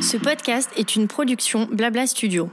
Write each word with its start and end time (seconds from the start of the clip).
Ce 0.00 0.16
podcast 0.16 0.70
est 0.76 0.94
une 0.94 1.08
production 1.08 1.68
Blabla 1.70 2.06
Studio. 2.06 2.50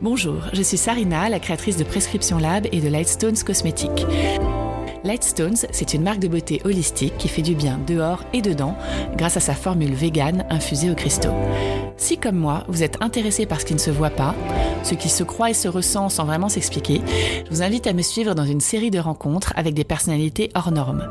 Bonjour, 0.00 0.42
je 0.52 0.62
suis 0.62 0.76
Sarina, 0.76 1.28
la 1.28 1.38
créatrice 1.38 1.76
de 1.76 1.84
Prescription 1.84 2.38
Lab 2.38 2.66
et 2.72 2.80
de 2.80 2.88
Lightstones 2.88 3.38
Cosmétiques. 3.44 4.06
Lightstones, 5.08 5.56
c'est 5.70 5.94
une 5.94 6.02
marque 6.02 6.18
de 6.18 6.28
beauté 6.28 6.60
holistique 6.66 7.16
qui 7.16 7.28
fait 7.28 7.40
du 7.40 7.54
bien 7.54 7.80
dehors 7.86 8.24
et 8.34 8.42
dedans 8.42 8.76
grâce 9.16 9.38
à 9.38 9.40
sa 9.40 9.54
formule 9.54 9.94
végane 9.94 10.44
infusée 10.50 10.90
au 10.90 10.94
cristaux. 10.94 11.32
Si 11.96 12.18
comme 12.18 12.36
moi, 12.36 12.64
vous 12.68 12.82
êtes 12.82 13.00
intéressé 13.00 13.46
par 13.46 13.58
ce 13.58 13.64
qui 13.64 13.72
ne 13.72 13.78
se 13.78 13.90
voit 13.90 14.10
pas, 14.10 14.34
ce 14.82 14.92
qui 14.92 15.08
se 15.08 15.22
croit 15.22 15.48
et 15.48 15.54
se 15.54 15.66
ressent 15.66 16.10
sans 16.10 16.26
vraiment 16.26 16.50
s'expliquer, 16.50 17.00
je 17.46 17.50
vous 17.50 17.62
invite 17.62 17.86
à 17.86 17.94
me 17.94 18.02
suivre 18.02 18.34
dans 18.34 18.44
une 18.44 18.60
série 18.60 18.90
de 18.90 18.98
rencontres 18.98 19.54
avec 19.56 19.72
des 19.72 19.84
personnalités 19.84 20.50
hors 20.54 20.72
normes. 20.72 21.08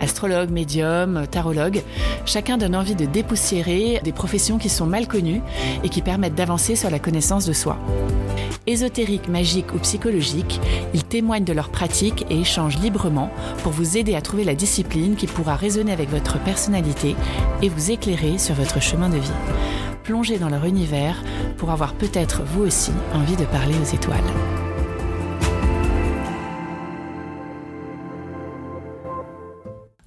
Astrologue, 0.00 0.50
médium, 0.50 1.26
tarologue, 1.30 1.82
chacun 2.24 2.56
donne 2.56 2.76
envie 2.76 2.94
de 2.94 3.06
dépoussiérer 3.06 4.00
des 4.04 4.12
professions 4.12 4.58
qui 4.58 4.68
sont 4.68 4.86
mal 4.86 5.08
connues 5.08 5.42
et 5.82 5.88
qui 5.88 6.02
permettent 6.02 6.34
d'avancer 6.34 6.76
sur 6.76 6.90
la 6.90 6.98
connaissance 6.98 7.46
de 7.46 7.52
soi. 7.52 7.78
Ésotériques, 8.66 9.28
magiques 9.28 9.72
ou 9.74 9.78
psychologiques, 9.78 10.60
ils 10.92 11.04
témoignent 11.04 11.44
de 11.44 11.54
leurs 11.54 11.70
pratiques 11.70 12.26
et 12.28 12.40
échangent 12.40 12.78
librement 12.78 13.30
pour 13.62 13.72
vous 13.72 13.96
aider 13.96 14.14
à 14.14 14.20
trouver 14.20 14.44
la 14.44 14.54
discipline 14.54 15.16
qui 15.16 15.26
pourra 15.26 15.56
résonner 15.56 15.92
avec 15.92 16.10
votre 16.10 16.38
personnalité 16.38 17.16
et 17.62 17.68
vous 17.70 17.90
éclairer 17.90 18.36
sur 18.36 18.54
votre 18.54 18.80
chemin 18.80 19.08
de 19.08 19.16
vie. 19.16 19.32
Plongez 20.04 20.38
dans 20.38 20.50
leur 20.50 20.66
univers 20.66 21.22
pour 21.56 21.70
avoir 21.70 21.94
peut-être 21.94 22.42
vous 22.44 22.62
aussi 22.62 22.92
envie 23.14 23.36
de 23.36 23.44
parler 23.46 23.74
aux 23.74 23.94
étoiles. 23.94 24.18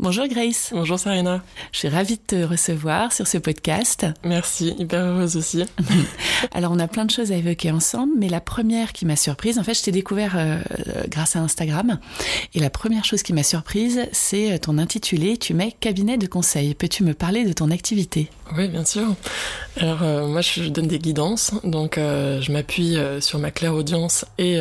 Bonjour 0.02 0.27
Grace. 0.27 0.71
Bonjour 0.73 0.97
Sarina. 0.97 1.44
Je 1.71 1.77
suis 1.77 1.88
ravie 1.88 2.16
de 2.16 2.21
te 2.25 2.44
recevoir 2.44 3.13
sur 3.13 3.27
ce 3.27 3.38
podcast. 3.38 4.07
Merci, 4.23 4.73
hyper 4.80 4.99
heureuse 5.05 5.38
aussi. 5.38 5.63
Alors 6.53 6.71
on 6.71 6.80
a 6.80 6.88
plein 6.88 7.05
de 7.05 7.11
choses 7.11 7.31
à 7.31 7.35
évoquer 7.35 7.69
ensemble, 7.69 8.13
mais 8.17 8.27
la 8.27 8.41
première 8.41 8.94
qui 8.94 9.05
m'a 9.05 9.16
surprise, 9.16 9.59
en 9.59 9.63
fait 9.63 9.75
je 9.75 9.83
t'ai 9.83 9.91
découvert 9.91 10.33
euh, 10.38 10.59
grâce 11.07 11.35
à 11.35 11.39
Instagram, 11.41 11.99
et 12.55 12.59
la 12.59 12.72
première 12.72 13.05
chose 13.05 13.22
qui 13.22 13.31
m'a 13.31 13.44
surprise, 13.44 14.07
c'est 14.11 14.57
ton 14.57 14.79
intitulé, 14.79 15.38
tu 15.38 15.53
mets 15.53 15.72
cabinet 15.72 16.17
de 16.17 16.25
conseil. 16.25 16.73
Peux-tu 16.73 17.03
me 17.03 17.13
parler 17.13 17.45
de 17.45 17.53
ton 17.53 17.69
activité? 17.69 18.27
Oui, 18.57 18.69
bien 18.69 18.85
sûr. 18.85 19.05
Alors 19.77 20.02
euh, 20.02 20.25
moi 20.25 20.41
je 20.41 20.63
donne 20.63 20.88
des 20.88 20.97
guidances, 20.97 21.53
donc 21.63 21.99
euh, 21.99 22.41
je 22.41 22.52
m'appuie 22.52 22.97
sur 23.19 23.38
ma 23.38 23.52
claire 23.52 23.75
audience 23.75 24.25
et, 24.39 24.57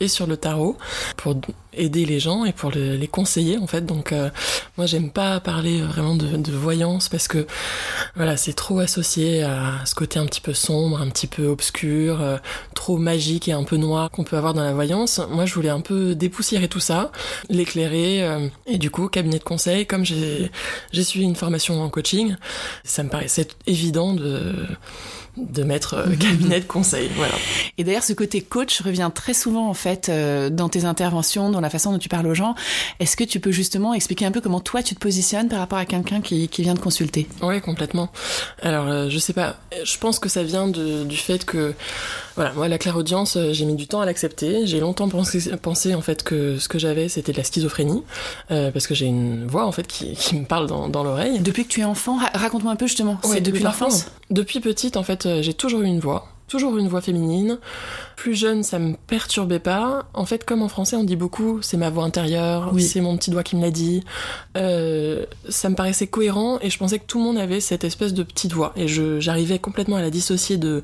et 0.00 0.08
sur 0.08 0.26
le 0.26 0.36
tarot 0.36 0.76
pour 1.16 1.34
aider 1.76 2.04
les 2.04 2.20
gens 2.20 2.44
et 2.44 2.52
pour 2.52 2.70
les 2.70 3.08
conseiller 3.08 3.58
en 3.58 3.66
fait. 3.66 3.84
Donc 3.86 4.12
euh, 4.12 4.30
moi 4.76 4.86
j'aime 4.86 5.10
pas 5.10 5.40
parler 5.40 5.80
vraiment 5.80 6.14
de, 6.14 6.52
voyance 6.52 7.08
parce 7.08 7.28
que 7.28 7.46
voilà 8.16 8.36
c'est 8.36 8.52
trop 8.52 8.78
associé 8.78 9.42
à 9.42 9.84
ce 9.84 9.94
côté 9.94 10.18
un 10.18 10.26
petit 10.26 10.40
peu 10.40 10.54
sombre, 10.54 11.00
un 11.00 11.08
petit 11.08 11.26
peu 11.26 11.46
obscur, 11.46 12.20
euh, 12.20 12.36
trop 12.74 12.96
magique 12.96 13.48
et 13.48 13.52
un 13.52 13.64
peu 13.64 13.76
noir 13.76 14.10
qu'on 14.10 14.24
peut 14.24 14.36
avoir 14.36 14.54
dans 14.54 14.62
la 14.62 14.72
voyance. 14.72 15.20
Moi 15.30 15.46
je 15.46 15.54
voulais 15.54 15.68
un 15.68 15.80
peu 15.80 16.14
dépoussiérer 16.14 16.68
tout 16.68 16.80
ça, 16.80 17.12
l'éclairer 17.48 18.22
euh, 18.22 18.48
et 18.66 18.78
du 18.78 18.90
coup 18.90 19.08
cabinet 19.08 19.38
de 19.38 19.44
conseil 19.44 19.86
comme 19.86 20.04
j'ai 20.04 20.50
j'ai 20.92 21.04
suivi 21.04 21.24
une 21.24 21.36
formation 21.36 21.82
en 21.82 21.88
coaching, 21.88 22.36
ça 22.84 23.02
me 23.02 23.08
paraissait 23.08 23.48
évident 23.66 24.12
de 24.12 24.54
de 25.36 25.64
mettre 25.64 25.94
euh, 25.94 26.14
cabinet 26.16 26.60
de 26.60 26.64
conseil. 26.64 27.10
Voilà. 27.16 27.34
Et 27.78 27.84
d'ailleurs, 27.84 28.04
ce 28.04 28.12
côté 28.12 28.40
coach 28.40 28.80
revient 28.80 29.10
très 29.14 29.34
souvent 29.34 29.68
en 29.68 29.74
fait 29.74 30.08
euh, 30.08 30.50
dans 30.50 30.68
tes 30.68 30.84
interventions, 30.84 31.50
dans 31.50 31.60
la 31.60 31.70
façon 31.70 31.92
dont 31.92 31.98
tu 31.98 32.08
parles 32.08 32.26
aux 32.26 32.34
gens. 32.34 32.54
Est-ce 33.00 33.16
que 33.16 33.24
tu 33.24 33.40
peux 33.40 33.52
justement 33.52 33.94
expliquer 33.94 34.26
un 34.26 34.30
peu 34.30 34.40
comment 34.40 34.60
toi 34.60 34.82
tu 34.82 34.94
te 34.94 35.00
positionnes 35.00 35.48
par 35.48 35.58
rapport 35.58 35.78
à 35.78 35.86
quelqu'un 35.86 36.20
qui, 36.20 36.48
qui 36.48 36.62
vient 36.62 36.74
de 36.74 36.78
consulter? 36.78 37.26
Oui, 37.42 37.60
complètement. 37.60 38.10
Alors, 38.62 38.88
euh, 38.88 39.08
je 39.10 39.18
sais 39.18 39.32
pas. 39.32 39.56
Je 39.84 39.98
pense 39.98 40.18
que 40.18 40.28
ça 40.28 40.42
vient 40.42 40.68
de, 40.68 41.04
du 41.04 41.16
fait 41.16 41.44
que, 41.44 41.74
voilà, 42.36 42.52
moi 42.54 42.68
la 42.68 42.78
claire 42.78 42.96
audience, 42.96 43.38
j'ai 43.52 43.64
mis 43.64 43.74
du 43.74 43.86
temps 43.86 44.00
à 44.00 44.06
l'accepter. 44.06 44.66
J'ai 44.66 44.80
longtemps 44.80 45.08
pensé, 45.08 45.50
pensé, 45.56 45.94
en 45.94 46.00
fait 46.00 46.22
que 46.22 46.58
ce 46.58 46.68
que 46.68 46.78
j'avais 46.78 47.08
c'était 47.08 47.32
de 47.32 47.36
la 47.38 47.44
schizophrénie 47.44 48.02
parce 48.48 48.86
que 48.86 48.94
j'ai 48.94 49.06
une 49.06 49.46
voix 49.46 49.66
en 49.66 49.72
fait 49.72 49.86
qui, 49.86 50.14
qui 50.14 50.36
me 50.36 50.44
parle 50.44 50.66
dans, 50.66 50.88
dans 50.88 51.04
l'oreille. 51.04 51.40
Depuis 51.40 51.64
que 51.64 51.70
tu 51.70 51.80
es 51.80 51.84
enfant, 51.84 52.18
raconte-moi 52.34 52.72
un 52.72 52.76
peu 52.76 52.86
justement. 52.86 53.18
c'est 53.22 53.40
depuis 53.40 53.62
l'enfance. 53.62 54.06
Depuis 54.30 54.60
petite, 54.60 54.96
en 54.96 55.02
fait 55.02 55.26
euh, 55.26 55.42
j'ai 55.42 55.54
toujours 55.54 55.82
eu 55.82 55.86
une 55.86 56.00
voix, 56.00 56.28
toujours 56.48 56.76
une 56.78 56.88
voix 56.88 57.00
féminine. 57.00 57.58
Plus 58.16 58.34
jeune, 58.34 58.62
ça 58.62 58.78
me 58.78 58.94
perturbait 59.06 59.58
pas. 59.58 60.04
En 60.14 60.24
fait, 60.24 60.44
comme 60.44 60.62
en 60.62 60.68
français, 60.68 60.96
on 60.96 61.04
dit 61.04 61.16
beaucoup, 61.16 61.60
c'est 61.62 61.76
ma 61.76 61.90
voix 61.90 62.04
intérieure, 62.04 62.72
c'est 62.78 63.00
mon 63.00 63.16
petit 63.16 63.30
doigt 63.30 63.42
qui 63.42 63.56
me 63.56 63.62
l'a 63.62 63.70
dit. 63.70 64.02
Euh, 64.56 65.26
ça 65.48 65.68
me 65.68 65.74
paraissait 65.74 66.06
cohérent 66.06 66.58
et 66.62 66.70
je 66.70 66.78
pensais 66.78 66.98
que 66.98 67.04
tout 67.06 67.18
le 67.18 67.24
monde 67.24 67.38
avait 67.38 67.60
cette 67.60 67.84
espèce 67.84 68.14
de 68.14 68.22
petite 68.22 68.52
voix. 68.52 68.72
Et 68.76 68.86
j'arrivais 68.88 69.58
complètement 69.58 69.96
à 69.96 70.02
la 70.02 70.10
dissocier 70.10 70.56
de 70.56 70.82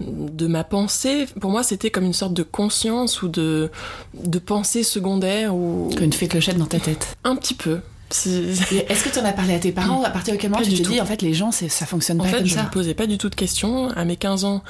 de 0.00 0.46
ma 0.46 0.64
pensée. 0.64 1.26
Pour 1.40 1.50
moi, 1.50 1.62
c'était 1.62 1.90
comme 1.90 2.04
une 2.04 2.12
sorte 2.12 2.34
de 2.34 2.42
conscience 2.42 3.22
ou 3.22 3.28
de 3.28 3.70
de 4.14 4.38
pensée 4.38 4.82
secondaire 4.82 5.54
ou 5.54 5.90
une 6.00 6.12
fée 6.12 6.28
clochette 6.28 6.58
dans 6.58 6.66
ta 6.66 6.80
tête. 6.80 7.16
Un 7.24 7.36
petit 7.36 7.54
peu. 7.54 7.80
Est-ce 8.88 9.04
que 9.04 9.10
tu 9.10 9.18
en 9.18 9.24
as 9.24 9.32
parlé 9.32 9.54
à 9.54 9.58
tes 9.58 9.72
parents? 9.72 10.02
À 10.02 10.10
partir 10.10 10.34
de 10.34 10.38
quel 10.38 10.50
moment 10.50 10.62
tu 10.62 10.72
te 10.72 10.88
dis, 10.88 11.00
en 11.00 11.06
fait, 11.06 11.22
les 11.22 11.34
gens, 11.34 11.50
ça 11.52 11.86
fonctionne 11.86 12.18
pas 12.18 12.24
comme 12.24 12.32
ça 12.32 12.38
En 12.38 12.42
fait, 12.42 12.48
je 12.48 12.58
me 12.58 12.70
posais 12.70 12.94
pas 12.94 13.06
du 13.06 13.18
tout 13.18 13.28
de 13.28 13.34
questions. 13.34 13.90
À 13.90 14.04
mes 14.04 14.16
15 14.16 14.44
ans, 14.44 14.62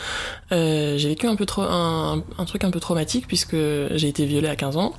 euh, 0.53 0.99
j'ai 0.99 1.09
vécu 1.09 1.27
un 1.27 1.37
peu 1.37 1.47
trop 1.47 1.63
un, 1.63 2.23
un, 2.39 2.45
truc 2.45 2.65
un 2.65 2.71
peu 2.71 2.81
traumatique 2.81 3.27
puisque 3.27 3.57
j'ai 3.95 4.09
été 4.09 4.25
violée 4.27 4.49
à 4.49 4.57
15 4.57 4.77
ans. 4.77 4.95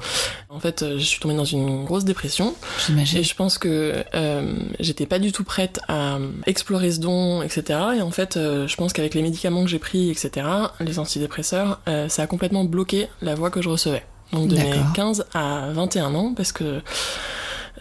En 0.49 0.59
fait, 0.59 0.83
je 0.97 1.03
suis 1.03 1.19
tombée 1.19 1.35
dans 1.35 1.45
une 1.45 1.85
grosse 1.85 2.05
dépression. 2.05 2.55
J'imagine. 2.87 3.19
Et 3.19 3.23
je 3.23 3.35
pense 3.35 3.57
que 3.57 4.03
euh, 4.15 4.53
j'étais 4.79 5.05
pas 5.05 5.19
du 5.19 5.31
tout 5.31 5.43
prête 5.43 5.79
à 5.87 6.17
explorer 6.45 6.91
ce 6.91 6.99
don, 6.99 7.41
etc. 7.41 7.79
Et 7.97 8.01
en 8.01 8.11
fait, 8.11 8.37
euh, 8.37 8.67
je 8.67 8.75
pense 8.75 8.93
qu'avec 8.93 9.13
les 9.13 9.21
médicaments 9.21 9.63
que 9.63 9.69
j'ai 9.69 9.79
pris, 9.79 10.09
etc., 10.09 10.47
les 10.79 10.99
antidépresseurs, 10.99 11.81
euh, 11.87 12.09
ça 12.09 12.23
a 12.23 12.27
complètement 12.27 12.63
bloqué 12.63 13.07
la 13.21 13.35
voix 13.35 13.49
que 13.49 13.61
je 13.61 13.69
recevais. 13.69 14.05
Donc 14.33 14.47
de 14.47 14.55
mes 14.55 14.73
15 14.93 15.25
à 15.33 15.69
21 15.71 16.13
ans, 16.13 16.33
parce 16.35 16.51
que 16.51 16.81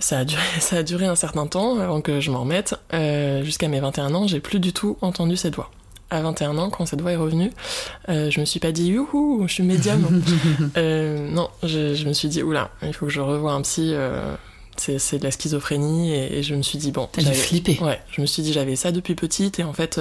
ça 0.01 0.19
a 0.19 0.25
duré, 0.25 0.43
ça 0.61 0.77
a 0.77 0.83
duré 0.83 1.07
un 1.07 1.17
certain 1.17 1.47
temps 1.47 1.79
avant 1.79 2.01
que 2.01 2.21
je 2.21 2.31
m'en 2.31 2.41
remette. 2.41 2.75
Euh, 2.93 3.43
Jusqu'à 3.45 3.69
mes 3.69 3.81
21 3.81 4.15
ans, 4.15 4.27
j'ai 4.27 4.41
plus 4.41 4.61
du 4.61 4.73
tout 4.73 4.97
entendu 5.01 5.37
cette 5.37 5.57
voix. 5.57 5.71
À 6.11 6.23
21 6.23 6.57
ans, 6.57 6.71
quand 6.71 6.87
cette 6.87 7.03
voix 7.03 7.13
est 7.13 7.17
revenue, 7.17 7.51
euh, 8.09 8.31
je 8.31 8.41
me 8.41 8.47
suis 8.47 8.61
pas 8.61 8.73
dit 8.73 8.89
youhou, 8.89 9.45
je 9.47 9.53
suis 9.53 9.63
médium. 9.63 10.23
euh, 10.79 11.29
non, 11.31 11.51
je, 11.63 11.95
je, 11.95 12.09
me 12.09 12.15
suis 12.15 12.29
dit 12.29 12.43
oula, 12.43 12.71
il 12.83 12.95
faut 12.95 13.07
que 13.07 13.13
je 13.13 13.21
revoie 13.21 13.53
un 13.53 13.61
psy. 13.61 13.91
Euh, 13.93 14.35
c'est 14.79 15.19
de 15.19 15.25
la 15.25 15.33
schizophrénie 15.33 16.15
et, 16.15 16.39
et, 16.39 16.43
je 16.45 16.55
me 16.55 16.63
suis 16.63 16.79
dit 16.79 16.93
bon. 16.93 17.09
T'as 17.11 17.21
flippé. 17.33 17.79
Ouais, 17.83 18.01
je 18.13 18.21
me 18.21 18.27
suis 18.27 18.43
dit 18.43 18.53
j'avais 18.53 18.77
ça 18.77 18.93
depuis 18.93 19.17
petite 19.17 19.59
et 19.59 19.65
en 19.65 19.73
fait 19.73 20.01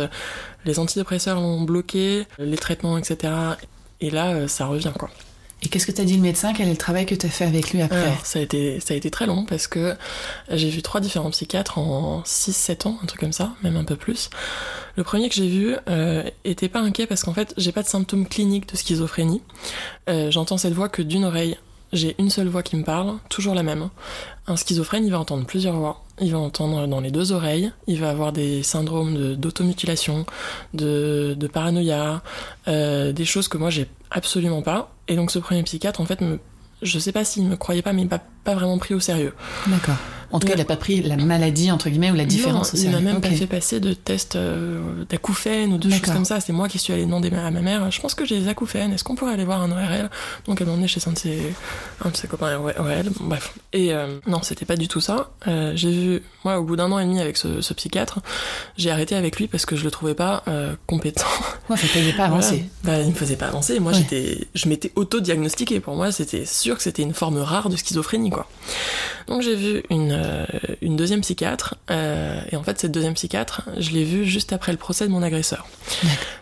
les 0.65 0.77
antidépresseurs 0.77 1.41
l'ont 1.41 1.61
bloqué, 1.61 2.25
les 2.37 2.57
traitements, 2.57 2.97
etc. 2.97 3.33
Et 4.01 4.11
là, 4.11 4.47
ça 4.47 4.67
revient 4.67 4.93
quoi. 4.97 5.09
Et 5.63 5.69
qu'est-ce 5.69 5.87
que 5.87 5.91
t'as 5.91 6.03
dit 6.03 6.15
le 6.15 6.21
médecin? 6.21 6.53
Quel 6.53 6.67
est 6.67 6.71
le 6.71 6.77
travail 6.77 7.05
que 7.05 7.15
t'as 7.15 7.29
fait 7.29 7.45
avec 7.45 7.71
lui 7.71 7.81
après? 7.81 8.13
Ça 8.23 8.39
a 8.39 8.41
été 8.43 8.79
ça 8.79 8.93
a 8.93 8.97
été 8.97 9.09
très 9.09 9.25
long 9.25 9.43
parce 9.43 9.67
que 9.67 9.95
j'ai 10.51 10.69
vu 10.69 10.81
trois 10.83 11.01
différents 11.01 11.31
psychiatres 11.31 11.79
en 11.79 12.21
6-7 12.21 12.87
ans, 12.87 12.99
un 13.01 13.05
truc 13.07 13.19
comme 13.19 13.31
ça, 13.33 13.53
même 13.63 13.75
un 13.75 13.83
peu 13.83 13.95
plus. 13.95 14.29
Le 14.97 15.03
premier 15.03 15.29
que 15.29 15.35
j'ai 15.35 15.47
vu 15.47 15.75
euh, 15.89 16.23
était 16.43 16.69
pas 16.69 16.79
inquiet 16.79 17.07
parce 17.07 17.23
qu'en 17.23 17.33
fait 17.33 17.53
j'ai 17.57 17.71
pas 17.71 17.81
de 17.81 17.87
symptômes 17.87 18.27
cliniques 18.27 18.69
de 18.71 18.77
schizophrénie. 18.77 19.41
Euh, 20.09 20.29
J'entends 20.31 20.57
cette 20.57 20.73
voix 20.73 20.89
que 20.89 21.01
d'une 21.01 21.25
oreille. 21.25 21.57
J'ai 21.93 22.15
une 22.19 22.29
seule 22.29 22.47
voix 22.47 22.63
qui 22.63 22.75
me 22.75 22.83
parle, 22.83 23.15
toujours 23.29 23.55
la 23.55 23.63
même. 23.63 23.89
Un 24.47 24.55
schizophrène, 24.55 25.05
il 25.05 25.11
va 25.11 25.19
entendre 25.19 25.45
plusieurs 25.45 25.75
voix. 25.75 26.03
Il 26.19 26.31
va 26.31 26.39
entendre 26.39 26.87
dans 26.87 26.99
les 26.99 27.11
deux 27.11 27.31
oreilles. 27.31 27.71
Il 27.87 27.99
va 27.99 28.09
avoir 28.09 28.33
des 28.33 28.63
syndromes 28.63 29.35
d'automutilation, 29.35 30.25
de, 30.73 31.49
paranoïa, 31.51 32.21
euh, 32.67 33.13
des 33.13 33.25
choses 33.25 33.47
que 33.47 33.57
moi 33.57 33.69
j'ai 33.69 33.87
absolument 34.11 34.61
pas. 34.61 34.91
Et 35.07 35.15
donc 35.15 35.31
ce 35.31 35.39
premier 35.39 35.63
psychiatre, 35.63 36.01
en 36.01 36.05
fait, 36.05 36.21
me, 36.21 36.39
je 36.81 36.99
sais 36.99 37.11
pas 37.11 37.23
s'il 37.23 37.45
me 37.45 37.55
croyait 37.55 37.81
pas, 37.81 37.93
mais 37.93 38.01
il 38.03 38.09
pas 38.47 38.55
vraiment 38.55 38.77
pris 38.77 38.93
au 38.93 39.01
sérieux. 39.01 39.33
D'accord. 39.67 39.97
En 40.31 40.39
tout 40.39 40.47
cas, 40.47 40.53
il 40.53 40.59
n'a 40.59 40.65
pas 40.65 40.75
pris 40.75 41.01
la 41.01 41.15
maladie, 41.15 41.71
entre 41.71 41.89
guillemets, 41.89 42.11
ou 42.11 42.15
la 42.15 42.25
différence 42.25 42.73
non. 42.73 42.81
Il 42.81 42.91
m'a 42.91 42.99
même 42.99 43.17
okay. 43.17 43.29
pas 43.29 43.35
fait 43.35 43.47
passer 43.47 43.79
de 43.79 43.93
tests 43.93 44.35
euh, 44.35 45.05
d'acouphènes 45.09 45.73
ou 45.73 45.77
de 45.77 45.89
choses 45.89 46.01
comme 46.01 46.25
ça. 46.25 46.39
C'est 46.41 46.51
moi 46.51 46.67
qui 46.67 46.79
suis 46.79 46.91
allée 46.91 47.05
demander 47.05 47.31
à 47.33 47.49
ma 47.51 47.61
mère, 47.61 47.89
je 47.91 48.01
pense 48.01 48.13
que 48.13 48.25
j'ai 48.25 48.39
des 48.39 48.47
acouphènes, 48.47 48.91
est-ce 48.91 49.03
qu'on 49.03 49.15
pourrait 49.15 49.33
aller 49.33 49.45
voir 49.45 49.61
un 49.61 49.71
ORL 49.71 50.09
Donc 50.45 50.59
elle 50.59 50.67
m'a 50.67 50.73
emmené 50.73 50.87
chez 50.87 50.99
un 51.07 51.13
de 51.13 51.17
ses, 51.17 51.53
un 52.03 52.09
de 52.09 52.17
ses 52.17 52.27
copains 52.27 52.57
ORL, 52.57 53.09
bref. 53.21 53.53
Et 53.71 53.93
euh, 53.93 54.19
non, 54.27 54.41
c'était 54.41 54.65
pas 54.65 54.75
du 54.75 54.87
tout 54.87 54.99
ça. 54.99 55.31
Euh, 55.47 55.71
j'ai 55.75 55.91
vu, 55.91 56.23
moi, 56.43 56.59
au 56.59 56.63
bout 56.63 56.75
d'un 56.75 56.91
an 56.91 56.99
et 56.99 57.05
demi 57.05 57.21
avec 57.21 57.37
ce, 57.37 57.61
ce 57.61 57.73
psychiatre, 57.73 58.19
j'ai 58.77 58.91
arrêté 58.91 59.15
avec 59.15 59.37
lui 59.37 59.47
parce 59.47 59.65
que 59.65 59.75
je 59.75 59.83
le 59.85 59.91
trouvais 59.91 60.15
pas 60.15 60.43
euh, 60.47 60.75
compétent. 60.87 61.25
Ouais, 61.69 61.75
ça 61.75 61.87
faisait 61.87 62.13
pas 62.13 62.25
avancer. 62.25 62.65
Voilà. 62.83 62.99
Bah, 62.99 63.03
il 63.03 63.09
me 63.11 63.15
faisait 63.15 63.35
pas 63.35 63.47
avancer. 63.47 63.79
Moi, 63.81 63.91
ouais. 63.91 63.97
j'étais, 63.97 64.47
je 64.55 64.69
m'étais 64.69 64.93
auto-diagnostiqué. 64.95 65.81
Pour 65.81 65.95
moi, 65.95 66.13
c'était 66.13 66.45
sûr 66.45 66.77
que 66.77 66.83
c'était 66.83 67.03
une 67.03 67.13
forme 67.13 67.39
rare 67.39 67.69
de 67.69 67.75
schizophrénie, 67.75 68.29
quoi. 68.37 68.47
Donc 69.27 69.41
j'ai 69.41 69.55
vu 69.55 69.83
une, 69.89 70.11
euh, 70.13 70.45
une 70.81 70.95
deuxième 70.95 71.19
psychiatre, 71.21 71.75
euh, 71.91 72.39
et 72.51 72.55
en 72.55 72.63
fait 72.63 72.79
cette 72.79 72.91
deuxième 72.93 73.15
psychiatre, 73.15 73.63
je 73.77 73.89
l'ai 73.91 74.05
vue 74.05 74.25
juste 74.25 74.53
après 74.53 74.71
le 74.71 74.77
procès 74.77 75.05
de 75.05 75.11
mon 75.11 75.21
agresseur. 75.21 75.65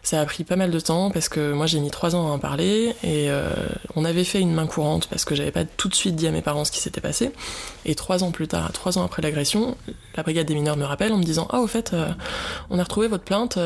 Ça 0.04 0.22
a 0.22 0.26
pris 0.26 0.44
pas 0.44 0.56
mal 0.56 0.70
de 0.70 0.80
temps 0.80 1.10
parce 1.10 1.30
que 1.30 1.52
moi 1.54 1.66
j'ai 1.66 1.80
mis 1.80 1.90
trois 1.90 2.16
ans 2.16 2.28
à 2.28 2.32
en 2.32 2.38
parler, 2.38 2.90
et 3.04 3.30
euh, 3.32 3.50
on 3.96 4.06
avait 4.06 4.24
fait 4.24 4.40
une 4.40 4.54
main 4.54 4.68
courante 4.68 5.08
parce 5.08 5.26
que 5.26 5.34
j'avais 5.34 5.52
pas 5.52 5.64
tout 5.66 5.88
de 5.88 5.96
suite 5.96 6.16
dit 6.16 6.28
à 6.28 6.32
mes 6.32 6.44
parents 6.44 6.64
ce 6.66 6.72
qui 6.72 6.80
s'était 6.80 7.02
passé. 7.02 7.32
Et 7.86 7.96
trois 7.96 8.24
ans 8.24 8.32
plus 8.32 8.48
tard, 8.48 8.72
trois 8.72 8.98
ans 9.00 9.04
après 9.06 9.24
l'agression, 9.24 9.78
la 10.16 10.22
brigade 10.24 10.46
des 10.46 10.54
mineurs 10.54 10.78
me 10.78 10.86
rappelle 10.86 11.12
en 11.12 11.18
me 11.18 11.24
disant 11.24 11.48
ah 11.52 11.62
au 11.62 11.68
fait 11.68 11.94
euh, 11.94 12.08
on 12.70 12.78
a 12.78 12.84
retrouvé 12.84 13.08
votre 13.08 13.24
plainte, 13.24 13.58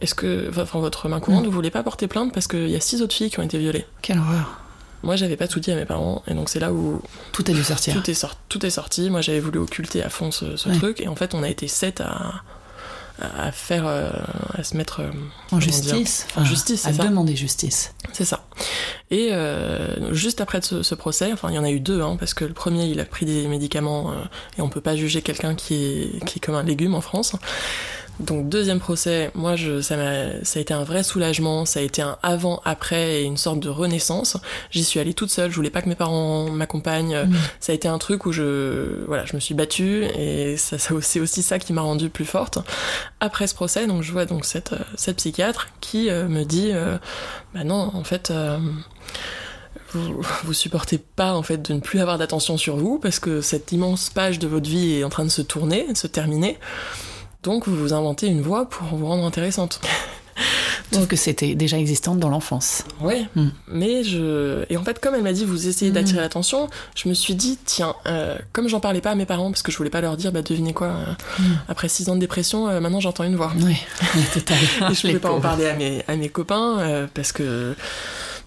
est-ce 0.00 0.14
que 0.14 0.50
enfin 0.56 0.78
votre 0.78 1.08
main 1.08 1.18
courante, 1.18 1.42
Mm. 1.44 1.46
vous 1.46 1.52
voulez 1.52 1.70
pas 1.70 1.82
porter 1.82 2.06
plainte 2.06 2.32
parce 2.32 2.46
qu'il 2.46 2.68
y 2.70 2.76
a 2.76 2.80
six 2.80 3.02
autres 3.02 3.14
filles 3.14 3.30
qui 3.30 3.40
ont 3.40 3.42
été 3.42 3.58
violées. 3.58 3.86
Quelle 4.02 4.18
horreur. 4.18 4.59
Moi 5.02 5.16
j'avais 5.16 5.36
pas 5.36 5.48
tout 5.48 5.60
dit 5.60 5.70
à 5.72 5.76
mes 5.76 5.86
parents 5.86 6.22
et 6.26 6.34
donc 6.34 6.48
c'est 6.48 6.60
là 6.60 6.72
où 6.72 7.00
Tout 7.32 7.44
a 7.48 7.52
dû 7.52 7.64
sortir. 7.64 7.94
tout 7.94 8.10
est, 8.10 8.14
sorti, 8.14 8.36
tout 8.48 8.64
est 8.66 8.70
sorti. 8.70 9.08
Moi, 9.10 9.20
j'avais 9.22 9.40
voulu 9.40 9.58
occulter 9.58 10.02
à 10.02 10.10
fond 10.10 10.30
ce, 10.30 10.56
ce 10.56 10.68
Ouais. 10.68 10.76
truc, 10.76 11.00
et 11.00 11.08
en 11.08 11.16
fait, 11.16 11.34
on 11.34 11.42
a 11.42 11.48
été 11.48 11.68
sept 11.68 12.00
à, 12.02 12.42
à 13.18 13.50
faire, 13.52 13.86
euh, 13.86 14.10
à 14.54 14.62
se 14.62 14.76
mettre 14.76 15.00
euh, 15.00 15.10
En 15.52 15.60
justice. 15.60 16.26
dire, 16.34 16.36
en 16.42 16.44
justice, 16.44 16.86
À 16.86 16.92
ça. 16.92 17.04
demander 17.04 17.34
justice. 17.36 17.94
C'est 18.12 18.24
ça. 18.24 18.44
Et 19.10 19.28
euh, 19.32 20.12
juste 20.14 20.40
après 20.40 20.60
ce, 20.62 20.82
ce 20.82 20.94
procès, 20.94 21.32
enfin, 21.32 21.48
il 21.50 21.54
y 21.54 21.58
en 21.58 21.64
a 21.64 21.70
eu 21.70 21.80
deux, 21.80 22.00
hein, 22.02 22.16
parce 22.18 22.34
que 22.34 22.44
le 22.44 22.52
premier, 22.54 22.86
il 22.86 23.00
a 23.00 23.04
pris 23.04 23.24
des 23.26 23.46
médicaments, 23.48 24.12
euh, 24.12 24.14
et 24.58 24.62
on 24.62 24.68
peut 24.68 24.80
pas 24.80 24.96
juger 24.96 25.22
quelqu'un 25.22 25.54
qui 25.54 25.74
est, 25.74 26.24
qui 26.26 26.38
est 26.38 26.40
comme 26.40 26.54
un 26.56 26.62
légume 26.62 26.94
en 26.94 27.00
France. 27.00 27.34
Donc 28.20 28.48
deuxième 28.48 28.80
procès, 28.80 29.30
moi 29.34 29.56
je, 29.56 29.80
ça, 29.80 29.96
m'a, 29.96 30.44
ça 30.44 30.58
a 30.58 30.62
été 30.62 30.74
un 30.74 30.84
vrai 30.84 31.02
soulagement, 31.02 31.64
ça 31.64 31.80
a 31.80 31.82
été 31.82 32.02
un 32.02 32.18
avant-après 32.22 33.22
et 33.22 33.24
une 33.24 33.36
sorte 33.38 33.60
de 33.60 33.68
renaissance. 33.68 34.36
J'y 34.70 34.84
suis 34.84 35.00
allée 35.00 35.14
toute 35.14 35.30
seule, 35.30 35.50
je 35.50 35.56
voulais 35.56 35.70
pas 35.70 35.80
que 35.80 35.88
mes 35.88 35.94
parents 35.94 36.50
m'accompagnent. 36.50 37.24
Mm. 37.24 37.32
Ça 37.60 37.72
a 37.72 37.74
été 37.74 37.88
un 37.88 37.98
truc 37.98 38.26
où 38.26 38.32
je, 38.32 39.04
voilà, 39.06 39.24
je 39.24 39.34
me 39.34 39.40
suis 39.40 39.54
battue 39.54 40.04
et 40.04 40.56
ça, 40.58 40.78
ça- 40.78 40.94
c'est 41.00 41.18
aussi 41.20 41.42
ça 41.42 41.58
qui 41.58 41.72
m'a 41.72 41.80
rendue 41.82 42.10
plus 42.10 42.24
forte. 42.26 42.58
Après 43.20 43.46
ce 43.46 43.54
procès, 43.54 43.86
donc 43.86 44.02
je 44.02 44.12
vois 44.12 44.26
donc 44.26 44.44
cette, 44.44 44.74
cette 44.96 45.16
psychiatre 45.16 45.68
qui 45.80 46.10
euh, 46.10 46.28
me 46.28 46.44
dit, 46.44 46.70
euh, 46.72 46.98
bah 47.54 47.64
non, 47.64 47.90
en 47.94 48.04
fait. 48.04 48.30
euh, 48.30 48.58
vous, 49.92 50.22
vous 50.44 50.52
supportez 50.52 50.98
pas 50.98 51.34
en 51.34 51.42
fait 51.42 51.58
de 51.68 51.74
ne 51.74 51.80
plus 51.80 51.98
avoir 51.98 52.16
d'attention 52.16 52.56
sur 52.56 52.76
vous 52.76 52.98
parce 53.00 53.18
que 53.18 53.40
cette 53.40 53.72
immense 53.72 54.08
page 54.10 54.38
de 54.38 54.46
votre 54.46 54.68
vie 54.70 54.92
est 55.00 55.04
en 55.04 55.08
train 55.08 55.24
de 55.24 55.30
se 55.30 55.42
tourner, 55.42 55.86
de 55.90 55.96
se 55.96 56.06
terminer. 56.06 56.58
Donc 57.42 57.66
vous 57.68 57.76
vous 57.76 57.92
inventez 57.92 58.26
une 58.26 58.42
voie 58.42 58.68
pour 58.68 58.86
vous 58.96 59.06
rendre 59.06 59.24
intéressante. 59.24 59.80
Sauf 60.92 61.06
que 61.06 61.14
c'était 61.14 61.54
déjà 61.54 61.78
existante 61.78 62.18
dans 62.18 62.28
l'enfance. 62.30 62.82
Ouais. 63.00 63.26
Mm. 63.36 63.48
Mais 63.68 64.02
je 64.02 64.64
et 64.70 64.76
en 64.76 64.82
fait 64.82 64.98
comme 64.98 65.14
elle 65.14 65.22
m'a 65.22 65.32
dit 65.32 65.44
vous 65.44 65.68
essayez 65.68 65.92
d'attirer 65.92 66.20
l'attention, 66.20 66.68
je 66.96 67.08
me 67.08 67.14
suis 67.14 67.34
dit 67.36 67.58
tiens 67.64 67.94
euh, 68.06 68.36
comme 68.52 68.68
j'en 68.68 68.80
parlais 68.80 69.00
pas 69.00 69.12
à 69.12 69.14
mes 69.14 69.24
parents 69.26 69.50
parce 69.52 69.62
que 69.62 69.70
je 69.70 69.76
voulais 69.76 69.90
pas 69.90 70.00
leur 70.00 70.16
dire 70.16 70.32
bah 70.32 70.42
devinez 70.42 70.72
quoi 70.72 70.88
euh, 70.88 71.04
Mm. 71.38 71.44
après 71.68 71.88
six 71.88 72.08
ans 72.08 72.16
de 72.16 72.20
dépression 72.20 72.68
euh, 72.68 72.80
maintenant 72.80 72.98
j'entends 73.00 73.22
une 73.24 73.36
voix. 73.36 73.52
Oui, 73.60 73.76
total. 74.34 74.58
Et 74.90 74.94
je 74.94 75.00
pouvais 75.00 75.18
pas 75.20 75.30
en 75.30 75.40
parler 75.40 75.68
à 75.68 75.76
mes, 75.76 76.02
à 76.08 76.16
mes 76.16 76.28
copains 76.28 76.80
euh, 76.80 77.06
parce 77.14 77.30
que. 77.32 77.74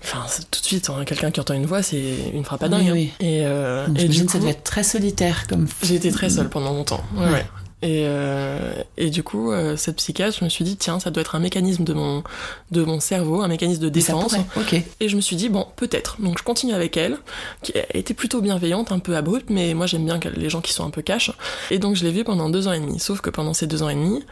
Enfin, 0.05 0.25
tout 0.51 0.59
de 0.59 0.65
suite, 0.65 0.89
hein, 0.89 1.05
quelqu'un 1.05 1.31
qui 1.31 1.39
entend 1.39 1.53
une 1.53 1.65
voix, 1.65 1.81
c'est 1.81 2.03
une 2.33 2.43
frappe 2.43 2.61
à 2.63 2.65
Oui, 2.65 2.71
dingue. 2.71 2.87
hein. 2.89 2.91
oui. 2.93 3.11
Et, 3.21 3.43
euh, 3.45 3.87
et 3.95 3.99
J'imagine 4.01 4.09
du 4.09 4.25
que 4.25 4.31
ça 4.33 4.37
coup, 4.37 4.43
devait 4.43 4.51
être 4.51 4.63
très 4.65 4.83
solitaire 4.83 5.47
comme. 5.47 5.65
j'ai 5.81 5.95
été 5.95 6.11
très 6.11 6.29
seule 6.29 6.49
pendant 6.49 6.73
longtemps. 6.73 7.01
Ouais, 7.15 7.23
Ouais. 7.25 7.31
ouais. 7.31 7.45
Et, 7.83 8.05
euh, 8.07 8.71
et 8.95 9.09
du 9.09 9.23
coup, 9.23 9.51
euh, 9.51 9.75
cette 9.75 9.97
psychiatre, 9.97 10.37
je 10.39 10.45
me 10.45 10.49
suis 10.49 10.63
dit, 10.63 10.77
tiens, 10.77 11.01
ça 11.01 11.11
doit 11.11 11.19
être 11.19 11.35
un 11.35 11.39
mécanisme 11.39 11.83
de 11.83 11.93
mon, 11.93 12.23
de 12.71 12.81
mon 12.83 13.01
cerveau, 13.01 13.41
un 13.41 13.49
mécanisme 13.49 13.81
de 13.81 13.89
défense. 13.89 14.35
pourrait, 14.35 14.45
Ok. 14.55 14.81
Et 15.01 15.09
je 15.09 15.15
me 15.17 15.21
suis 15.21 15.35
dit, 15.35 15.49
bon, 15.49 15.67
peut-être. 15.75 16.21
Donc 16.21 16.37
je 16.39 16.43
continue 16.43 16.73
avec 16.73 16.95
elle, 16.95 17.17
qui 17.61 17.73
été 17.93 18.13
plutôt 18.13 18.41
bienveillante, 18.41 18.93
un 18.93 18.99
peu 18.99 19.17
abrupte, 19.17 19.49
mais 19.49 19.73
moi 19.73 19.85
j'aime 19.85 20.05
bien 20.05 20.17
les 20.33 20.49
gens 20.49 20.61
qui 20.61 20.71
sont 20.71 20.85
un 20.85 20.91
peu 20.91 21.01
cash. 21.01 21.31
Et 21.71 21.77
donc 21.77 21.97
je 21.97 22.05
l'ai 22.05 22.11
vue 22.11 22.23
pendant 22.23 22.49
deux 22.49 22.69
ans 22.69 22.73
et 22.73 22.79
demi. 22.79 22.99
Sauf 22.99 23.19
que 23.19 23.29
pendant 23.29 23.53
ces 23.53 23.67
deux 23.67 23.83
ans 23.83 23.89
et 23.89 23.95
demi, 23.95 24.23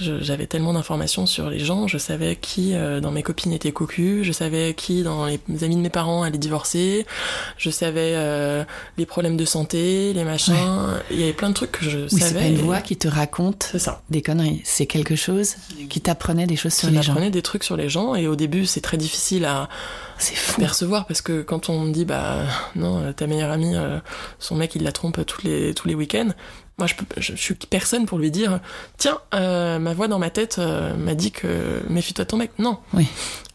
j'avais 0.00 0.46
tellement 0.46 0.72
d'informations 0.72 1.26
sur 1.26 1.48
les 1.50 1.60
gens, 1.60 1.86
je 1.86 1.98
savais 1.98 2.34
qui 2.36 2.74
euh, 2.74 3.00
dans 3.00 3.12
mes 3.12 3.22
copines 3.22 3.52
était 3.52 3.70
cocu, 3.72 4.24
je 4.24 4.32
savais 4.32 4.74
qui 4.74 5.02
dans 5.04 5.26
les 5.26 5.38
amis 5.62 5.76
de 5.76 5.80
mes 5.80 5.88
parents 5.90 6.22
allait 6.24 6.38
divorcer, 6.38 7.06
je 7.56 7.70
savais 7.70 8.12
euh, 8.16 8.64
les 8.98 9.06
problèmes 9.06 9.36
de 9.36 9.44
santé, 9.44 10.12
les 10.12 10.24
machins, 10.24 10.54
il 11.10 11.20
y 11.20 11.22
avait 11.22 11.32
plein 11.32 11.48
de 11.50 11.54
trucs 11.54 11.72
que 11.72 11.84
je 11.88 11.98
Oui, 12.00 12.06
c'est 12.10 12.18
savais. 12.20 12.40
pas 12.40 12.46
une 12.46 12.58
et- 12.58 12.62
voix 12.62 12.80
qui 12.80 12.96
te 12.96 13.06
raconte 13.08 13.70
ça. 13.78 14.02
des 14.10 14.20
conneries. 14.22 14.60
C'est 14.64 14.86
quelque 14.86 15.14
chose 15.16 15.54
qui 15.88 16.00
t'apprenait 16.00 16.46
des 16.46 16.56
choses 16.56 16.74
sur 16.74 16.88
Qui 16.88 16.96
les 16.96 17.02
gens. 17.02 17.12
m'apprenait 17.12 17.30
des 17.30 17.42
trucs 17.42 17.62
sur 17.64 17.76
les 17.76 17.88
gens 17.88 18.14
et 18.16 18.26
au 18.26 18.34
début 18.36 18.66
c'est 18.66 18.80
très 18.80 18.96
difficile 18.96 19.44
à, 19.44 19.68
percevoir 20.58 21.06
parce 21.06 21.20
que 21.22 21.42
quand 21.42 21.68
on 21.68 21.80
me 21.80 21.92
dit 21.92 22.04
bah 22.04 22.38
non 22.76 23.12
ta 23.12 23.26
meilleure 23.26 23.50
amie 23.50 23.74
euh, 23.74 23.98
son 24.38 24.54
mec 24.54 24.74
il 24.76 24.82
la 24.84 24.92
trompe 24.92 25.24
tous 25.26 25.42
les 25.42 25.74
tous 25.74 25.88
les 25.88 25.94
week-ends 25.94 26.30
moi 26.78 26.86
je 26.88 26.94
peux 26.94 27.04
je, 27.18 27.32
je 27.36 27.40
suis 27.40 27.54
personne 27.54 28.04
pour 28.06 28.18
lui 28.18 28.30
dire 28.30 28.60
tiens 28.98 29.18
euh, 29.34 29.78
ma 29.78 29.94
voix 29.94 30.08
dans 30.08 30.18
ma 30.18 30.30
tête 30.30 30.56
euh, 30.58 30.94
m'a 30.96 31.14
dit 31.14 31.30
que 31.30 31.82
méfie-toi 31.88 32.24
de 32.24 32.30
ton 32.30 32.36
mec 32.36 32.50
non 32.58 32.78
Oui. 32.94 33.06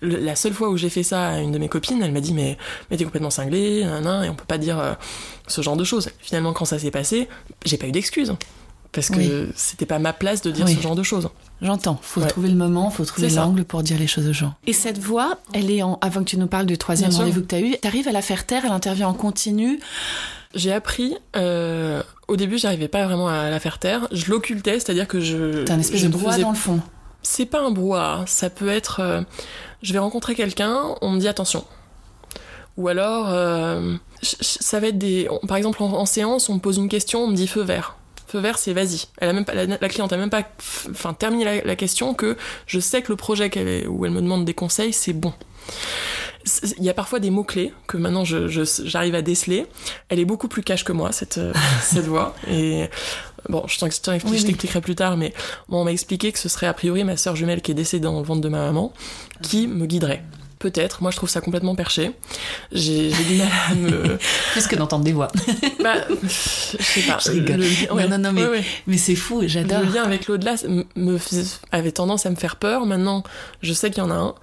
Le- 0.01 0.18
la 0.19 0.36
seule 0.36 0.54
fois 0.54 0.69
où 0.69 0.77
j'ai 0.77 0.89
fait 0.89 1.04
ça 1.04 1.27
à 1.30 1.39
une 1.39 1.51
de 1.51 1.57
mes 1.57 1.68
copines 1.69 2.01
elle 2.01 2.12
m'a 2.13 2.21
dit 2.21 2.33
mais 2.33 2.57
mais 2.89 2.98
t'es 2.98 3.04
complètement 3.04 3.30
cinglé 3.30 3.83
nan, 3.83 4.24
et 4.24 4.30
on 4.30 4.36
peut 4.36 4.45
pas 4.45 4.57
dire 4.57 4.80
euh, 4.80 4.94
ce 5.48 5.62
genre 5.62 5.75
de 5.75 5.83
choses 5.83 6.10
finalement 6.19 6.54
quand 6.54 6.66
ça 6.66 6.80
s'est 6.80 6.92
passé 6.92 7.27
j'ai 7.66 7.77
pas 7.77 7.88
eu 7.88 7.92
d'excuses 7.92 8.33
parce 8.92 9.10
que 9.10 9.18
Oui. 9.18 9.51
c'était 9.56 9.86
pas 9.86 10.00
ma 10.00 10.13
place 10.13 10.42
de 10.42 10.50
dire 10.50 10.66
Oui. 10.66 10.75
ce 10.75 10.81
genre 10.81 10.95
de 10.95 11.04
choses 11.04 11.30
J'entends. 11.62 12.00
Faut 12.01 12.21
Ouais. 12.21 12.27
trouver 12.27 12.48
le 12.48 12.56
moment, 12.56 12.89
faut 12.89 13.04
trouver 13.04 13.30
l'angle 13.30 13.66
pour 13.66 13.83
dire 13.83 14.00
les 14.00 14.07
choses 14.07 14.25
aux 14.30 14.33
gens. 14.33 14.54
Et 14.66 14.71
cette 14.71 14.98
voix, 14.98 15.38
elle 15.54 15.69
est 15.69 15.83
en. 15.83 15.98
Avant 16.01 16.21
que 16.21 16.30
tu 16.30 16.38
nous 16.38 16.48
parles 16.48 16.66
du 16.66 16.77
troisième 16.77 17.12
rendez-vous 17.12 17.42
que 17.42 17.48
tu 17.48 17.56
as 17.56 17.60
eu, 17.60 17.75
t'arrives 17.77 18.07
à 18.07 18.13
la 18.13 18.21
faire 18.21 18.45
taire, 18.45 18.63
elle 18.66 18.71
intervient 18.71 19.10
en 19.10 19.13
continu. 19.13 19.77
J'ai 20.55 20.73
appris, 20.73 21.15
euh, 21.35 22.01
au 22.27 22.35
début 22.35 22.57
j'arrivais 22.57 22.87
pas 22.87 23.05
vraiment 23.05 23.27
à 23.27 23.51
la 23.51 23.59
faire 23.59 23.77
taire, 23.77 24.07
je 24.11 24.31
l'occultais, 24.31 24.79
c'est-à-dire 24.79 25.07
que 25.07 25.19
je... 25.19 25.63
T'as 25.63 25.75
un 25.75 25.79
espèce 25.79 26.01
de 26.01 26.07
brouhaha 26.07 26.31
faisais- 26.33 26.41
dans 26.41 26.49
le 26.49 26.55
fond. 26.55 26.79
C'est 27.21 27.45
pas 27.45 27.61
un 27.61 27.69
brouhaha, 27.69 28.23
ça 28.25 28.49
peut 28.49 28.69
être... 28.69 28.99
euh, 28.99 29.21
je 29.83 29.93
vais 29.93 29.99
rencontrer 29.99 30.33
quelqu'un, 30.33 30.95
on 31.01 31.11
me 31.11 31.19
dit 31.19 31.27
attention. 31.27 31.65
Ou 32.77 32.87
alors, 32.87 33.27
euh, 33.29 33.93
ça 34.23 34.79
va 34.79 34.87
être 34.87 34.97
des... 34.97 35.29
par 35.47 35.55
exemple 35.57 35.83
en, 35.83 35.93
en 35.93 36.07
séance, 36.07 36.49
on 36.49 36.55
me 36.55 36.59
pose 36.59 36.77
une 36.77 36.89
question, 36.89 37.25
on 37.25 37.27
me 37.27 37.35
dit 37.35 37.45
feu 37.47 37.61
vert. 37.61 37.97
Feu 38.25 38.39
vert, 38.39 38.57
c'est 38.57 38.73
vas-y. 38.73 39.03
Elle 39.19 39.29
a 39.29 39.33
même 39.33 39.45
pas, 39.45 39.53
la, 39.53 39.65
la 39.67 39.89
cliente 39.89 40.11
a 40.13 40.17
même 40.17 40.29
pas 40.31 40.41
enfin, 40.89 41.13
terminé 41.13 41.45
la, 41.45 41.61
la 41.63 41.75
question 41.75 42.15
que 42.15 42.37
je 42.65 42.79
sais 42.79 43.03
que 43.03 43.11
le 43.11 43.17
projet 43.17 43.51
qu'elle 43.51 43.67
est- 43.67 43.85
où 43.85 44.03
elle 44.03 44.11
me 44.13 44.21
demande 44.21 44.45
des 44.45 44.55
conseils, 44.55 44.93
c'est 44.93 45.13
bon. 45.13 45.33
Il 46.77 46.83
y 46.83 46.89
a 46.89 46.93
parfois 46.93 47.19
des 47.19 47.29
mots-clés 47.29 47.73
que 47.87 47.97
maintenant 47.97 48.23
j'arrive 48.25 49.15
à 49.15 49.21
déceler. 49.21 49.67
Elle 50.09 50.19
est 50.19 50.25
beaucoup 50.25 50.47
plus 50.47 50.63
cash 50.63 50.83
que 50.83 50.91
moi, 50.91 51.11
cette, 51.11 51.37
euh, 51.37 51.53
cette 51.81 52.05
voix. 52.05 52.35
Et 52.49 52.89
bon, 53.47 53.63
je 53.67 53.77
Oui, 54.31 54.31
oui. 54.41 54.45
t'expliquerai 54.45 54.81
plus 54.81 54.95
tard, 54.95 55.17
mais 55.17 55.33
bon, 55.67 55.81
on 55.81 55.83
m'a 55.85 55.91
expliqué 55.91 56.31
que 56.31 56.39
ce 56.39 56.49
serait 56.49 56.67
a 56.67 56.73
priori 56.73 57.03
ma 57.03 57.17
sœur 57.17 57.35
jumelle 57.35 57.61
qui 57.61 57.71
est 57.71 57.75
décédée 57.75 58.03
dans 58.03 58.19
le 58.19 58.25
ventre 58.25 58.41
de 58.41 58.49
ma 58.49 58.59
maman 58.65 58.93
qui 59.41 59.67
me 59.67 59.85
guiderait. 59.85 60.23
Peut-être, 60.59 61.01
moi 61.01 61.09
je 61.11 61.16
trouve 61.16 61.30
ça 61.30 61.39
complètement 61.39 61.73
perché. 61.73 62.11
J'ai 62.73 63.09
du 63.09 63.35
mal 63.37 63.47
à 63.71 63.75
me. 63.75 64.18
Plus 64.51 64.68
que 64.68 64.75
d'entendre 64.75 65.06
des 65.06 65.13
voix. 65.13 65.30
Bah, 65.81 65.94
je 66.21 66.28
sais 66.28 67.01
pas. 67.07 67.18
Je 67.23 67.31
rigole. 67.31 67.56
Le 67.61 67.63
lien- 67.63 67.94
ouais, 67.94 68.07
non, 68.09 68.18
non, 68.18 68.33
mais 68.33 68.44
ouais, 68.44 68.49
ouais. 68.49 68.63
Mais 68.85 68.97
c'est 68.97 69.16
fou, 69.16 69.42
j'adore. 69.45 69.80
Le 69.80 69.94
lien 69.94 70.04
avec 70.04 70.28
l'au-delà 70.28 70.56
me 70.97 71.18
avait 71.71 71.94
tendance 71.94 72.25
à 72.25 72.30
me 72.30 72.35
faire 72.35 72.57
peur. 72.57 72.85
Maintenant, 72.85 73.23
je 73.61 73.71
sais 73.71 73.89
qu'il 73.89 74.04
y 74.04 74.06
en 74.06 74.11
a 74.11 74.16
un. 74.16 74.35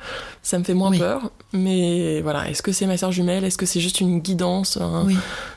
Ça 0.42 0.58
me 0.58 0.64
fait 0.64 0.72
moins 0.72 0.90
Oui. 0.90 0.98
peur. 0.98 1.30
Mais 1.52 2.22
voilà, 2.22 2.48
est-ce 2.48 2.62
que 2.62 2.72
c'est 2.72 2.86
ma 2.86 2.96
sœur 2.96 3.12
jumelle? 3.12 3.44
Est-ce 3.44 3.58
que 3.58 3.66
c'est 3.66 3.80
juste 3.80 4.00
une 4.00 4.20
guidance, 4.20 4.78
un, 4.78 5.04
Oui. 5.04 5.16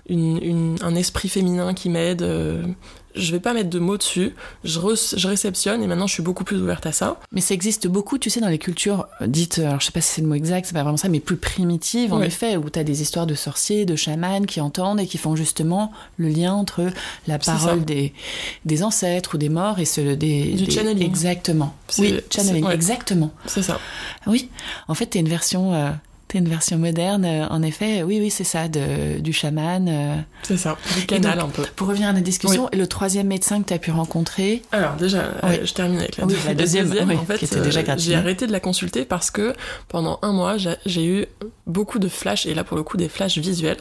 une- 0.10 0.44
une- 0.44 0.78
un 0.82 0.96
esprit 0.96 1.30
féminin 1.30 1.74
qui 1.74 1.88
m'aide 1.90 2.24
euh, 2.24 2.62
Je 3.16 3.32
vais 3.32 3.40
pas 3.40 3.54
mettre 3.54 3.70
de 3.70 3.80
mots 3.80 3.98
dessus. 3.98 4.36
Je, 4.64 4.80
re- 4.80 5.18
je 5.18 5.28
réceptionne 5.28 5.82
et 5.82 5.88
maintenant 5.88 6.06
je 6.08 6.14
suis 6.14 6.22
beaucoup 6.24 6.44
plus 6.44 6.62
ouverte 6.62 6.86
à 6.86 6.92
ça. 6.92 7.20
Mais 7.32 7.42
ça 7.42 7.54
existe 7.54 7.88
beaucoup, 7.88 8.18
tu 8.18 8.30
sais, 8.30 8.40
dans 8.40 8.48
les 8.50 8.60
cultures 8.60 9.08
dites, 9.26 9.60
euh, 9.60 9.68
alors 9.68 9.80
je 9.80 9.86
sais 9.88 9.92
pas 9.92 10.02
si 10.02 10.14
c'est 10.14 10.22
le 10.22 10.28
mot 10.28 10.36
exact, 10.36 10.66
c'est 10.68 10.74
pas 10.74 10.84
vraiment 10.84 10.98
ça, 10.98 11.10
mais 11.10 11.20
plus 11.20 11.38
primitives, 11.38 12.14
en 12.14 12.22
effet, 12.22 12.56
où 12.58 12.70
tu 12.70 12.78
as 12.80 12.84
des 12.84 13.02
histoires 13.02 13.26
de 13.26 13.36
sorciers, 13.36 13.86
de 13.86 13.96
chamans 13.96 14.44
qui 14.44 14.62
entendent 14.62 15.00
et 15.00 15.08
qui 15.08 15.18
font 15.18 15.36
justement 15.36 15.92
le 16.18 16.30
lien 16.30 16.54
entre 16.54 16.88
la 17.28 17.40
parole 17.40 17.84
des, 17.86 18.14
des 18.66 18.84
ancêtres 18.84 19.36
ou 19.36 19.38
des 19.38 19.50
morts 19.50 19.80
et 19.80 19.86
ceux 19.86 20.16
des. 20.16 20.52
Du 20.54 20.66
des- 20.66 20.72
channeling. 20.72 21.04
Exactement. 21.06 21.74
Oui, 21.98 22.20
channeling, 22.34 22.66
ouais. 22.66 22.76
exactement. 22.76 23.32
C'est 23.48 23.64
ça. 23.64 23.80
Oui, 24.28 24.50
en 24.88 24.94
fait, 24.94 25.08
t'es 25.08 25.20
une 25.20 25.30
version. 25.30 25.74
euh, 25.74 25.90
une 26.38 26.48
version 26.48 26.78
moderne, 26.78 27.26
euh, 27.26 27.48
en 27.50 27.64
effet. 27.64 28.04
Oui, 28.04 28.20
oui, 28.22 28.30
c'est 28.30 28.44
ça, 28.44 28.68
de, 28.68 29.20
du 29.20 29.34
chaman. 29.34 29.88
euh. 29.90 30.16
C'est 30.44 30.58
ça. 30.58 30.78
Du 30.96 31.06
canal 31.08 31.40
donc- 31.40 31.50
un 31.50 31.52
peu. 31.52 31.64
Pour 31.76 31.88
revenir 31.88 32.10
à 32.10 32.14
la 32.14 32.22
discussion, 32.22 32.70
le 32.72 32.86
troisième 32.88 33.26
médecin 33.28 33.62
que 33.64 33.68
tu 33.70 33.74
as 33.74 33.80
pu 33.80 33.90
rencontrer, 33.92 34.62
Alors 34.72 34.96
déjà, 34.96 35.24
Oui. 35.44 35.56
euh, 35.56 35.66
je 35.66 35.74
termine 35.74 36.00
avec 36.00 36.18
la, 36.18 36.26
Oui, 36.26 36.36
la 36.46 36.54
deuxième, 36.54 36.88
en 36.92 37.26
fait, 37.26 37.52
euh, 37.56 37.96
j'ai 37.98 38.16
arrêté 38.16 38.46
de 38.46 38.52
la 38.52 38.60
consulter 38.60 39.06
parce 39.06 39.32
que 39.32 39.56
pendant 39.88 40.20
un 40.22 40.32
mois, 40.34 40.58
j'ai- 40.58 40.76
j'ai 40.86 41.06
eu 41.06 41.26
beaucoup 41.66 41.98
de 42.00 42.08
flashs, 42.08 42.46
et 42.46 42.54
là 42.54 42.64
pour 42.64 42.78
le 42.78 42.84
coup 42.84 42.98
des 42.98 43.10
flashs 43.10 43.38
visuels, 43.40 43.78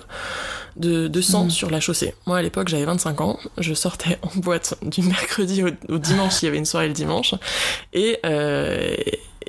de, 0.79 1.09
de 1.09 1.21
sang 1.21 1.45
Mhm. 1.45 1.51
sur 1.51 1.71
la 1.71 1.81
chaussée. 1.81 2.15
Moi 2.27 2.39
à 2.39 2.43
l'époque 2.43 2.69
j'avais 2.69 2.85
25 2.85 3.21
ans, 3.21 3.39
je 3.59 3.75
sortais 3.75 4.19
en 4.23 4.31
boîte 4.41 4.75
du 4.83 5.03
mercredi 5.03 5.63
au, 5.63 5.69
au 5.93 5.99
dimanche, 5.99 6.43
il 6.43 6.47
y 6.47 6.49
avait 6.49 6.59
une 6.59 6.65
soirée 6.67 6.89
le 6.89 6.95
dimanche, 6.95 7.35
et, 7.93 8.19
euh, 8.25 8.95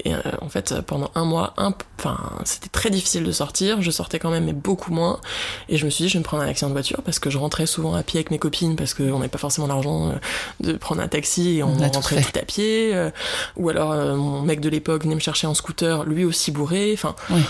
et, 0.06 0.14
euh, 0.14 0.20
en 0.42 0.48
fait 0.50 0.74
pendant 0.88 1.12
un 1.16 1.26
mois, 1.26 1.54
un, 1.58 1.74
enfin, 2.00 2.18
c'était 2.46 2.70
très 2.70 2.90
difficile 2.90 3.24
de 3.24 3.32
sortir. 3.34 3.82
Je 3.82 3.92
sortais 3.92 4.18
quand 4.18 4.30
même, 4.32 4.46
mais 4.46 4.54
beaucoup 4.54 4.94
moins. 4.94 5.20
Et 5.68 5.76
je 5.78 5.84
me 5.86 5.90
suis 5.90 6.04
dit, 6.04 6.10
je 6.10 6.14
vais 6.14 6.20
me 6.20 6.24
prendre 6.24 6.42
un 6.44 6.48
accident 6.48 6.70
de 6.70 6.74
voiture 6.74 7.02
parce 7.04 7.20
que 7.20 7.30
je 7.30 7.38
rentrais 7.38 7.66
souvent 7.66 7.94
à 7.96 8.02
pied 8.04 8.18
avec 8.20 8.32
mes 8.32 8.40
copines 8.40 8.78
parce 8.78 8.94
qu'on 8.94 9.18
n'avait 9.18 9.28
pas 9.28 9.38
forcément 9.38 9.68
l'argent 9.68 10.10
euh, 10.12 10.14
de 10.62 10.74
prendre 10.78 11.02
un 11.02 11.10
taxi 11.10 11.58
et 11.58 11.64
on, 11.64 11.74
On 11.74 11.82
a 11.82 11.90
tout 11.90 11.96
rentrait 11.96 12.22
tout, 12.22 12.40
à 12.40 12.44
pied. 12.44 12.92
euh, 12.96 13.10
ou 13.58 13.68
alors, 13.70 13.94
mon 14.16 14.42
mec 14.42 14.62
de 14.62 14.70
l'époque 14.70 15.04
venait 15.04 15.16
me 15.16 15.20
chercher 15.20 15.48
en 15.48 15.54
scooter, 15.54 16.06
lui 16.06 16.24
aussi 16.24 16.52
bourré. 16.52 16.92
Enfin, 16.94 17.14
Oui. 17.30 17.42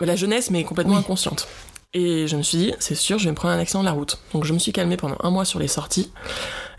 la 0.00 0.16
jeunesse, 0.16 0.50
mais 0.50 0.64
complètement 0.64 0.94
Oui. 0.94 1.00
inconsciente. 1.00 1.46
Et 1.92 2.28
je 2.28 2.36
me 2.36 2.42
suis 2.42 2.56
dit, 2.58 2.72
c'est 2.78 2.94
sûr, 2.94 3.18
je 3.18 3.24
vais 3.24 3.30
me 3.30 3.36
prendre 3.36 3.52
un 3.54 3.58
accident 3.58 3.80
de 3.80 3.86
la 3.86 3.90
route. 3.92 4.18
Donc 4.32 4.44
je 4.44 4.52
me 4.52 4.58
suis 4.60 4.70
calmée 4.72 4.96
pendant 4.96 5.16
un 5.24 5.30
mois 5.30 5.44
sur 5.44 5.58
les 5.58 5.66
sorties. 5.68 6.12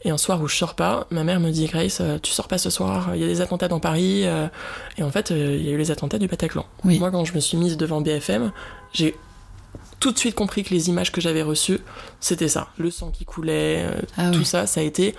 Et 0.06 0.10
un 0.10 0.18
soir 0.18 0.42
où 0.42 0.48
je 0.48 0.56
sors 0.56 0.74
pas, 0.74 1.06
ma 1.12 1.24
mère 1.24 1.40
me 1.40 1.52
dit, 1.52 1.66
Grace, 1.68 2.00
euh, 2.02 2.18
tu 2.18 2.32
sors 2.32 2.48
pas 2.48 2.58
ce 2.58 2.70
soir, 2.70 3.10
il 3.14 3.22
y 3.22 3.24
a 3.24 3.28
des 3.28 3.42
attentats 3.42 3.68
dans 3.68 3.80
Paris. 3.82 4.22
euh. 4.26 4.48
Et 4.98 5.04
en 5.04 5.12
fait, 5.12 5.32
euh, 5.32 5.58
il 5.60 5.66
y 5.66 5.70
a 5.70 5.74
eu 5.74 5.78
les 5.78 5.92
attentats 5.92 6.18
du 6.18 6.28
Bataclan. 6.28 6.66
Oui. 6.86 6.98
Moi, 6.98 7.12
quand 7.12 7.26
je 7.26 7.34
me 7.34 7.40
suis 7.42 7.58
mise 7.58 7.76
devant 7.78 8.00
BFM, 8.02 8.52
j'ai 8.94 9.16
tout 10.00 10.12
de 10.14 10.18
suite 10.18 10.34
compris 10.34 10.64
que 10.64 10.74
les 10.74 10.88
images 10.90 11.12
que 11.12 11.20
j'avais 11.22 11.44
reçues, 11.44 11.80
c'était 12.22 12.48
ça. 12.48 12.70
Le 12.78 12.90
sang 12.90 13.12
qui 13.12 13.26
coulait, 13.26 13.86
Ah 14.18 14.32
tout 14.32 14.40
oui. 14.40 14.46
ça, 14.46 14.66
ça 14.66 14.80
a 14.80 14.84
été 14.84 15.14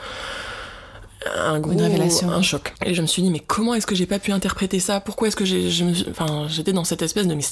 un 1.37 1.61
gros 1.61 1.77
révélation. 1.79 2.31
un 2.31 2.43
choc. 2.43 2.73
Et 2.85 2.95
je 2.95 3.03
me 3.03 3.07
suis 3.07 3.23
dit, 3.23 3.31
mais 3.31 3.39
comment 3.41 3.75
est-ce 3.75 3.87
que 3.87 3.95
j'ai 3.95 4.07
pas 4.07 4.19
pu 4.19 4.33
interpréter 4.33 4.81
ça? 4.81 4.99
Pourquoi 5.01 5.29
est-ce 5.29 5.37
que 5.37 5.45
j'ai, 5.45 5.69
enfin, 6.11 6.47
j'étais 6.49 6.73
dans 6.73 6.83
cette 6.83 7.03
espèce 7.03 7.29
de, 7.29 7.35
mais 7.35 7.45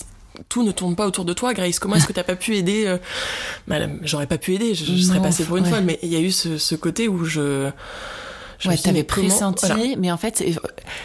tout 0.48 0.62
ne 0.62 0.72
tourne 0.72 0.96
pas 0.96 1.06
autour 1.06 1.24
de 1.24 1.32
toi, 1.32 1.52
Grace. 1.54 1.78
Comment 1.78 1.96
est-ce 1.96 2.06
que 2.06 2.12
t'as 2.12 2.24
pas 2.24 2.36
pu 2.36 2.56
aider 2.56 2.84
euh, 2.86 2.98
Madame, 3.66 3.98
j'aurais 4.02 4.26
pas 4.26 4.38
pu 4.38 4.54
aider, 4.54 4.74
je, 4.74 4.84
je 4.84 5.02
serais 5.02 5.18
Non, 5.18 5.24
passée 5.24 5.44
pour 5.44 5.56
une 5.56 5.64
ouais. 5.64 5.70
folle. 5.70 5.84
Mais 5.84 5.98
il 6.02 6.08
y 6.12 6.16
a 6.16 6.20
eu 6.20 6.30
ce, 6.30 6.58
ce 6.58 6.74
côté 6.74 7.08
où 7.08 7.24
je, 7.24 7.70
je 8.58 8.68
ouais, 8.68 8.76
t'avais 8.76 9.04
pressenti, 9.04 9.66
voilà. 9.66 9.82
mais 9.98 10.10
en 10.12 10.16
fait, 10.18 10.36
c'est- 10.36 10.54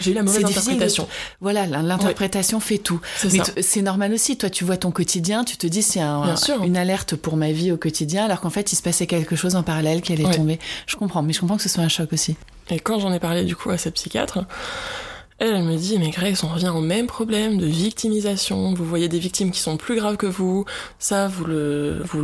j'ai 0.02 0.12
eu 0.12 0.14
la 0.14 0.24
mauvaise 0.24 0.42
de- 0.44 0.48
interprétation. 0.48 1.08
Voilà, 1.42 1.66
l'in- 1.68 1.84
l'interprétation 1.84 2.60
fait 2.60 2.78
tout. 2.80 3.00
C'est 3.18 3.32
Mais 3.78 3.82
normal 3.82 4.14
aussi. 4.14 4.38
Toi, 4.38 4.50
tu 4.50 4.64
vois 4.66 4.78
ton 4.78 4.92
quotidien, 4.92 5.44
tu 5.44 5.56
te 5.58 5.68
dis 5.68 5.82
c'est 5.82 6.02
un- 6.02 6.36
une 6.64 6.76
alerte 6.78 7.16
pour 7.16 7.38
ma 7.38 7.52
vie 7.52 7.72
au 7.72 7.78
quotidien, 7.78 8.26
alors 8.26 8.42
qu'en 8.42 8.50
fait, 8.50 8.74
il 8.74 8.76
se 8.76 8.82
passait 8.82 9.08
quelque 9.08 9.36
chose 9.36 9.56
en 9.56 9.64
parallèle 9.64 10.02
qui 10.02 10.12
allait 10.14 10.26
Ouais. 10.26 10.36
tomber. 10.36 10.60
Je 10.88 10.96
comprends, 10.98 11.22
mais 11.24 11.32
je 11.34 11.40
comprends 11.40 11.58
que 11.58 11.64
ce 11.64 11.70
soit 11.70 11.84
un 11.84 11.90
choc 11.90 12.12
aussi. 12.14 12.36
Et 12.72 12.80
quand 12.80 13.00
j'en 13.00 13.14
ai 13.14 13.20
parlé 13.20 13.44
du 13.44 13.56
coup 13.56 13.70
à 13.70 13.78
cette 13.78 13.94
psychiatre, 13.94 14.40
elle, 15.38 15.64
me 15.64 15.76
dit 15.76 16.00
mais 16.00 16.12
Grace, 16.12 16.44
on 16.44 16.48
revient 16.48 16.70
au 16.70 16.82
même 16.82 17.08
problème 17.08 17.58
de 17.58 17.66
victimisation. 17.66 18.74
Vous 18.74 18.86
voyez 18.86 19.10
des 19.10 19.20
victimes 19.20 19.52
qui 19.52 19.60
sont 19.60 19.76
plus 19.76 19.96
graves 19.96 20.16
que 20.16 20.26
vous. 20.26 20.66
Ça, 20.98 21.28
vous 21.28 21.46
le, 21.46 22.02
vous, 22.08 22.22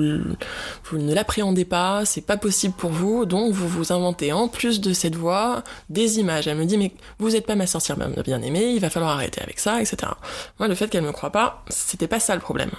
ne 0.97 1.13
l'appréhendez 1.13 1.65
pas. 1.65 2.05
C'est 2.05 2.21
pas 2.21 2.37
possible 2.37 2.73
pour 2.73 2.91
vous. 2.91 3.25
Donc 3.25 3.53
vous 3.53 3.67
vous 3.67 3.91
inventez 3.91 4.31
en 4.31 4.47
plus 4.47 4.79
de 4.79 4.93
cette 4.93 5.15
voix 5.15 5.63
des 5.89 6.19
images. 6.19 6.47
Elle 6.47 6.57
me 6.57 6.65
dit 6.65 6.77
mais 6.77 6.93
vous 7.19 7.35
êtes 7.35 7.45
pas 7.45 7.55
ma 7.55 7.67
sorcière 7.67 7.97
bien 7.97 8.41
aimée. 8.41 8.71
Il 8.73 8.79
va 8.79 8.89
falloir 8.89 9.11
arrêter 9.11 9.41
avec 9.41 9.59
ça, 9.59 9.81
etc. 9.81 10.13
Moi, 10.59 10.69
le 10.69 10.75
fait 10.75 10.87
qu'elle 10.87 11.03
me 11.03 11.11
croit 11.11 11.31
pas, 11.31 11.63
c'était 11.69 12.07
pas 12.07 12.19
ça 12.19 12.33
le 12.35 12.41
problème. 12.41 12.71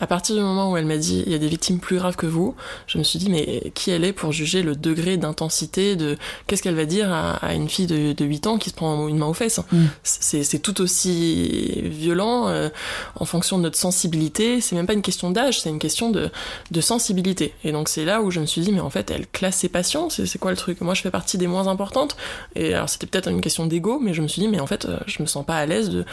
À 0.00 0.06
partir 0.06 0.36
du 0.36 0.42
moment 0.42 0.72
où 0.72 0.76
elle 0.76 0.86
m'a 0.86 0.96
dit 0.96 1.22
il 1.26 1.32
y 1.32 1.34
a 1.34 1.38
des 1.38 1.48
victimes 1.48 1.78
plus 1.78 1.96
graves 1.96 2.16
que 2.16 2.26
vous, 2.26 2.54
je 2.86 2.98
me 2.98 3.02
suis 3.02 3.18
dit 3.18 3.30
mais 3.30 3.72
qui 3.74 3.90
elle 3.90 4.04
est 4.04 4.12
pour 4.12 4.32
juger 4.32 4.62
le 4.62 4.74
degré 4.74 5.16
d'intensité 5.16 5.96
de 5.96 6.16
qu'est-ce 6.46 6.62
qu'elle 6.62 6.74
va 6.74 6.86
dire 6.86 7.12
à, 7.12 7.32
à 7.36 7.54
une 7.54 7.68
fille 7.68 7.86
de, 7.86 8.12
de 8.12 8.24
8 8.24 8.46
ans 8.46 8.58
qui 8.58 8.70
se 8.70 8.74
prend 8.74 9.08
une 9.08 9.18
main 9.18 9.26
aux 9.26 9.34
fesses 9.34 9.60
Mm. 9.72 9.86
C'est 10.02 10.58
tout 10.58 10.80
aussi 10.80 11.82
violent 11.84 12.48
euh, 12.48 12.68
en 13.16 13.24
fonction 13.24 13.58
de 13.58 13.62
notre 13.62 13.76
sensibilité. 13.78 14.60
C'est 14.60 14.76
même 14.76 14.86
pas 14.86 14.92
une 14.92 15.02
question 15.02 15.30
d'âge, 15.30 15.60
c'est 15.60 15.68
une 15.68 15.78
question 15.78 16.10
de, 16.10 16.30
de 16.70 16.80
sensibilité. 16.80 17.54
Et 17.64 17.72
donc 17.72 17.88
c'est 17.88 18.04
là 18.04 18.22
où 18.22 18.30
je 18.30 18.40
me 18.40 18.46
suis 18.46 18.60
dit 18.60 18.72
mais 18.72 18.80
en 18.80 18.90
fait 18.90 19.10
elle 19.10 19.26
classe 19.26 19.56
ses 19.56 19.68
patients, 19.68 20.10
c'est 20.10 20.26
c'est 20.26 20.38
quoi 20.38 20.50
le 20.50 20.56
truc? 20.56 20.80
Moi 20.80 20.94
je 20.94 21.02
fais 21.02 21.10
partie 21.10 21.38
des 21.38 21.46
moins 21.46 21.68
importantes. 21.68 22.16
Et 22.54 22.74
alors 22.74 22.88
c'était 22.88 23.06
peut-être 23.06 23.28
une 23.28 23.40
question 23.40 23.66
d'ego, 23.66 23.98
mais 24.00 24.14
je 24.14 24.22
me 24.22 24.28
suis 24.28 24.42
dit 24.42 24.48
mais 24.48 24.60
en 24.60 24.66
fait 24.66 24.84
euh, 24.84 24.98
je 25.06 25.22
me 25.22 25.26
sens 25.26 25.44
pas 25.44 25.56
à 25.56 25.66
l'aise 25.66 25.90
de, 25.90 26.04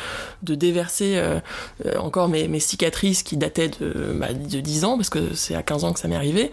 de 0.44 0.56
déverser 0.56 1.18
euh, 1.18 1.40
euh, 1.86 1.98
encore 1.98 2.30
mes, 2.30 2.48
mes 2.48 2.60
cicatrices 2.60 3.24
qui 3.24 3.38
dataient 3.38 3.70
de, 3.70 3.77
bah, 3.82 4.34
de 4.34 4.60
10 4.60 4.86
ans, 4.86 4.98
parce 4.98 5.10
que 5.10 5.34
c'est 5.34 5.56
à 5.56 5.64
15 5.64 5.84
ans 5.84 5.94
que 5.94 6.00
ça 6.00 6.08
m'est 6.08 6.16
arrivé. 6.16 6.52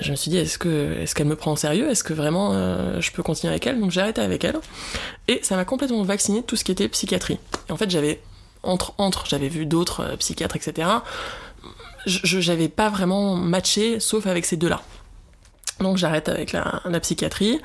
Je 0.00 0.10
me 0.10 0.16
suis 0.16 0.30
dit, 0.30 0.36
est-ce 0.36 0.58
que 0.58 0.98
est-ce 1.00 1.14
qu'elle 1.14 1.26
me 1.26 1.36
prend 1.36 1.52
au 1.52 1.56
sérieux? 1.56 1.88
Est-ce 1.88 2.04
que 2.04 2.12
vraiment 2.12 2.50
euh, 2.52 3.00
je 3.00 3.10
peux 3.10 3.22
continuer 3.22 3.52
avec 3.52 3.66
elle? 3.66 3.80
Donc 3.80 3.90
j'ai 3.90 4.00
arrêté 4.00 4.20
avec 4.20 4.44
elle. 4.44 4.58
Et 5.28 5.40
ça 5.42 5.56
m'a 5.56 5.64
complètement 5.64 6.02
vacciné 6.02 6.40
de 6.40 6.46
tout 6.46 6.56
ce 6.56 6.64
qui 6.64 6.72
était 6.72 6.88
psychiatrie. 6.88 7.38
Et 7.68 7.72
en 7.72 7.76
fait, 7.76 7.90
j'avais, 7.90 8.20
entre, 8.62 8.92
entre, 8.98 9.24
j'avais 9.26 9.48
vu 9.48 9.66
d'autres 9.66 10.00
euh, 10.00 10.16
psychiatres, 10.16 10.56
etc. 10.56 10.88
Je, 12.06 12.40
j'avais 12.40 12.68
pas 12.68 12.90
vraiment 12.90 13.34
matché, 13.34 14.00
sauf 14.00 14.26
avec 14.26 14.44
ces 14.44 14.56
deux-là. 14.56 14.82
Donc 15.80 15.96
j'arrête 15.96 16.28
avec 16.28 16.52
la, 16.52 16.82
la 16.84 17.00
psychiatrie. 17.00 17.60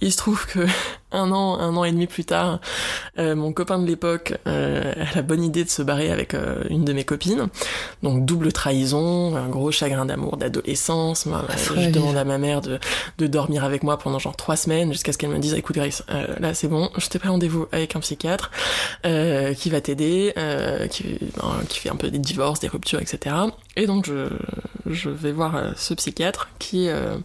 Il 0.00 0.12
se 0.12 0.16
trouve 0.16 0.46
que 0.46 0.66
un 1.12 1.30
an, 1.30 1.58
un 1.58 1.76
an 1.76 1.84
et 1.84 1.92
demi 1.92 2.06
plus 2.06 2.24
tard, 2.24 2.60
euh, 3.18 3.36
mon 3.36 3.52
copain 3.52 3.78
de 3.78 3.86
l'époque 3.86 4.34
euh, 4.48 4.92
a 4.92 5.14
la 5.14 5.22
bonne 5.22 5.42
idée 5.44 5.64
de 5.64 5.70
se 5.70 5.80
barrer 5.82 6.10
avec 6.10 6.34
euh, 6.34 6.64
une 6.70 6.84
de 6.84 6.92
mes 6.92 7.04
copines. 7.04 7.48
Donc 8.02 8.24
double 8.24 8.52
trahison, 8.52 9.36
un 9.36 9.48
gros 9.48 9.70
chagrin 9.70 10.06
d'amour 10.06 10.36
d'adolescence. 10.36 11.26
Moi, 11.26 11.44
Affreux 11.48 11.76
je 11.80 11.90
demande 11.90 12.16
à 12.16 12.24
ma 12.24 12.38
mère 12.38 12.60
de, 12.60 12.78
de 13.18 13.26
dormir 13.26 13.64
avec 13.64 13.82
moi 13.82 13.96
pendant 13.98 14.18
genre 14.18 14.36
trois 14.36 14.56
semaines 14.56 14.92
jusqu'à 14.92 15.12
ce 15.12 15.18
qu'elle 15.18 15.30
me 15.30 15.38
dise 15.38 15.54
écoute 15.54 15.76
Grace, 15.76 16.02
euh, 16.10 16.26
là 16.40 16.52
c'est 16.54 16.68
bon, 16.68 16.90
je 16.98 17.08
t'ai 17.08 17.18
pris 17.18 17.28
rendez-vous 17.28 17.66
avec 17.72 17.94
un 17.94 18.00
psychiatre 18.00 18.50
euh, 19.06 19.54
qui 19.54 19.70
va 19.70 19.80
t'aider, 19.80 20.32
euh, 20.36 20.88
qui, 20.88 21.18
ben, 21.36 21.62
qui 21.68 21.78
fait 21.78 21.90
un 21.90 21.96
peu 21.96 22.10
des 22.10 22.18
divorces, 22.18 22.60
des 22.60 22.68
ruptures, 22.68 23.00
etc. 23.00 23.36
Et 23.76 23.86
donc 23.86 24.06
je, 24.06 24.28
je 24.86 25.10
vais 25.10 25.32
voir 25.32 25.56
euh, 25.56 25.70
ce 25.76 25.94
psychiatre 25.94 26.48
qui 26.58 26.88
euh, 26.88 27.16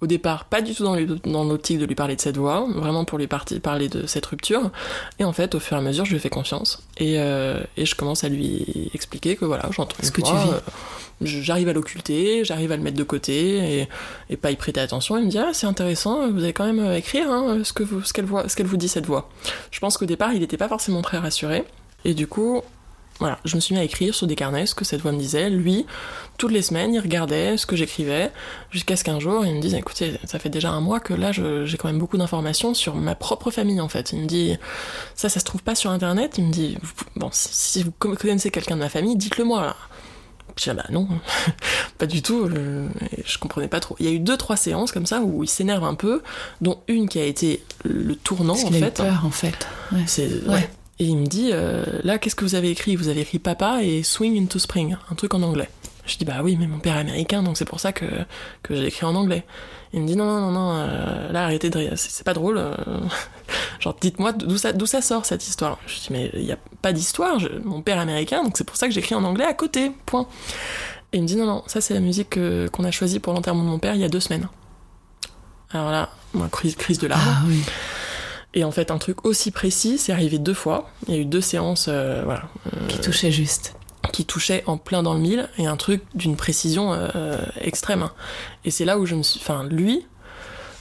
au 0.00 0.06
départ 0.06 0.44
pas 0.46 0.60
du 0.60 0.74
tout 0.74 0.84
dans 0.84 0.96
l'op- 0.96 1.26
dans 1.26 1.44
l'optique 1.44 1.78
de 1.78 1.86
lui 1.86 1.94
parler 1.94 2.16
de 2.16 2.20
cette 2.20 2.36
voix, 2.36 2.66
vraiment 2.74 3.04
pour 3.04 3.18
lui 3.18 3.26
parler 3.26 3.88
de 3.88 4.06
cette 4.06 4.26
rupture. 4.26 4.70
Et 5.18 5.24
en 5.24 5.32
fait, 5.32 5.54
au 5.54 5.60
fur 5.60 5.76
et 5.76 5.80
à 5.80 5.82
mesure, 5.82 6.04
je 6.04 6.12
lui 6.12 6.18
fais 6.20 6.28
confiance 6.30 6.82
et, 6.98 7.14
euh, 7.18 7.62
et 7.76 7.86
je 7.86 7.94
commence 7.94 8.24
à 8.24 8.28
lui 8.28 8.90
expliquer 8.94 9.36
que 9.36 9.44
voilà, 9.44 9.68
j'entends 9.70 9.96
Ce 10.02 10.10
que 10.10 10.20
tu 10.20 10.32
vis. 10.32 10.50
euh, 10.52 10.60
j'arrive 11.22 11.68
à 11.68 11.72
l'occulter, 11.72 12.44
j'arrive 12.44 12.72
à 12.72 12.76
le 12.76 12.82
mettre 12.82 12.96
de 12.96 13.04
côté 13.04 13.80
et, 13.80 13.88
et 14.30 14.36
pas 14.36 14.50
y 14.50 14.56
prêter 14.56 14.80
attention. 14.80 15.16
Il 15.16 15.24
me 15.26 15.30
dit 15.30 15.38
ah 15.38 15.50
c'est 15.52 15.66
intéressant, 15.66 16.28
vous 16.30 16.42
allez 16.42 16.52
quand 16.52 16.66
même 16.66 16.80
euh, 16.80 16.96
écrire 16.96 17.30
hein, 17.30 17.60
ce 17.64 17.72
que 17.72 17.82
vous, 17.82 18.02
ce 18.02 18.12
qu'elle 18.12 18.24
voit, 18.26 18.48
ce 18.48 18.56
qu'elle 18.56 18.66
vous 18.66 18.76
dit 18.76 18.88
cette 18.88 19.06
voix. 19.06 19.30
Je 19.70 19.78
pense 19.80 19.96
qu'au 19.96 20.06
départ, 20.06 20.32
il 20.32 20.40
n'était 20.40 20.56
pas 20.56 20.68
forcément 20.68 21.02
très 21.02 21.18
rassuré 21.18 21.64
et 22.04 22.14
du 22.14 22.26
coup. 22.26 22.62
Voilà, 23.20 23.38
je 23.44 23.54
me 23.54 23.60
suis 23.60 23.74
mis 23.74 23.80
à 23.80 23.84
écrire 23.84 24.12
sur 24.14 24.26
des 24.26 24.34
carnets 24.34 24.66
ce 24.66 24.74
que 24.74 24.84
cette 24.84 25.00
voix 25.00 25.12
me 25.12 25.18
disait. 25.18 25.48
Lui, 25.48 25.86
toutes 26.36 26.50
les 26.50 26.62
semaines, 26.62 26.92
il 26.94 26.98
regardait 26.98 27.56
ce 27.56 27.64
que 27.64 27.76
j'écrivais, 27.76 28.32
jusqu'à 28.70 28.96
ce 28.96 29.04
qu'un 29.04 29.20
jour, 29.20 29.46
il 29.46 29.54
me 29.54 29.60
dise, 29.60 29.74
écoutez, 29.74 30.18
ça 30.24 30.40
fait 30.40 30.48
déjà 30.50 30.70
un 30.70 30.80
mois 30.80 30.98
que 30.98 31.14
là, 31.14 31.30
j'ai 31.30 31.76
quand 31.76 31.88
même 31.88 31.98
beaucoup 31.98 32.18
d'informations 32.18 32.74
sur 32.74 32.96
ma 32.96 33.14
propre 33.14 33.50
famille, 33.52 33.80
en 33.80 33.88
fait. 33.88 34.12
Il 34.12 34.22
me 34.22 34.26
dit, 34.26 34.56
ça, 35.14 35.28
ça 35.28 35.38
se 35.38 35.44
trouve 35.44 35.62
pas 35.62 35.76
sur 35.76 35.90
Internet. 35.90 36.38
Il 36.38 36.44
me 36.44 36.52
dit, 36.52 36.76
bon, 37.14 37.28
si, 37.32 37.84
vous 37.84 37.92
connaissez 37.92 38.50
quelqu'un 38.50 38.74
de 38.74 38.80
ma 38.80 38.88
famille, 38.88 39.16
dites-le 39.16 39.44
moi. 39.44 39.76
Je 40.56 40.64
dis, 40.64 40.70
ah 40.70 40.74
bah 40.74 40.86
non, 40.90 41.08
pas 41.98 42.06
du 42.06 42.22
tout, 42.22 42.44
euh, 42.44 42.88
je 43.24 43.38
comprenais 43.38 43.66
pas 43.66 43.80
trop. 43.80 43.96
Il 43.98 44.06
y 44.06 44.08
a 44.08 44.12
eu 44.12 44.20
deux, 44.20 44.36
trois 44.36 44.56
séances 44.56 44.92
comme 44.92 45.06
ça 45.06 45.20
où 45.20 45.42
il 45.42 45.48
s'énerve 45.48 45.82
un 45.84 45.94
peu, 45.94 46.22
dont 46.60 46.80
une 46.86 47.08
qui 47.08 47.18
a 47.18 47.24
été 47.24 47.64
le 47.84 48.14
tournant, 48.14 48.54
en 48.54 48.56
qu'il 48.56 48.74
a 48.74 48.78
eu 48.78 48.82
fait. 48.82 48.94
peur, 49.02 49.22
en 49.24 49.30
fait. 49.30 49.66
Ouais. 49.92 50.04
C'est 50.06 50.28
Ouais. 50.46 50.54
ouais. 50.54 50.70
Et 51.00 51.06
il 51.06 51.16
me 51.16 51.26
dit 51.26 51.50
euh, 51.52 51.84
là 52.04 52.18
qu'est-ce 52.18 52.36
que 52.36 52.44
vous 52.44 52.54
avez 52.54 52.70
écrit? 52.70 52.94
Vous 52.96 53.08
avez 53.08 53.22
écrit 53.22 53.38
papa 53.40 53.82
et 53.82 54.02
swing 54.02 54.40
into 54.40 54.58
spring, 54.58 54.96
un 55.10 55.14
truc 55.14 55.34
en 55.34 55.42
anglais. 55.42 55.68
Je 56.06 56.16
dis 56.18 56.24
bah 56.24 56.40
oui 56.42 56.56
mais 56.60 56.66
mon 56.66 56.78
père 56.78 56.96
est 56.96 57.00
américain 57.00 57.42
donc 57.42 57.56
c'est 57.56 57.64
pour 57.64 57.80
ça 57.80 57.92
que 57.92 58.04
que 58.62 58.74
j'ai 58.76 58.86
écrit 58.86 59.04
en 59.06 59.14
anglais. 59.14 59.44
Il 59.92 60.02
me 60.02 60.06
dit 60.06 60.16
non 60.16 60.24
non 60.26 60.40
non 60.40 60.50
non 60.52 60.72
euh, 60.74 61.32
là 61.32 61.44
arrêtez 61.44 61.70
de 61.70 61.78
rire 61.78 61.92
c'est 61.96 62.24
pas 62.24 62.34
drôle. 62.34 62.58
euh, 62.58 62.74
genre 63.80 63.96
dites-moi 64.00 64.32
d'où 64.32 64.56
ça 64.58 64.72
d'où 64.72 64.86
ça 64.86 65.02
sort 65.02 65.24
cette 65.24 65.46
histoire. 65.48 65.78
Je 65.86 65.94
dis 65.98 66.08
mais 66.10 66.30
il 66.34 66.44
y 66.44 66.52
a 66.52 66.58
pas 66.82 66.92
d'histoire. 66.92 67.38
Mon 67.64 67.80
père 67.82 67.96
est 67.98 68.02
américain 68.02 68.44
donc 68.44 68.56
c'est 68.56 68.64
pour 68.64 68.76
ça 68.76 68.86
que 68.86 68.92
j'écris 68.94 69.14
en 69.16 69.24
anglais 69.24 69.46
à 69.46 69.54
côté. 69.54 69.90
Point. 70.06 70.28
Et 71.12 71.16
il 71.16 71.22
me 71.22 71.26
dit 71.26 71.36
non 71.36 71.46
non 71.46 71.62
ça 71.66 71.80
c'est 71.80 71.94
la 71.94 72.00
musique 72.00 72.30
que- 72.30 72.68
qu'on 72.68 72.84
a 72.84 72.90
choisie 72.92 73.18
pour 73.18 73.32
l'enterrement 73.32 73.64
de 73.64 73.68
mon 73.68 73.78
père 73.80 73.94
il 73.94 74.00
y 74.00 74.04
a 74.04 74.08
deux 74.08 74.20
semaines. 74.20 74.48
Alors 75.70 75.90
là, 75.90 76.10
moi, 76.34 76.48
crise, 76.52 76.76
crise 76.76 76.98
de 77.00 77.08
larmes. 77.08 77.22
Ah 77.26 77.42
oui. 77.48 77.60
Et 78.54 78.64
en 78.64 78.70
fait, 78.70 78.90
un 78.90 78.98
truc 78.98 79.24
aussi 79.26 79.50
précis, 79.50 79.98
c'est 79.98 80.12
arrivé 80.12 80.38
deux 80.38 80.54
fois. 80.54 80.88
Il 81.08 81.14
y 81.14 81.18
a 81.18 81.20
eu 81.20 81.24
deux 81.24 81.40
séances 81.40 81.86
euh, 81.88 82.22
voilà, 82.24 82.44
Qui 82.88 82.98
touchait 83.00 83.32
juste. 83.32 83.74
qui 84.12 84.24
touchaient 84.24 84.62
en 84.66 84.76
plein 84.78 85.02
dans 85.02 85.14
le 85.14 85.20
mille 85.20 85.48
et 85.58 85.66
un 85.66 85.76
truc 85.76 86.02
d'une 86.14 86.36
précision 86.36 86.92
euh, 86.92 87.36
extrême. 87.60 88.08
Et 88.64 88.70
c'est 88.70 88.84
là 88.84 88.98
où 88.98 89.06
je 89.06 89.16
me 89.16 89.22
suis. 89.24 89.40
Enfin, 89.40 89.64
lui, 89.64 90.06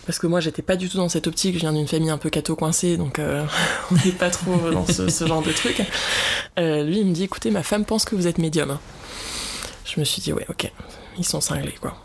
parce 0.06 0.20
que 0.20 0.28
moi, 0.28 0.40
j'étais 0.40 0.62
pas 0.62 0.76
du 0.76 0.88
tout 0.90 0.98
dans 0.98 1.10
cette 1.10 1.26
optique, 1.28 1.56
je 1.56 1.60
viens 1.62 1.74
d'une 1.74 1.88
famille 1.88 2.10
un 2.12 2.18
peu 2.20 2.30
catho-coincée, 2.30 2.98
donc 2.98 3.18
euh, 3.18 3.44
on 3.92 3.96
n'est 4.06 4.12
pas 4.12 4.30
trop 4.30 4.56
dans 4.72 4.86
ce, 4.86 5.10
ce 5.10 5.26
genre 5.26 5.42
de 5.42 5.52
truc. 5.52 5.82
Euh, 6.60 6.84
lui, 6.84 7.00
il 7.00 7.06
me 7.08 7.14
dit 7.14 7.24
écoutez, 7.24 7.50
ma 7.50 7.64
femme 7.64 7.86
pense 7.86 8.06
que 8.06 8.16
vous 8.16 8.28
êtes 8.28 8.38
médium. 8.38 8.78
Je 9.86 10.00
me 10.00 10.06
suis 10.06 10.22
dit 10.22 10.32
ouais, 10.34 10.46
ok, 10.50 10.72
ils 11.18 11.26
sont 11.26 11.42
cinglés, 11.42 11.76
quoi. 11.82 11.96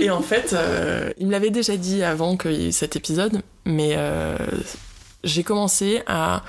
Et 0.00 0.10
en 0.10 0.22
fait, 0.22 0.52
euh, 0.52 1.10
il 1.18 1.26
me 1.26 1.32
l'avait 1.32 1.50
déjà 1.50 1.76
dit 1.76 2.02
avant 2.02 2.36
ait 2.44 2.72
cet 2.72 2.96
épisode, 2.96 3.42
mais 3.64 3.94
euh, 3.96 4.36
j'ai 5.24 5.42
commencé 5.42 6.02
à, 6.06 6.42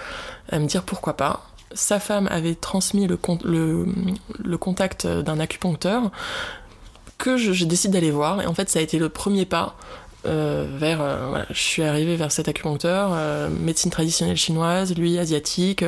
me 0.52 0.66
dire 0.66 0.84
pourquoi 0.84 1.16
pas. 1.18 1.46
Sa 1.74 2.00
femme 2.00 2.28
avait 2.32 2.56
transmis 2.56 3.08
le, 3.08 3.18
con- 3.18 3.40
le, 3.44 3.86
le 4.44 4.58
contact 4.58 5.06
d'un 5.06 5.40
acupuncteur 5.40 6.12
que 7.18 7.38
je 7.38 7.66
décide 7.66 7.92
d'aller 7.92 8.12
voir. 8.12 8.42
Et 8.42 8.46
en 8.48 8.54
fait, 8.54 8.70
ça 8.70 8.80
a 8.80 8.82
été 8.82 8.98
le 8.98 9.10
premier 9.10 9.46
pas 9.46 9.76
vers, 10.24 10.98
voilà, 10.98 11.46
je 11.50 11.60
suis 11.60 11.84
arrivée 11.84 12.16
vers 12.16 12.32
cet 12.32 12.48
acupuncteur, 12.48 13.12
médecine 13.50 13.92
traditionnelle 13.92 14.38
chinoise, 14.38 14.96
lui 14.96 15.18
asiatique. 15.18 15.84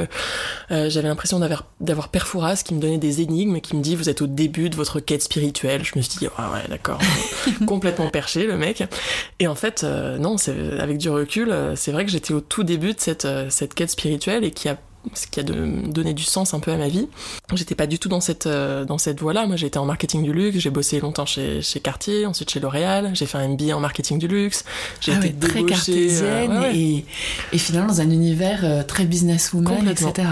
J'avais 0.70 1.08
l'impression 1.08 1.40
d'avoir 1.40 1.66
d'avoir 1.80 2.10
Perfouras 2.10 2.62
qui 2.64 2.74
me 2.74 2.80
donnait 2.80 2.98
des 2.98 3.22
énigmes, 3.22 3.60
qui 3.60 3.76
me 3.76 3.82
dit 3.82 3.96
vous 3.96 4.10
êtes 4.10 4.22
au 4.22 4.28
début 4.28 4.70
de 4.70 4.76
votre 4.76 5.00
quête 5.00 5.24
spirituelle. 5.24 5.84
Je 5.84 5.94
me 5.96 6.02
suis 6.02 6.20
dit 6.20 6.28
ah 6.38 6.52
ouais 6.54 6.68
d'accord, 6.70 7.00
complètement 7.68 8.10
perché 8.10 8.46
le 8.46 8.58
mec. 8.58 8.84
Et 9.40 9.48
en 9.48 9.56
fait 9.56 9.84
non, 9.84 10.38
c'est 10.38 10.56
avec 10.80 10.98
du 10.98 11.10
recul, 11.10 11.54
c'est 11.76 11.92
vrai 11.92 12.06
que 12.06 12.12
j'étais 12.12 12.34
au 12.34 12.42
tout 12.42 12.64
début 12.64 12.94
de 12.94 13.00
cette 13.00 13.28
cette 13.50 13.74
quête 13.74 13.90
spirituelle 13.90 14.44
et 14.44 14.52
qui 14.52 14.70
a 14.70 14.78
ce 15.14 15.28
qui 15.28 15.40
a 15.40 15.44
donné 15.44 16.14
du 16.14 16.24
sens 16.24 16.54
un 16.54 16.60
peu 16.60 16.72
à 16.72 16.78
ma 16.78 16.88
vie. 16.88 17.08
J'étais 17.54 17.76
pas 17.76 17.88
du 17.88 18.00
tout 18.00 18.10
dans 18.10 18.22
cette 18.22 18.48
euh, 18.48 18.86
dans 18.86 18.98
cette 18.98 19.20
voie-là. 19.20 19.48
Moi, 19.48 19.56
j'étais 19.56 19.78
en 19.78 19.86
marketing 19.86 20.24
du 20.24 20.34
luxe. 20.34 20.58
J'ai 20.60 20.70
bossé 20.70 21.00
longtemps 21.00 21.26
chez 21.26 21.62
chez 21.62 21.80
Cartier, 21.80 22.26
ensuite 22.26 22.52
chez 22.52 22.60
L'Oréal. 22.60 23.12
J'ai 23.14 23.26
fait 23.26 23.38
un 23.38 23.48
MBA 23.48 23.76
en 23.76 23.80
marketing 23.80 24.20
du 24.20 24.28
luxe. 24.28 24.64
J'ai 25.00 25.14
ah 25.14 25.18
été 25.18 25.34
très 25.34 25.64
cartésienne 25.64 26.52
euh, 26.52 26.72
Et, 26.74 27.06
et 27.52 27.58
finalement 27.58 27.90
dans 27.90 28.02
un 28.02 28.10
univers 28.10 28.62
euh, 28.64 28.84
très 28.84 29.06
businesswoman, 29.06 29.88
etc. 29.88 30.28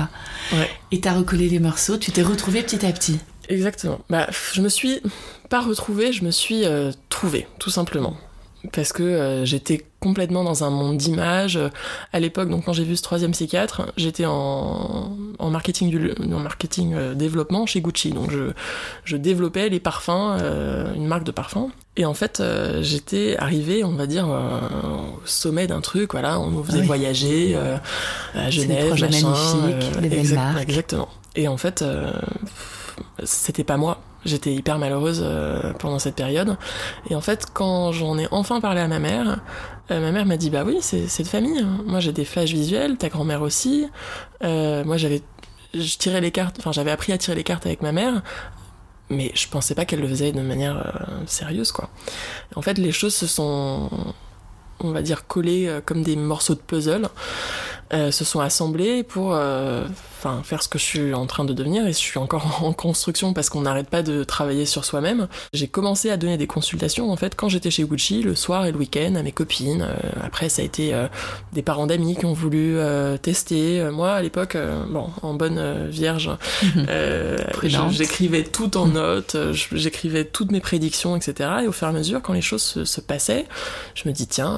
Et 0.91 1.01
t'as 1.01 1.13
recollé 1.13 1.49
les 1.49 1.59
morceaux. 1.59 1.97
Tu 1.97 2.11
t'es 2.11 2.21
retrouvée 2.23 2.63
petit 2.63 2.85
à 2.85 2.91
petit. 2.91 3.19
Exactement. 3.47 3.99
Bah, 4.09 4.27
je 4.53 4.61
me 4.61 4.69
suis 4.69 5.01
pas 5.49 5.61
retrouvée, 5.61 6.13
je 6.13 6.23
me 6.23 6.31
suis 6.31 6.63
trouvée, 7.09 7.47
tout 7.57 7.71
simplement 7.71 8.15
parce 8.74 8.92
que 8.92 9.04
euh, 9.04 9.46
j'étais 9.46 9.86
complètement 10.00 10.44
dans 10.44 10.63
un 10.63 10.70
monde 10.70 10.98
d'images. 10.98 11.60
À 12.12 12.20
l'époque, 12.20 12.50
donc 12.50 12.66
quand 12.66 12.74
j'ai 12.74 12.84
vu 12.84 12.96
ce 12.96 13.01
troisième 13.01 13.32
psychiatre, 13.32 13.92
j'étais 13.98 14.25
en, 14.25 15.16
en 15.39 15.50
marketing 15.50 15.89
du 15.89 16.12
en 16.20 16.39
marketing 16.39 16.94
euh, 16.94 17.13
développement 17.13 17.66
chez 17.66 17.82
Gucci. 17.82 18.12
Donc 18.12 18.32
je, 18.32 18.51
je 19.06 19.18
développais 19.18 19.70
les 19.70 19.80
parfums, 19.80 20.38
euh, 20.42 20.94
une 20.94 21.08
marque 21.08 21.24
de 21.24 21.32
parfums. 21.32 21.70
Et 21.96 22.06
en 22.06 22.13
fait, 22.13 22.42
j'étais 22.80 23.36
arrivée, 23.38 23.84
on 23.84 23.92
va 23.92 24.08
dire, 24.08 24.25
au 24.30 25.20
sommet 25.25 25.68
d'un 25.68 25.82
truc. 25.82 26.13
Voilà, 26.13 26.39
on 26.39 26.50
nous 26.50 26.63
faisait 26.63 26.82
voyager 26.82 27.58
à 28.34 28.50
Genève, 28.50 28.96
des 28.96 29.01
machin, 29.01 29.30
magnifiques, 29.30 30.00
des 30.00 30.08
belles 30.08 30.34
marques. 30.34 30.62
Exactement. 30.62 31.10
Et 31.36 31.50
en 31.50 31.58
fait, 31.58 31.84
c'était 33.25 33.66
pas 33.66 33.75
moi 33.75 34.00
J'étais 34.25 34.53
hyper 34.53 34.77
malheureuse 34.79 35.21
euh, 35.23 35.73
pendant 35.73 35.99
cette 35.99 36.15
période. 36.15 36.57
Et 37.09 37.15
en 37.15 37.21
fait, 37.21 37.47
quand 37.53 37.91
j'en 37.91 38.17
ai 38.17 38.27
enfin 38.31 38.59
parlé 38.59 38.81
à 38.81 38.88
ma 38.88 38.99
mère, 38.99 39.39
euh, 39.91 40.01
ma 40.01 40.11
mère 40.11 40.25
m'a 40.25 40.38
dit 40.38 40.49
Bah 40.49 40.63
oui, 40.65 40.79
c'est 40.81 41.23
de 41.23 41.27
famille. 41.27 41.59
Hein. 41.59 41.83
Moi, 41.85 41.99
j'ai 41.99 42.11
des 42.11 42.25
flashs 42.25 42.51
visuels, 42.51 42.97
ta 42.97 43.09
grand-mère 43.09 43.41
aussi. 43.41 43.88
Euh, 44.43 44.83
moi, 44.83 44.97
j'avais. 44.97 45.21
Je 45.73 45.97
tirais 45.97 46.21
les 46.21 46.31
cartes, 46.31 46.57
enfin, 46.59 46.71
j'avais 46.71 46.91
appris 46.91 47.13
à 47.13 47.17
tirer 47.17 47.35
les 47.35 47.43
cartes 47.43 47.67
avec 47.67 47.83
ma 47.83 47.91
mère, 47.91 48.23
mais 49.09 49.31
je 49.35 49.47
pensais 49.47 49.75
pas 49.75 49.85
qu'elle 49.85 50.01
le 50.01 50.07
faisait 50.07 50.31
de 50.31 50.41
manière 50.41 51.05
sérieuse, 51.27 51.71
quoi. 51.71 51.91
En 52.55 52.63
fait, 52.63 52.79
les 52.79 52.91
choses 52.91 53.13
se 53.13 53.27
sont, 53.27 53.88
on 54.79 54.89
va 54.89 55.03
dire, 55.03 55.27
collées 55.27 55.79
comme 55.85 56.01
des 56.01 56.15
morceaux 56.15 56.55
de 56.55 56.59
puzzle. 56.59 57.07
Euh, 57.91 58.11
se 58.11 58.23
sont 58.23 58.39
assemblés 58.39 59.01
pour 59.01 59.33
euh, 59.33 59.88
enfin 60.19 60.41
faire 60.43 60.61
ce 60.61 60.67
que 60.67 60.77
je 60.77 60.83
suis 60.83 61.13
en 61.13 61.25
train 61.25 61.45
de 61.45 61.53
devenir 61.53 61.88
et 61.88 61.93
je 61.93 61.97
suis 61.97 62.19
encore 62.19 62.61
en 62.63 62.73
construction 62.73 63.33
parce 63.33 63.49
qu'on 63.49 63.61
n'arrête 63.61 63.89
pas 63.89 64.03
de 64.03 64.23
travailler 64.23 64.65
sur 64.65 64.83
soi-même. 64.83 65.27
J'ai 65.53 65.67
commencé 65.67 66.09
à 66.09 66.17
donner 66.17 66.38
des 66.38 66.47
consultations 66.47 67.11
en 67.11 67.15
fait 67.15 67.35
quand 67.35 67.47
j'étais 67.47 67.71
chez 67.71 67.83
Gucci 67.83 68.21
le 68.21 68.35
soir 68.35 68.65
et 68.65 68.71
le 68.71 68.77
week-end 68.77 69.15
à 69.15 69.23
mes 69.23 69.31
copines. 69.31 69.81
Euh, 69.81 69.95
après 70.21 70.49
ça 70.49 70.61
a 70.61 70.65
été 70.65 70.93
des 71.53 71.61
parents 71.61 71.88
d'amis 71.88 72.15
qui 72.15 72.25
ont 72.25 72.33
voulu 72.33 72.77
tester. 73.21 73.89
Moi 73.91 74.11
à 74.11 74.21
l'époque, 74.21 74.57
bon 74.89 75.09
en 75.21 75.33
bonne 75.33 75.88
vierge, 75.88 76.29
j'écrivais 77.89 78.43
tout 78.43 78.77
en 78.77 78.88
notes, 78.99 79.38
j'écrivais 79.71 80.25
toutes 80.25 80.51
mes 80.51 80.59
prédictions 80.59 81.15
etc. 81.15 81.49
Et 81.63 81.67
au 81.67 81.71
fur 81.71 81.88
et 81.88 81.91
à 81.91 81.93
mesure 81.93 82.21
quand 82.21 82.33
les 82.33 82.41
choses 82.41 82.63
se, 82.63 82.85
se 82.85 83.01
passaient, 83.01 83.45
je 83.95 84.07
me 84.07 84.13
dis 84.13 84.27
tiens 84.27 84.57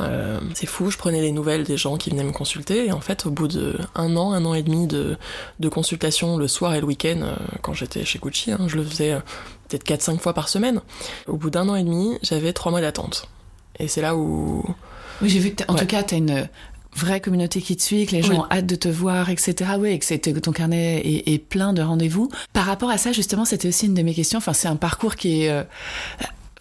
c'est 0.55 0.67
fou, 0.67 0.89
je 0.89 0.97
prenais 0.97 1.21
les 1.21 1.31
nouvelles 1.31 1.63
des 1.63 1.77
gens 1.77 1.97
qui 1.97 2.09
venaient 2.09 2.23
me 2.23 2.31
consulter 2.31 2.87
et 2.87 2.91
en 2.91 3.01
fait 3.01 3.25
au 3.25 3.31
bout 3.31 3.47
de 3.47 3.75
un 3.95 4.15
an, 4.17 4.33
un 4.33 4.45
an 4.45 4.53
et 4.53 4.63
demi 4.63 4.87
de, 4.87 5.17
de 5.61 5.69
consultation 5.69 6.37
le 6.37 6.47
soir 6.47 6.73
et 6.73 6.81
le 6.81 6.85
week-end, 6.85 7.19
euh, 7.21 7.35
quand 7.61 7.73
j'étais 7.73 8.03
chez 8.03 8.19
Gucci, 8.19 8.51
hein, 8.51 8.67
je 8.67 8.75
le 8.75 8.83
faisais 8.83 9.13
euh, 9.13 9.19
peut-être 9.69 9.85
4-5 9.85 10.19
fois 10.19 10.33
par 10.33 10.49
semaine. 10.49 10.81
Au 11.27 11.37
bout 11.37 11.49
d'un 11.49 11.69
an 11.69 11.75
et 11.75 11.83
demi, 11.83 12.17
j'avais 12.21 12.53
3 12.53 12.71
mois 12.71 12.81
d'attente. 12.81 13.29
Et 13.79 13.87
c'est 13.87 14.01
là 14.01 14.15
où... 14.15 14.63
Oui, 15.21 15.29
j'ai 15.29 15.39
vu 15.39 15.51
que, 15.51 15.63
en 15.67 15.75
tout 15.75 15.85
cas, 15.85 16.03
tu 16.03 16.15
as 16.15 16.17
une 16.17 16.49
vraie 16.95 17.21
communauté 17.21 17.61
qui 17.61 17.77
te 17.77 17.81
suit, 17.81 18.05
que 18.05 18.11
les 18.11 18.21
gens 18.21 18.41
ont 18.41 18.45
hâte 18.51 18.65
de 18.65 18.75
te 18.75 18.89
voir, 18.89 19.29
etc. 19.29 19.71
Oui, 19.79 19.91
et 19.91 19.99
que 19.99 20.39
ton 20.39 20.51
carnet 20.51 21.01
est, 21.05 21.37
plein 21.37 21.73
de 21.73 21.81
rendez-vous. 21.81 22.29
Par 22.53 22.65
rapport 22.65 22.89
à 22.89 22.97
ça, 22.97 23.11
justement, 23.11 23.45
c'était 23.45 23.67
aussi 23.67 23.85
une 23.85 23.93
de 23.93 24.01
mes 24.01 24.13
questions. 24.13 24.39
Enfin, 24.39 24.53
c'est 24.53 24.67
un 24.67 24.75
parcours 24.75 25.15
qui 25.15 25.43
est... 25.43 25.49
Euh, 25.49 25.63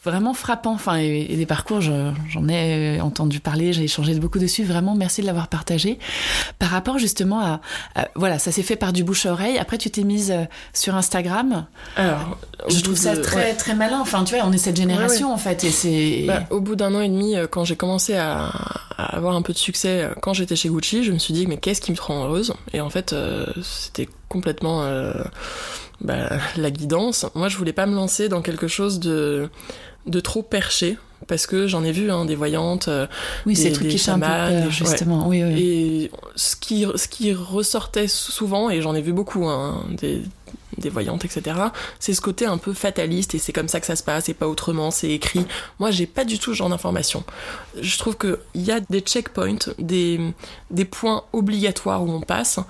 vraiment 0.05 0.35
frappant. 0.35 0.73
Enfin, 0.73 0.97
et, 0.97 1.37
des 1.37 1.47
parcours, 1.47 1.81
j'en 1.81 2.49
ai 2.49 3.01
entendu 3.01 3.41
parler, 3.41 3.73
j'ai 3.73 3.85
échangé 3.85 4.15
beaucoup 4.15 4.39
dessus. 4.39 4.65
Vraiment, 4.65 4.95
merci 4.95 5.21
de 5.21 5.27
l'avoir 5.27 5.49
partagé. 5.49 5.99
Par 6.59 6.71
rapport 6.71 6.99
justement 6.99 7.41
à, 7.41 7.61
voilà, 8.15 8.39
ça 8.39 8.53
s'est 8.53 8.63
fait 8.63 8.77
par 8.77 8.93
du 8.93 9.05
bouche 9.05 9.27
à 9.27 9.33
oreille. 9.33 9.59
Après, 9.59 9.79
tu 9.79 9.91
t'es 9.91 10.03
mise 10.03 10.31
euh, 10.31 10.45
sur 10.73 10.95
Instagram. 10.95 11.67
Alors, 11.97 12.39
je 12.69 12.81
trouve 12.81 12.97
ça 12.97 13.17
très 13.17 13.55
très 13.55 13.75
malin. 13.75 14.01
Enfin, 14.01 14.25
tu 14.25 14.35
vois, 14.35 14.45
on 14.47 14.53
est 14.53 14.59
cette 14.59 14.77
génération 14.77 15.33
en 15.33 15.39
fait, 15.39 15.65
et 15.65 15.71
c'est. 15.71 16.25
Bah, 16.27 16.45
au 16.51 16.61
bout 16.61 16.77
d'un 16.77 16.95
an 16.95 17.01
et 17.01 17.09
demi, 17.09 17.37
euh, 17.37 17.47
quand 17.47 17.65
j'ai 17.65 17.77
commencé 17.77 18.15
à, 18.15 18.51
avoir 18.97 19.35
un 19.35 19.43
peu 19.43 19.53
de 19.53 19.59
succès, 19.59 20.03
euh, 20.03 20.15
quand 20.21 20.35
j'étais 20.35 20.57
chez 20.57 20.69
Gucci, 20.69 21.05
je 21.05 21.13
me 21.13 21.19
suis 21.19 21.35
dit 21.35 21.47
mais 21.47 21.57
qu'est-ce 21.57 21.81
qui 21.81 21.93
me 21.93 22.01
rend 22.01 22.25
heureuse? 22.25 22.55
Et 22.73 22.81
en 22.81 22.91
fait, 22.91 23.15
c'était 23.63 24.09
complètement 24.29 24.85
bah, 26.01 26.39
la 26.57 26.71
guidance. 26.71 27.27
Moi, 27.35 27.49
je 27.49 27.57
voulais 27.57 27.73
pas 27.73 27.87
me 27.87 27.95
lancer 27.95 28.29
dans 28.29 28.43
quelque 28.43 28.69
chose 28.69 29.01
de 29.01 29.51
de 30.07 30.21
trop 30.21 30.43
percher 30.43 30.99
parce 31.27 31.47
que 31.47 31.67
j'en 31.67 31.85
ai 31.85 31.93
vu 31.93 32.11
hein, 32.11 32.25
des 32.25 32.35
voyantes 32.35 32.89
euh, 32.89 33.07
oui 33.45 33.55
ces 33.55 33.73
trucs 33.73 33.89
qui 33.89 33.99
chamans 33.99 34.71
justement 34.71 35.29
oui, 35.29 35.45
oui, 35.45 35.63
et 35.63 36.11
ce 36.35 36.57
qui 36.57 36.87
ce 36.95 37.09
qui 37.09 37.35
ressortait 37.35 38.09
souvent 38.09 38.71
et 38.71 38.81
j'en 38.81 38.95
ai 38.95 39.03
vu 39.03 39.13
beaucoup 39.13 39.47
hein, 39.47 39.85
des 39.91 40.23
des 40.79 40.89
voyantes, 40.89 41.25
etc. 41.25 41.57
C'est 41.99 42.15
ce 42.15 42.21
côté 42.21 42.47
un 42.47 42.59
peu 42.59 42.73
fataliste 42.73 43.35
et 43.35 43.39
c'est 43.39 43.53
comme 43.53 43.69
ça 43.69 43.81
que 43.81 43.87
ça 43.87 43.97
se 43.97 44.03
passe 44.03 44.29
et 44.29 44.35
pas 44.35 44.49
autrement, 44.49 44.91
c'est 44.91 45.11
écrit. 45.11 45.45
Moi, 45.79 45.91
j'ai 45.91 46.07
pas 46.07 46.25
du 46.25 46.39
tout 46.39 46.53
ce 46.53 46.57
genre 46.57 46.71
d'informations. 46.71 47.23
Je 47.81 47.99
trouve 47.99 48.17
qu'il 48.17 48.39
y 48.55 48.71
a 48.71 48.81
des 48.81 49.01
checkpoints, 49.01 49.75
des, 49.79 50.19
des 50.71 50.85
points 50.85 51.25
obligatoires 51.33 52.03
où 52.03 52.11
on 52.11 52.21
passe 52.21 52.61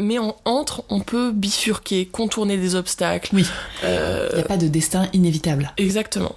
mais 0.00 0.18
en, 0.18 0.36
entre, 0.44 0.84
on 0.90 1.00
peut 1.00 1.32
bifurquer, 1.32 2.06
contourner 2.06 2.56
des 2.56 2.76
obstacles. 2.76 3.34
Oui. 3.34 3.44
Euh, 3.82 4.28
Il 4.30 4.36
n'y 4.36 4.42
a 4.42 4.46
pas 4.46 4.56
de 4.56 4.68
destin 4.68 5.08
inévitable. 5.12 5.72
Exactement. 5.76 6.36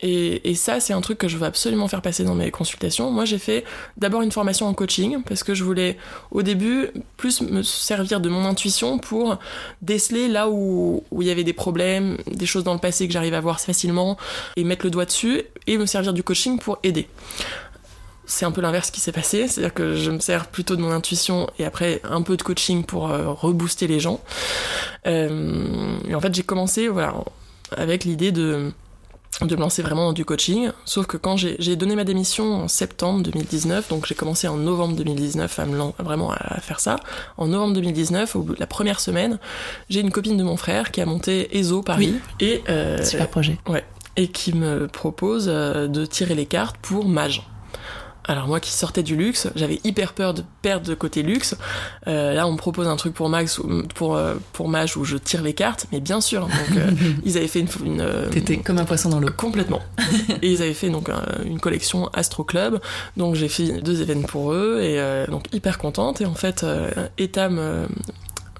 Et, 0.00 0.48
et, 0.48 0.54
ça, 0.54 0.78
c'est 0.78 0.92
un 0.92 1.00
truc 1.00 1.18
que 1.18 1.26
je 1.26 1.36
veux 1.36 1.46
absolument 1.46 1.88
faire 1.88 2.02
passer 2.02 2.22
dans 2.22 2.36
mes 2.36 2.50
consultations. 2.52 3.10
Moi, 3.10 3.24
j'ai 3.24 3.38
fait 3.38 3.64
d'abord 3.96 4.22
une 4.22 4.30
formation 4.30 4.66
en 4.66 4.74
coaching 4.74 5.22
parce 5.24 5.42
que 5.42 5.54
je 5.54 5.64
voulais, 5.64 5.96
au 6.30 6.42
début, 6.42 6.90
plus 7.16 7.40
me 7.40 7.62
servir 7.62 8.20
de 8.20 8.28
mon 8.28 8.44
intuition 8.44 8.98
pour 8.98 9.38
déceler 9.82 10.28
là 10.28 10.48
où, 10.48 11.02
où 11.10 11.22
il 11.22 11.28
y 11.28 11.30
avait 11.32 11.44
des 11.44 11.52
problèmes, 11.52 12.16
des 12.30 12.46
choses 12.46 12.62
dans 12.62 12.74
le 12.74 12.80
passé 12.80 13.08
que 13.08 13.12
j'arrive 13.12 13.34
à 13.34 13.40
voir 13.40 13.60
facilement 13.60 14.16
et 14.56 14.62
mettre 14.62 14.84
le 14.86 14.90
doigt 14.90 15.04
dessus 15.04 15.42
et 15.66 15.78
me 15.78 15.86
servir 15.86 16.12
du 16.12 16.22
coaching 16.22 16.58
pour 16.58 16.78
aider 16.84 17.08
c'est 18.28 18.44
un 18.44 18.52
peu 18.52 18.60
l'inverse 18.60 18.90
qui 18.90 19.00
s'est 19.00 19.10
passé, 19.10 19.48
c'est-à-dire 19.48 19.72
que 19.72 19.96
je 19.96 20.10
me 20.10 20.18
sers 20.18 20.48
plutôt 20.48 20.76
de 20.76 20.82
mon 20.82 20.90
intuition 20.90 21.48
et 21.58 21.64
après 21.64 22.00
un 22.04 22.20
peu 22.20 22.36
de 22.36 22.42
coaching 22.42 22.84
pour 22.84 23.10
euh, 23.10 23.32
rebooster 23.32 23.86
les 23.86 24.00
gens. 24.00 24.20
Euh, 25.06 25.96
et 26.06 26.14
en 26.14 26.20
fait, 26.20 26.34
j'ai 26.34 26.42
commencé 26.42 26.88
voilà, 26.88 27.14
avec 27.74 28.04
l'idée 28.04 28.30
de, 28.30 28.70
de 29.40 29.54
me 29.54 29.60
lancer 29.60 29.82
vraiment 29.82 30.06
dans 30.06 30.12
du 30.12 30.24
coaching, 30.24 30.70
sauf 30.84 31.06
que 31.06 31.16
quand 31.16 31.36
j'ai 31.36 31.76
donné 31.76 31.94
ma 31.94 32.04
démission 32.04 32.64
en 32.64 32.68
septembre 32.68 33.22
2019, 33.22 33.88
donc 33.88 34.06
j'ai 34.06 34.14
commencé 34.14 34.48
en 34.48 34.56
novembre 34.56 34.96
2019 34.96 35.58
à 35.58 35.66
me 35.66 35.78
vraiment 36.02 36.32
à 36.32 36.60
faire 36.60 36.80
ça. 36.80 36.96
En 37.36 37.46
novembre 37.46 37.74
2019, 37.74 38.34
au 38.34 38.42
bout 38.42 38.54
de 38.54 38.60
la 38.60 38.66
première 38.66 39.00
semaine, 39.00 39.38
j'ai 39.90 40.00
une 40.00 40.10
copine 40.10 40.36
de 40.36 40.42
mon 40.42 40.56
frère 40.56 40.90
qui 40.90 41.00
a 41.00 41.06
monté 41.06 41.56
ESO 41.56 41.82
Paris 41.82 42.14
et 42.40 42.62
euh, 42.68 43.02
super 43.04 43.28
projet. 43.28 43.58
Ouais, 43.68 43.84
et 44.16 44.28
qui 44.28 44.52
me 44.52 44.88
propose 44.88 45.46
de 45.46 46.06
tirer 46.06 46.34
les 46.34 46.46
cartes 46.46 46.76
pour 46.82 47.08
Mage. 47.08 47.42
Alors 48.28 48.46
moi 48.46 48.60
qui 48.60 48.70
sortais 48.70 49.02
du 49.02 49.16
luxe, 49.16 49.48
j'avais 49.56 49.80
hyper 49.84 50.12
peur 50.12 50.34
de 50.34 50.44
perdre 50.60 50.86
de 50.86 50.94
côté 50.94 51.22
luxe. 51.22 51.56
Euh, 52.06 52.34
là, 52.34 52.46
on 52.46 52.52
me 52.52 52.58
propose 52.58 52.86
un 52.86 52.96
truc 52.96 53.14
pour 53.14 53.30
Max, 53.30 53.58
pour 53.94 54.16
euh, 54.16 54.34
pour 54.52 54.68
Mage 54.68 54.98
où 54.98 55.04
je 55.04 55.16
tire 55.16 55.42
les 55.42 55.54
cartes, 55.54 55.86
mais 55.92 56.00
bien 56.00 56.20
sûr. 56.20 56.42
Donc 56.42 56.76
euh, 56.76 56.90
ils 57.24 57.38
avaient 57.38 57.48
fait 57.48 57.60
une, 57.60 57.68
une 57.86 58.30
t'étais 58.30 58.58
comme 58.58 58.76
un 58.76 58.84
poisson 58.84 59.08
dans 59.08 59.18
l'eau. 59.18 59.30
Complètement. 59.34 59.80
et 60.42 60.52
ils 60.52 60.60
avaient 60.60 60.74
fait 60.74 60.90
donc 60.90 61.08
une 61.46 61.58
collection 61.58 62.08
Astro 62.12 62.44
Club. 62.44 62.80
Donc 63.16 63.34
j'ai 63.34 63.48
fait 63.48 63.80
deux 63.80 64.02
événements 64.02 64.28
pour 64.28 64.52
eux 64.52 64.80
et 64.82 65.26
donc 65.30 65.46
hyper 65.54 65.78
contente. 65.78 66.20
Et 66.20 66.26
en 66.26 66.34
fait, 66.34 66.66
Etam 67.16 67.88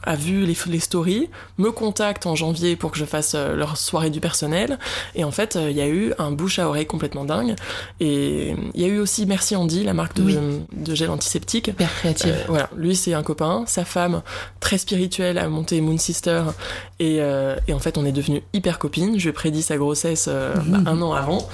a 0.08 0.16
vu 0.16 0.44
les, 0.46 0.56
les 0.66 0.80
stories, 0.80 1.28
me 1.58 1.70
contacte 1.70 2.26
en 2.26 2.34
janvier 2.34 2.76
pour 2.76 2.90
que 2.90 2.98
je 2.98 3.04
fasse 3.04 3.32
euh, 3.34 3.54
leur 3.54 3.76
soirée 3.76 4.10
du 4.10 4.20
personnel. 4.20 4.78
Et 5.14 5.24
en 5.24 5.30
fait, 5.30 5.58
il 5.60 5.76
y 5.76 5.80
a 5.80 5.88
eu 5.88 6.12
un 6.18 6.30
bouche 6.30 6.58
à 6.58 6.68
oreille 6.68 6.86
complètement 6.86 7.24
dingue. 7.24 7.54
Et 8.00 8.54
il 8.74 8.80
y 8.80 8.84
a 8.84 8.88
eu 8.88 8.98
aussi 8.98 9.26
Merci 9.26 9.54
Andy, 9.56 9.84
la 9.84 9.94
marque 9.94 10.16
de, 10.16 10.22
Oui. 10.22 10.38
de 10.72 10.94
gel 10.94 11.10
antiseptique. 11.10 11.68
Hyper 11.68 11.90
créative. 11.94 12.34
Euh, 12.38 12.44
voilà, 12.48 12.70
lui 12.76 12.96
c'est 12.96 13.14
un 13.14 13.22
copain, 13.22 13.64
sa 13.66 13.84
femme 13.84 14.22
très 14.60 14.78
spirituelle 14.78 15.38
a 15.38 15.48
monté 15.48 15.80
Moon 15.80 15.98
Sister 15.98 16.42
et, 16.98 17.18
euh, 17.20 17.56
et 17.68 17.72
en 17.72 17.78
fait 17.78 17.98
on 17.98 18.04
est 18.04 18.12
devenus 18.12 18.42
hyper 18.54 18.78
copines. 18.78 19.18
Je 19.18 19.24
lui 19.24 19.28
ai 19.30 19.32
prédit 19.32 19.62
sa 19.62 19.76
grossesse 19.76 20.26
euh, 20.28 20.54
bah, 20.66 20.78
un 20.90 21.02
an 21.02 21.12
avant. 21.12 21.46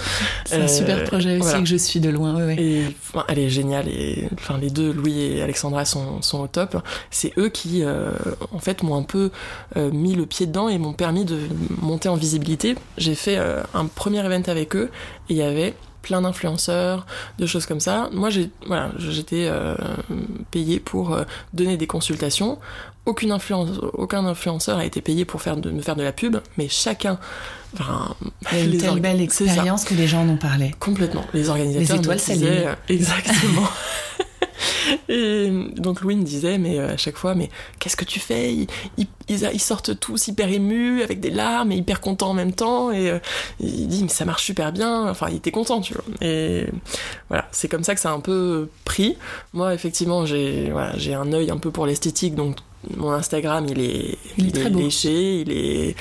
C'est 0.45 0.57
un 0.57 0.61
Euh, 0.65 0.69
super 0.69 1.05
projet 1.05 1.33
aussi 1.37 1.41
voilà. 1.41 1.59
que 1.61 1.67
je 1.67 1.77
suis 1.77 2.01
de 2.01 2.11
loin. 2.11 2.37
ouais, 2.37 2.45
ouais. 2.45 2.57
Et 2.63 2.83
enfin, 3.13 3.25
elle 3.29 3.39
est 3.41 3.49
géniale 3.51 3.89
et 3.89 4.29
enfin 4.35 4.59
les 4.59 4.71
deux, 4.71 4.93
Louis 4.93 5.21
et 5.21 5.43
Alexandra 5.43 5.85
sont, 5.85 6.23
sont 6.23 6.41
au 6.41 6.47
top. 6.47 6.77
C'est 7.11 7.33
eux 7.39 7.49
qui 7.49 7.83
euh, 7.83 8.11
en 8.53 8.59
fait 8.59 8.83
m'ont 8.83 8.97
un 8.97 9.03
peu 9.03 9.31
euh, 9.77 9.91
mis 9.91 10.15
le 10.15 10.27
pied 10.27 10.47
dedans 10.47 10.69
et 10.69 10.79
m'ont 10.79 10.93
permis 10.93 11.25
de 11.25 11.39
monter 11.81 12.09
en 12.09 12.17
visibilité. 12.17 12.77
J'ai 12.99 13.15
fait 13.15 13.37
euh, 13.39 13.63
un 13.75 13.87
premier 13.87 14.25
event 14.25 14.43
avec 14.47 14.77
eux 14.77 14.91
et 15.29 15.35
il 15.35 15.37
y 15.37 15.43
avait 15.43 15.75
plein 16.05 16.21
d'influenceurs, 16.21 17.07
de 17.39 17.47
choses 17.47 17.67
comme 17.67 17.81
ça. 17.81 18.11
Moi, 18.13 18.29
j'ai 18.31 18.51
voilà, 18.67 18.93
j'étais 18.99 19.47
euh, 19.49 19.75
payée 20.51 20.79
pour 20.79 21.15
euh, 21.15 21.25
donner 21.55 21.77
des 21.77 21.87
consultations. 21.87 22.59
Aucune 23.07 23.33
influence, 23.33 23.79
aucun 23.95 24.25
influenceur 24.25 24.79
a 24.79 24.85
été 24.85 25.01
payé 25.01 25.25
pour 25.25 25.43
faire 25.43 25.57
de, 25.57 25.71
me 25.71 25.83
faire 25.83 25.97
de 25.97 26.03
la 26.03 26.13
pub, 26.13 26.37
mais 26.57 26.69
chacun, 26.69 27.19
enfin, 27.75 28.15
une 28.53 28.71
les 28.71 28.79
telle 28.79 29.01
belle 29.01 29.21
expérience 29.21 29.85
que 29.85 29.95
les 29.95 30.07
gens 30.07 30.23
en 30.23 30.29
ont 30.29 30.37
parlé. 30.37 30.75
Complètement. 30.79 31.25
Les 31.35 31.49
organisateurs 31.51 31.97
Les 31.97 32.03
étoiles 32.03 32.19
disaient, 32.19 32.67
euh, 32.67 32.75
Exactement. 32.89 33.69
Et 35.09 35.51
donc 35.77 36.01
Louis 36.01 36.17
me 36.17 36.23
disait, 36.25 36.59
mais 36.59 36.79
euh, 36.79 36.95
à 36.95 36.97
chaque 36.97 37.17
fois, 37.17 37.35
mais 37.35 37.51
qu'est-ce 37.79 37.97
que 37.97 38.05
tu 38.05 38.21
fais? 38.21 38.53
Ils, 38.53 38.67
ils- 38.99 39.07
ils- 39.29 39.49
ils 39.53 39.61
sortent 39.61 39.99
tous 39.99 40.29
hyper 40.29 40.49
émus, 40.51 41.03
avec 41.03 41.21
des 41.21 41.31
larmes 41.31 41.73
et 41.73 41.77
hyper 41.77 42.01
contents 42.01 42.31
en 42.31 42.35
même 42.35 42.53
temps. 42.53 42.91
Et 42.93 43.11
euh, 43.11 43.19
il 43.61 43.89
dit, 43.89 44.03
mais 44.03 44.09
ça 44.09 44.25
marche 44.25 44.45
super 44.45 44.73
bien. 44.73 45.09
Enfin, 45.09 45.29
il 45.31 45.37
était 45.37 45.51
content, 45.51 45.81
tu 45.81 45.95
vois. 45.95 46.05
Et 46.21 46.67
voilà, 47.29 47.47
c'est 47.53 47.69
comme 47.69 47.85
ça 47.85 47.95
que 47.95 48.01
ça 48.01 48.11
a 48.11 48.15
un 48.15 48.21
peu 48.21 48.69
pris. 48.85 49.17
Moi, 49.53 49.75
effectivement, 49.75 50.27
j'ai 50.27 50.71
voilà, 50.71 50.93
un 51.21 51.33
œil 51.33 51.51
un 51.51 51.59
peu 51.59 51.71
pour 51.71 51.87
l'esthétique, 51.87 52.35
donc 52.35 52.57
mon 52.97 53.11
Instagram, 53.13 53.65
il 53.69 53.81
est, 53.81 54.19
Il 54.37 54.49
est 54.49 54.53
très 54.53 54.69
beau. 54.71 54.79
léché, 54.81 55.41
il 55.41 55.53
est 55.53 55.97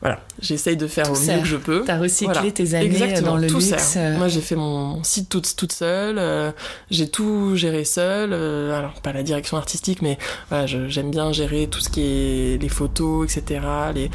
voilà, 0.00 0.20
j'essaye 0.40 0.76
de 0.76 0.86
faire 0.86 1.06
Tout 1.06 1.18
au 1.18 1.20
mieux 1.20 1.40
que 1.40 1.44
je 1.46 1.56
peux. 1.56 1.82
T'as 1.84 1.98
recyclé 1.98 2.32
Voilà. 2.34 2.50
tes 2.52 2.74
années 2.74 2.86
Exactement, 2.86 3.32
dans 3.32 3.36
le 3.36 3.48
tout 3.48 3.58
luxe. 3.58 3.68
sert. 3.76 4.02
euh, 4.14 4.16
Moi, 4.16 4.28
j'ai 4.28 4.40
fait 4.40 4.54
mon 4.54 5.02
site 5.02 5.28
toute, 5.28 5.56
toute 5.56 5.72
seule. 5.72 6.18
euh, 6.18 6.52
j'ai 6.90 7.08
tout 7.08 7.56
géré 7.56 7.84
seule. 7.84 8.32
euh, 8.32 8.78
alors, 8.78 8.92
pas 9.02 9.12
la 9.12 9.22
direction 9.24 9.56
artistique, 9.56 10.00
mais 10.02 10.16
voilà, 10.50 10.66
j'aime 10.66 11.10
bien 11.10 11.32
gérer 11.32 11.66
tout 11.68 11.80
ce 11.80 11.88
qui 11.88 12.02
est 12.02 12.62
les 12.62 12.68
photos, 12.68 13.24
etc. 13.36 13.60
Les... 13.94 14.10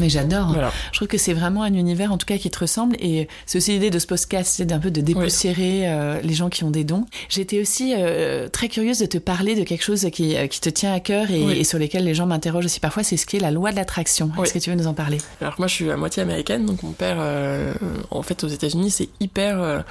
Mais 0.00 0.08
j'adore. 0.08 0.52
Voilà. 0.52 0.72
Je 0.92 0.98
trouve 0.98 1.08
que 1.08 1.18
c'est 1.18 1.32
vraiment 1.32 1.62
un 1.62 1.72
univers, 1.74 2.12
en 2.12 2.18
tout 2.18 2.26
cas, 2.26 2.38
qui 2.38 2.50
te 2.50 2.58
ressemble. 2.58 2.96
Et 3.00 3.28
c'est 3.46 3.58
aussi 3.58 3.72
l'idée 3.72 3.90
de 3.90 3.98
ce 3.98 4.06
podcast, 4.06 4.54
c'est 4.56 4.64
d'un 4.66 4.78
peu 4.78 4.90
de 4.90 5.00
dépoussiérer 5.00 5.88
euh, 5.88 6.20
les 6.22 6.34
gens 6.34 6.48
qui 6.48 6.64
ont 6.64 6.70
des 6.70 6.84
dons. 6.84 7.04
J'étais 7.28 7.60
aussi 7.60 7.94
euh, 7.96 8.48
très 8.48 8.68
curieuse 8.68 8.98
de 8.98 9.06
te 9.06 9.18
parler 9.18 9.54
de 9.54 9.64
quelque 9.64 9.82
chose 9.84 10.06
qui, 10.12 10.36
euh, 10.36 10.46
qui 10.46 10.60
te 10.60 10.68
tient 10.68 10.92
à 10.92 11.00
cœur 11.00 11.30
et, 11.30 11.42
Oui. 11.44 11.58
et 11.58 11.64
sur 11.64 11.78
lesquels 11.78 12.04
les 12.04 12.14
gens 12.14 12.26
m'interrogent 12.26 12.64
aussi 12.66 12.80
parfois, 12.80 13.02
c'est 13.02 13.16
ce 13.16 13.26
qui 13.26 13.36
est 13.36 13.40
la 13.40 13.50
loi 13.50 13.70
de 13.70 13.76
l'attraction. 13.76 14.30
Oui. 14.36 14.44
Est-ce 14.44 14.54
que 14.54 14.58
tu 14.58 14.70
veux 14.70 14.76
nous 14.76 14.86
en 14.86 14.94
parler? 14.94 15.18
Alors, 15.40 15.54
moi, 15.58 15.66
je 15.68 15.74
suis 15.74 15.90
à 15.90 15.96
moitié 15.96 16.22
américaine, 16.22 16.64
donc 16.66 16.82
mon 16.82 16.92
père, 16.92 17.16
euh, 17.20 17.72
en 18.10 18.22
fait, 18.22 18.44
aux 18.44 18.48
États-Unis, 18.48 18.90
c'est 18.90 19.08
hyper. 19.20 19.84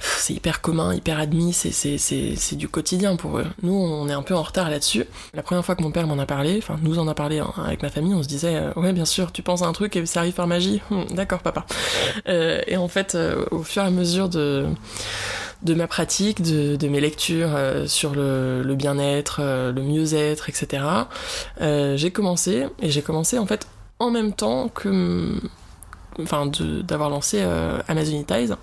C'est 0.00 0.34
hyper 0.34 0.60
commun, 0.60 0.94
hyper 0.94 1.18
admis, 1.18 1.52
c'est, 1.52 2.56
du 2.56 2.68
quotidien 2.68 3.16
pour 3.16 3.38
eux. 3.38 3.46
Nous, 3.62 3.72
on 3.72 4.08
est 4.08 4.12
un 4.12 4.22
peu 4.22 4.34
en 4.34 4.42
retard 4.42 4.70
là-dessus. 4.70 5.04
La 5.34 5.42
première 5.42 5.64
fois 5.64 5.76
que 5.76 5.82
mon 5.82 5.90
père 5.90 6.06
m'en 6.06 6.18
a 6.18 6.26
parlé, 6.26 6.58
enfin, 6.58 6.78
nous 6.82 6.98
en 6.98 7.06
a 7.08 7.14
parlé 7.14 7.38
hein, 7.38 7.52
avec 7.64 7.82
ma 7.82 7.90
famille, 7.90 8.14
on 8.14 8.22
se 8.22 8.28
disait, 8.28 8.56
euh, 8.56 8.72
ouais, 8.76 8.92
bien 8.92 9.04
sûr, 9.04 9.32
tu 9.32 9.42
penses 9.42 9.62
à 9.62 9.66
un 9.66 9.72
truc 9.72 9.96
et 9.96 10.06
ça 10.06 10.20
arrive 10.20 10.34
par 10.34 10.46
magie. 10.46 10.80
Hum, 10.90 11.04
d'accord, 11.10 11.40
papa. 11.40 11.66
Euh, 12.28 12.60
et 12.66 12.76
en 12.76 12.88
fait, 12.88 13.14
euh, 13.14 13.44
au 13.50 13.62
fur 13.62 13.82
et 13.82 13.86
à 13.86 13.90
mesure 13.90 14.28
de, 14.28 14.66
de 15.62 15.74
ma 15.74 15.86
pratique, 15.86 16.42
de, 16.42 16.76
de 16.76 16.88
mes 16.88 17.00
lectures 17.00 17.54
euh, 17.54 17.86
sur 17.86 18.14
le, 18.14 18.62
le 18.62 18.74
bien-être, 18.74 19.40
le 19.42 19.82
mieux-être, 19.82 20.48
etc., 20.48 20.82
j'ai 21.60 22.10
commencé, 22.10 22.66
et 22.80 22.90
j'ai 22.90 23.02
commencé 23.02 23.38
en 23.38 23.46
fait 23.46 23.66
en 23.98 24.10
même 24.10 24.32
temps 24.32 24.68
que 24.68 25.40
enfin 26.20 26.50
d'avoir 26.82 27.10
lancé 27.10 27.42
Amazonitize 27.88 28.56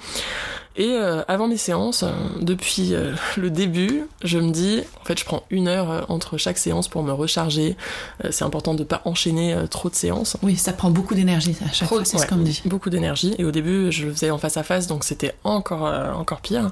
et 0.77 0.91
euh, 0.91 1.21
avant 1.27 1.47
mes 1.47 1.57
séances 1.57 2.03
euh, 2.03 2.11
depuis 2.39 2.93
euh, 2.93 3.13
le 3.37 3.49
début 3.49 4.05
je 4.23 4.37
me 4.37 4.51
dis 4.51 4.81
en 5.01 5.05
fait 5.05 5.19
je 5.19 5.25
prends 5.25 5.43
une 5.49 5.67
heure 5.67 5.91
euh, 5.91 6.01
entre 6.07 6.37
chaque 6.37 6.57
séance 6.57 6.87
pour 6.87 7.03
me 7.03 7.11
recharger. 7.11 7.75
Euh, 8.23 8.29
c'est 8.31 8.45
important 8.45 8.73
de 8.73 8.83
pas 8.83 9.01
enchaîner 9.05 9.55
trop 9.69 9.89
de 9.89 9.95
séances. 9.95 10.37
Oui, 10.43 10.55
ça 10.55 10.73
prend 10.73 10.89
beaucoup 10.91 11.15
d'énergie 11.15 11.55
à 11.67 11.71
chaque 11.73 11.87
Trop- 11.87 11.97
fois, 11.97 12.05
c'est 12.05 12.17
ouais, 12.17 12.23
ce 12.23 12.27
qu'on 12.29 12.35
me 12.37 12.43
dit. 12.45 12.61
beaucoup 12.65 12.89
d'énergie. 12.89 13.33
Et 13.37 13.43
au 13.45 13.51
début 13.51 13.91
je 13.91 14.05
le 14.05 14.11
faisais 14.13 14.29
en 14.29 14.37
face 14.37 14.57
à 14.57 14.63
face 14.63 14.87
donc 14.87 15.03
c'était 15.03 15.33
encore 15.43 15.83
encore 16.15 16.41
pire. 16.41 16.71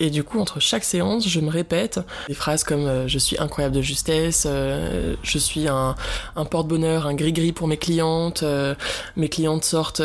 Et 0.00 0.10
du 0.10 0.24
coup 0.24 0.38
entre 0.40 0.60
chaque 0.60 0.84
séance 0.84 1.28
je 1.28 1.40
me 1.40 1.50
répète 1.50 2.00
des 2.28 2.34
phrases 2.34 2.64
comme 2.64 2.86
euh, 2.86 3.08
je 3.08 3.18
suis 3.18 3.38
incroyable 3.38 3.74
de 3.74 3.82
justesse 3.82 4.44
euh, 4.46 5.14
je 5.22 5.38
suis 5.38 5.68
un, 5.68 5.94
un 6.36 6.44
porte-bonheur 6.44 7.06
un 7.06 7.14
gris-gris 7.14 7.52
pour 7.52 7.66
mes 7.68 7.76
clientes 7.76 8.42
euh, 8.42 8.74
mes 9.16 9.28
clientes 9.28 9.64
sortent 9.64 10.02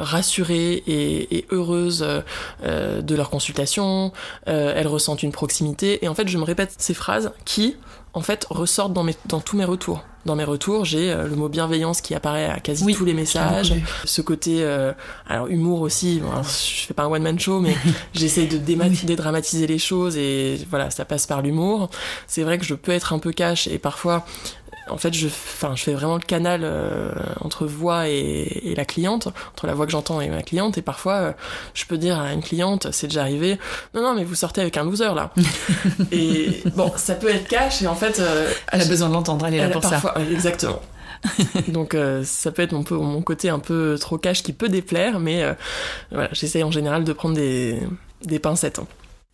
rassurées 0.00 0.82
et, 0.86 1.36
et 1.38 1.46
heureuses 1.50 2.06
euh, 2.68 3.02
de 3.02 3.14
leur 3.14 3.30
consultation 3.30 4.12
euh, 4.48 4.72
elles 4.76 4.86
ressentent 4.86 5.22
une 5.22 5.32
proximité. 5.32 6.04
Et 6.04 6.08
en 6.08 6.14
fait 6.14 6.28
je 6.28 6.38
me 6.38 6.44
répète 6.44 6.74
ces 6.78 6.94
phrases 6.94 7.32
qui 7.44 7.76
en 8.14 8.20
fait 8.20 8.46
ressortent 8.50 8.92
dans, 8.92 9.04
mes, 9.04 9.14
dans 9.26 9.40
tous 9.40 9.56
mes 9.56 9.64
retours. 9.64 10.02
Dans 10.24 10.34
mes 10.36 10.44
retours 10.44 10.84
j'ai 10.84 11.10
euh, 11.10 11.26
le 11.26 11.36
mot 11.36 11.48
bienveillance 11.48 12.00
qui 12.00 12.14
apparaît 12.14 12.46
à 12.46 12.58
quasi 12.60 12.84
Oui, 12.84 12.94
tous 12.94 13.04
les 13.04 13.14
messages. 13.14 13.72
ce 14.04 14.20
côté 14.20 14.62
euh, 14.62 14.92
alors 15.28 15.46
humour 15.48 15.80
aussi 15.80 16.20
bon, 16.20 16.30
alors, 16.30 16.42
je 16.44 16.86
fais 16.86 16.94
pas 16.94 17.04
un 17.04 17.06
one 17.10 17.22
man 17.22 17.38
show 17.38 17.60
mais 17.60 17.74
j'essaie 18.14 18.46
de 18.46 18.58
Oui. 18.58 19.00
dédramatiser 19.04 19.66
les 19.66 19.78
choses 19.78 20.16
et 20.16 20.58
voilà 20.70 20.90
ça 20.90 21.04
passe 21.04 21.26
par 21.26 21.40
l'humour. 21.42 21.88
C'est 22.26 22.42
vrai 22.42 22.58
que 22.58 22.64
je 22.64 22.74
peux 22.74 22.92
être 22.92 23.12
un 23.12 23.18
peu 23.18 23.32
cash 23.32 23.66
et 23.68 23.78
parfois 23.78 24.24
en 24.90 24.98
fait 24.98 25.12
je 25.14 25.26
enfin 25.26 25.74
je 25.76 25.82
fais 25.82 25.92
vraiment 25.92 26.14
le 26.16 26.20
canal 26.22 26.60
euh, 26.64 27.12
entre 27.40 27.66
voix 27.66 28.08
et, 28.08 28.12
et 28.64 28.74
la 28.74 28.84
cliente 28.84 29.28
entre 29.52 29.66
la 29.66 29.74
voix 29.74 29.86
que 29.86 29.92
j'entends 29.92 30.20
et 30.20 30.28
ma 30.28 30.42
cliente 30.42 30.78
et 30.78 30.82
parfois 30.82 31.12
euh, 31.14 31.32
je 31.74 31.84
peux 31.86 31.98
dire 31.98 32.18
à 32.18 32.32
une 32.32 32.42
cliente 32.42 32.88
c'est 32.92 33.06
déjà 33.08 33.22
arrivé 33.22 33.58
non 33.94 34.02
non 34.02 34.14
mais 34.14 34.24
vous 34.24 34.34
sortez 34.34 34.60
avec 34.60 34.76
un 34.76 34.84
loser 34.84 35.14
là 35.14 35.32
et 36.12 36.62
bon 36.76 36.92
ça 36.96 37.14
peut 37.14 37.28
être 37.28 37.48
cash 37.48 37.82
et 37.82 37.86
en 37.86 37.94
fait 37.94 38.18
euh, 38.20 38.50
Elle 38.72 38.82
a 38.82 38.84
besoin 38.86 39.08
de 39.08 39.14
l'entendre, 39.14 39.46
elle 39.46 39.54
est 39.54 39.58
là 39.58 39.64
elle 39.66 39.72
pour 39.72 39.82
ça. 39.82 39.90
parfois- 39.90 40.18
ouais, 40.18 40.32
exactement. 40.32 40.80
Donc 41.68 41.94
euh, 41.94 42.22
ça 42.24 42.52
peut 42.52 42.62
être 42.62 42.72
mon, 42.72 42.84
peu, 42.84 42.94
mon 42.96 43.22
côté 43.22 43.48
un 43.48 43.58
peu 43.58 43.96
trop 44.00 44.18
cash 44.18 44.42
qui 44.44 44.52
peut 44.52 44.68
déplaire, 44.68 45.18
mais 45.18 45.42
euh, 45.42 45.52
voilà, 46.12 46.28
j'essaye 46.32 46.62
en 46.62 46.70
général 46.70 47.02
de 47.02 47.12
prendre 47.12 47.34
des, 47.34 47.80
des 48.24 48.38
pincettes. 48.38 48.80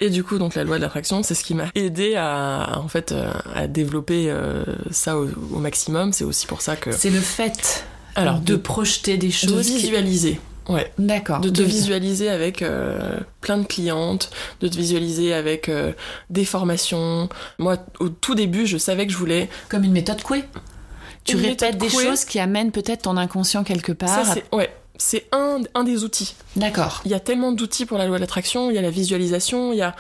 Et 0.00 0.10
du 0.10 0.24
coup, 0.24 0.38
donc 0.38 0.54
la 0.56 0.64
loi 0.64 0.76
de 0.76 0.82
l'attraction, 0.82 1.22
c'est 1.22 1.34
ce 1.34 1.44
qui 1.44 1.54
m'a 1.54 1.66
aidé 1.74 2.16
à 2.16 2.78
en 2.82 2.88
fait 2.88 3.12
euh, 3.12 3.32
à 3.54 3.66
développer 3.68 4.26
euh, 4.28 4.64
ça 4.90 5.16
au, 5.16 5.28
au 5.52 5.58
maximum. 5.58 6.12
C'est 6.12 6.24
aussi 6.24 6.46
pour 6.46 6.62
ça 6.62 6.74
que 6.76 6.90
C'est 6.92 7.10
le 7.10 7.20
fait 7.20 7.84
alors 8.16 8.40
de, 8.40 8.44
de, 8.54 8.56
projeter 8.56 9.16
des 9.16 9.28
de 9.28 9.32
choses. 9.32 9.66
qui- 9.66 9.76
visualiser. 9.76 10.40
Ouais, 10.68 10.90
D'accord. 10.98 11.40
de 11.40 11.50
te 11.50 11.60
visualiser 11.60 12.30
avec 12.30 12.62
euh, 12.62 13.20
plein 13.42 13.58
de 13.58 13.66
clientes, 13.66 14.30
de 14.62 14.68
te 14.68 14.76
visualiser 14.76 15.34
avec 15.34 15.68
euh, 15.68 15.92
des 16.30 16.46
formations. 16.46 17.28
Moi, 17.58 17.76
au 18.00 18.08
tout 18.08 18.34
début, 18.34 18.66
je 18.66 18.78
savais 18.78 19.06
que 19.06 19.12
je 19.12 19.18
voulais 19.18 19.50
Comme 19.68 19.84
une 19.84 19.92
méthode 19.92 20.22
Coué. 20.22 20.42
Tu 21.24 21.36
Une 21.36 21.42
répètes 21.44 21.76
des 21.76 21.88
choses 21.90 22.24
qui 22.24 22.38
amènent 22.40 22.72
peut-être 22.72 23.02
ton 23.02 23.16
inconscient 23.18 23.62
quelque 23.62 23.92
ça, 23.92 24.06
part. 24.06 24.26
c'est 24.34 24.44
ouais, 24.56 24.74
c'est 24.96 25.26
un, 25.32 25.60
un 25.74 25.84
des 25.84 26.04
outils. 26.04 26.34
D'accord. 26.56 27.02
Il 27.04 27.10
y 27.10 27.14
a 27.14 27.20
tellement 27.20 27.52
d'outils 27.52 27.86
pour 27.86 27.98
la 27.98 28.06
loi 28.06 28.16
de 28.16 28.20
l'attraction, 28.20 28.70
il 28.70 28.76
y 28.76 28.78
a 28.78 28.82
la 28.82 28.90
visualisation, 28.90 29.72
il 29.72 29.78
y 29.78 29.82
a... 29.82 29.94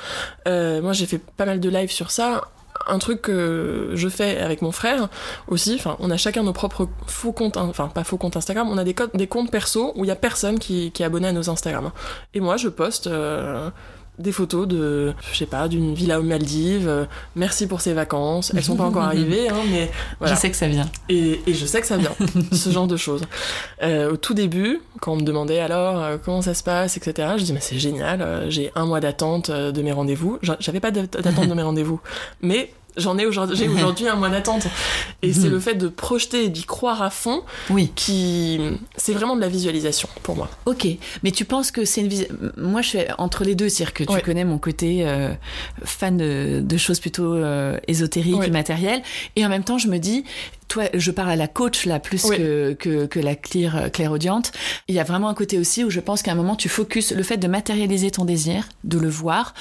euh, 0.46 0.80
moi 0.80 0.92
j'ai 0.92 1.06
fait 1.06 1.18
pas 1.18 1.46
mal 1.46 1.60
de 1.60 1.68
lives 1.68 1.90
sur 1.90 2.10
ça. 2.10 2.42
Un 2.86 2.98
truc 2.98 3.22
que 3.22 3.92
je 3.94 4.08
fais 4.08 4.38
avec 4.40 4.60
mon 4.60 4.72
frère 4.72 5.08
aussi, 5.48 5.76
enfin 5.76 5.96
on 6.00 6.10
a 6.10 6.16
chacun 6.16 6.42
nos 6.42 6.52
propres 6.52 6.88
faux 7.06 7.32
comptes, 7.32 7.56
hein, 7.56 7.66
enfin 7.70 7.88
pas 7.88 8.04
faux 8.04 8.18
comptes 8.18 8.36
Instagram, 8.36 8.68
on 8.68 8.76
a 8.76 8.84
des, 8.84 8.94
codes, 8.94 9.10
des 9.14 9.26
comptes 9.26 9.50
perso 9.50 9.92
où 9.96 10.04
il 10.04 10.08
y 10.08 10.10
a 10.10 10.16
personne 10.16 10.58
qui, 10.58 10.90
qui 10.90 11.02
est 11.02 11.06
abonné 11.06 11.28
à 11.28 11.32
nos 11.32 11.48
Instagram. 11.48 11.92
Et 12.34 12.40
moi 12.40 12.56
je 12.56 12.68
poste 12.68 13.06
euh, 13.06 13.70
des 14.18 14.30
photos 14.32 14.68
de, 14.68 15.12
je 15.32 15.36
sais 15.36 15.46
pas, 15.46 15.66
d'une 15.68 15.92
villa 15.94 16.20
aux 16.20 16.22
Maldives, 16.22 16.88
euh, 16.88 17.04
merci 17.34 17.66
pour 17.66 17.80
ces 17.80 17.92
vacances, 17.94 18.52
elles 18.54 18.62
sont 18.62 18.76
pas 18.76 18.84
encore 18.84 19.02
arrivées, 19.12 19.48
hein, 19.48 19.56
mais 19.70 19.90
voilà. 20.20 20.34
Je 20.34 20.40
sais 20.40 20.50
que 20.50 20.56
ça 20.56 20.68
vient. 20.68 20.88
Et, 21.08 21.40
et 21.46 21.54
je 21.54 21.66
sais 21.66 21.80
que 21.80 21.86
ça 21.86 21.96
vient, 21.96 22.12
ce 22.52 22.70
genre 22.70 22.86
de 22.86 22.96
choses. 22.96 23.22
Euh, 23.82 24.12
au 24.12 24.16
tout 24.16 24.34
début, 24.34 24.80
quand 25.00 25.12
on 25.14 25.16
me 25.16 25.22
demandait 25.22 25.58
alors 25.60 26.00
euh, 26.02 26.16
comment 26.24 26.42
ça 26.42 26.54
se 26.54 26.62
passe, 26.62 26.96
etc., 26.96 27.28
je 27.38 27.42
dis 27.44 27.52
mais 27.52 27.60
c'est 27.60 27.78
génial, 27.78 28.22
euh, 28.22 28.50
j'ai 28.50 28.70
un 28.76 28.86
mois 28.86 29.00
d'attente 29.00 29.50
euh, 29.50 29.72
de 29.72 29.82
mes 29.82 29.92
rendez-vous. 29.92 30.38
J'a- 30.42 30.56
J'avais 30.60 30.80
pas 30.80 30.90
d'att- 30.92 31.20
d'attente 31.20 31.48
de 31.48 31.54
mes 31.54 31.62
rendez-vous, 31.70 32.00
mais 32.40 32.72
j'en 32.96 33.18
ai 33.18 33.26
aujourd'hui, 33.26 33.56
j'ai 33.56 33.68
aujourd'hui 33.74 34.08
un 34.08 34.16
mois 34.16 34.28
d'attente. 34.28 34.66
Et 35.22 35.32
c'est 35.32 35.48
le 35.48 35.58
fait 35.60 35.74
de 35.74 35.88
projeter 35.88 36.44
et 36.44 36.48
d'y 36.48 36.64
croire 36.64 37.02
à 37.02 37.10
fond 37.10 37.42
Oui. 37.70 37.90
qui, 37.94 38.60
c'est 38.96 39.12
vraiment 39.12 39.36
de 39.36 39.40
la 39.40 39.48
visualisation 39.48 40.08
pour 40.22 40.36
moi. 40.36 40.48
Ok, 40.66 40.86
mais 41.22 41.30
tu 41.30 41.44
penses 41.44 41.70
que 41.70 41.84
c'est 41.84 42.00
une 42.02 42.08
vision. 42.08 42.26
Moi, 42.56 42.82
je 42.82 42.88
suis 42.88 42.98
entre 43.18 43.44
les 43.44 43.54
deux, 43.54 43.68
c'est-à-dire 43.68 43.94
que 43.94 44.04
tu 44.04 44.12
Ouais. 44.12 44.20
connais 44.20 44.44
mon 44.44 44.58
côté 44.58 45.06
euh, 45.06 45.32
fan 45.84 46.16
de, 46.16 46.60
de 46.62 46.76
choses 46.76 47.00
plutôt 47.00 47.34
euh, 47.34 47.78
ésotériques 47.88 48.36
Ouais. 48.36 48.48
et 48.48 48.50
matérielles, 48.50 49.02
et 49.36 49.44
en 49.44 49.48
même 49.48 49.64
temps, 49.64 49.78
je 49.78 49.88
me 49.88 49.98
dis, 49.98 50.24
toi, 50.68 50.84
je 50.94 51.10
parle 51.10 51.30
à 51.30 51.36
la 51.36 51.46
coach 51.48 51.86
là 51.86 51.98
plus 52.00 52.24
Oui. 52.24 52.36
que, 52.36 52.72
que 52.78 53.06
que 53.06 53.20
la 53.20 53.34
claire 53.34 53.76
euh, 53.76 53.88
clairaudiente. 53.88 54.52
Il 54.88 54.94
y 54.94 55.00
a 55.00 55.04
vraiment 55.04 55.28
un 55.28 55.34
côté 55.34 55.58
aussi 55.58 55.84
où 55.84 55.90
je 55.90 56.00
pense 56.00 56.22
qu'à 56.22 56.32
un 56.32 56.34
moment, 56.34 56.56
tu 56.56 56.68
focuses 56.68 57.12
le 57.12 57.22
fait 57.22 57.36
de 57.36 57.46
matérialiser 57.48 58.10
ton 58.10 58.24
désir, 58.24 58.68
de 58.84 58.98
le 58.98 59.08
voir. 59.08 59.54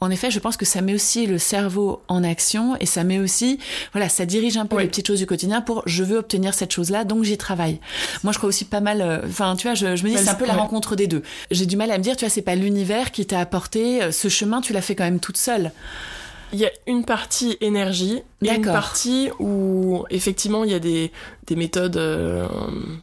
En 0.00 0.10
effet, 0.10 0.30
je 0.30 0.38
pense 0.38 0.56
que 0.56 0.64
ça 0.64 0.80
met 0.82 0.94
aussi 0.94 1.26
le 1.26 1.38
cerveau 1.38 2.02
en 2.08 2.22
action 2.24 2.76
et 2.80 2.86
ça 2.86 3.04
met 3.04 3.18
aussi, 3.18 3.58
voilà, 3.92 4.08
ça 4.08 4.26
dirige 4.26 4.56
un 4.56 4.66
peu 4.66 4.76
Oui. 4.76 4.82
les 4.82 4.88
petites 4.88 5.06
choses 5.06 5.18
du 5.18 5.26
quotidien 5.26 5.60
pour 5.60 5.82
je 5.86 6.04
veux 6.04 6.18
obtenir 6.18 6.54
cette 6.54 6.72
chose-là, 6.72 7.04
donc 7.04 7.24
j'y 7.24 7.38
travaille. 7.38 7.80
Moi, 8.22 8.32
je 8.32 8.38
crois 8.38 8.48
aussi 8.48 8.64
pas 8.64 8.80
mal. 8.80 9.00
euh, 9.00 9.20
Enfin, 9.26 9.56
tu 9.56 9.66
vois, 9.66 9.74
je, 9.74 9.96
je 9.96 10.04
me 10.04 10.10
dis 10.10 10.18
c'est 10.18 10.28
un 10.28 10.34
peu 10.34 10.46
la 10.46 10.54
ouais. 10.54 10.60
rencontre 10.60 10.96
des 10.96 11.06
deux. 11.06 11.22
J'ai 11.50 11.66
du 11.66 11.76
mal 11.76 11.90
à 11.90 11.98
me 11.98 12.02
dire, 12.02 12.16
tu 12.16 12.24
vois, 12.24 12.30
c'est 12.30 12.42
pas 12.42 12.54
l'univers 12.54 13.10
qui 13.12 13.26
t'a 13.26 13.40
apporté 13.40 14.02
euh, 14.02 14.12
ce 14.12 14.28
chemin, 14.28 14.60
tu 14.60 14.72
l'as 14.72 14.82
fait 14.82 14.94
quand 14.94 15.04
même 15.04 15.20
toute 15.20 15.36
seule. 15.36 15.72
Il 16.52 16.58
y 16.58 16.64
a 16.66 16.70
une 16.86 17.04
partie 17.04 17.56
énergie 17.60 18.22
et 18.42 18.48
une 18.50 18.62
partie 18.62 19.28
où 19.38 20.04
effectivement 20.10 20.64
il 20.64 20.70
y 20.70 20.74
a 20.74 20.78
des, 20.80 21.12
des 21.46 21.54
méthodes 21.56 21.96
euh, 21.96 22.46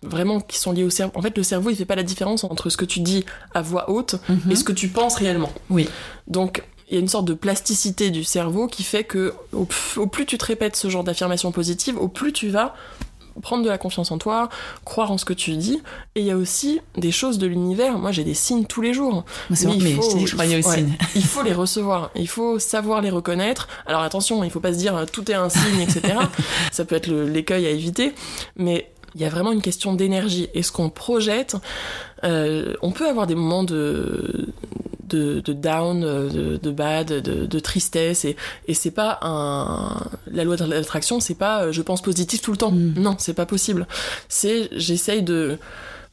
vraiment 0.04 0.40
qui 0.42 0.58
sont 0.60 0.72
liées 0.74 0.84
au 0.84 0.90
cerveau. 0.90 1.14
En 1.16 1.22
fait, 1.22 1.36
le 1.38 1.44
cerveau 1.44 1.70
il 1.70 1.76
fait 1.76 1.86
pas 1.86 1.96
la 1.96 2.04
différence 2.04 2.44
entre 2.44 2.70
ce 2.70 2.78
que 2.78 2.86
tu 2.86 3.00
dis 3.00 3.24
à 3.54 3.62
voix 3.62 3.90
haute 3.90 4.16
Mhm. 4.30 4.52
et 4.52 4.56
ce 4.56 4.64
que 4.64 4.74
tu 4.74 4.90
penses 4.90 5.16
réellement. 5.16 5.52
Oui. 5.70 5.88
Donc 6.28 6.64
il 6.90 6.94
y 6.96 6.98
a 6.98 7.00
une 7.02 7.08
sorte 7.08 7.26
de 7.26 7.34
plasticité 7.34 8.10
du 8.12 8.24
cerveau 8.24 8.68
qui 8.68 8.84
fait 8.84 9.04
que 9.04 9.34
au, 9.54 9.68
au 9.98 10.08
plus 10.08 10.26
tu 10.26 10.38
te 10.38 10.46
répètes 10.46 10.76
ce 10.76 10.90
genre 10.90 11.04
d'affirmation 11.04 11.52
positive, 11.52 11.98
au 11.98 12.08
plus 12.08 12.32
tu 12.34 12.50
vas 12.50 12.76
prendre 13.42 13.64
de 13.64 13.70
la 13.70 13.78
confiance 13.78 14.12
en 14.12 14.18
toi, 14.18 14.50
croire 14.86 15.12
en 15.12 15.18
ce 15.18 15.26
que 15.26 15.34
tu 15.34 15.56
dis. 15.58 15.82
Et 16.16 16.22
il 16.22 16.26
y 16.26 16.32
a 16.32 16.38
aussi 16.38 16.80
des 16.98 17.12
choses 17.12 17.38
de 17.38 17.48
l'univers. 17.48 17.98
Moi, 17.98 18.12
j'ai 18.12 18.24
des 18.24 18.34
signes 18.34 18.66
tous 18.66 18.82
les 18.82 18.94
jours. 18.94 19.24
Mais 19.50 19.56
c'est 19.56 19.68
Mais 19.68 19.76
il 19.78 19.96
faut- 19.96 20.26
je 20.26 20.34
croyais 20.34 20.58
aux 20.58 20.72
signes. 20.72 20.94
Il 21.16 21.24
les 21.44 21.54
recevoir, 21.54 22.12
il 22.16 22.28
faut 22.28 22.60
savoir 22.60 23.02
les 23.02 23.10
reconnaître. 23.10 23.68
Alors 23.86 24.02
attention, 24.02 24.44
il 24.44 24.50
faut 24.50 24.60
pas 24.60 24.74
se 24.74 24.78
dire 24.78 24.96
euh, 24.96 25.06
tout 25.12 25.30
est 25.32 25.36
un 25.36 25.50
signe, 25.50 25.82
etc. 25.82 26.16
Ça 26.72 26.86
peut 26.86 26.96
être 26.96 27.08
l'écueil 27.12 27.66
à 27.66 27.70
éviter, 27.70 28.14
mais 28.56 28.90
il 29.16 29.22
y 29.22 29.26
a 29.26 29.30
vraiment 29.30 29.52
une 29.52 29.62
question 29.62 29.94
d'énergie. 29.94 30.48
Et 30.54 30.64
ce 30.64 30.72
qu'on 30.72 30.90
projette, 30.90 31.56
euh, 32.24 32.74
on 32.82 32.92
peut 32.92 33.08
avoir 33.08 33.28
des 33.28 33.36
moments 33.36 33.64
de 33.64 34.54
de, 35.08 35.40
de 35.40 35.54
down, 35.54 36.02
de, 36.02 36.58
de 36.58 36.72
bad, 36.72 37.08
de, 37.08 37.46
de 37.46 37.60
tristesse, 37.60 38.26
et, 38.26 38.36
et 38.68 38.74
c'est 38.74 38.92
pas 38.92 39.20
un 39.22 40.02
la 40.32 40.44
loi 40.44 40.56
de 40.58 40.66
l'attraction, 40.66 41.20
c'est 41.20 41.36
pas 41.36 41.64
euh, 41.64 41.72
je 41.72 41.82
pense 41.82 42.02
positif 42.02 42.42
tout 42.42 42.52
le 42.52 42.58
temps. 42.58 42.72
Mm. 42.72 42.94
Non, 42.98 43.16
c'est 43.18 43.34
pas 43.34 43.46
possible. 43.46 43.88
C'est 44.30 44.70
j'essaye 44.74 45.24
de 45.24 45.58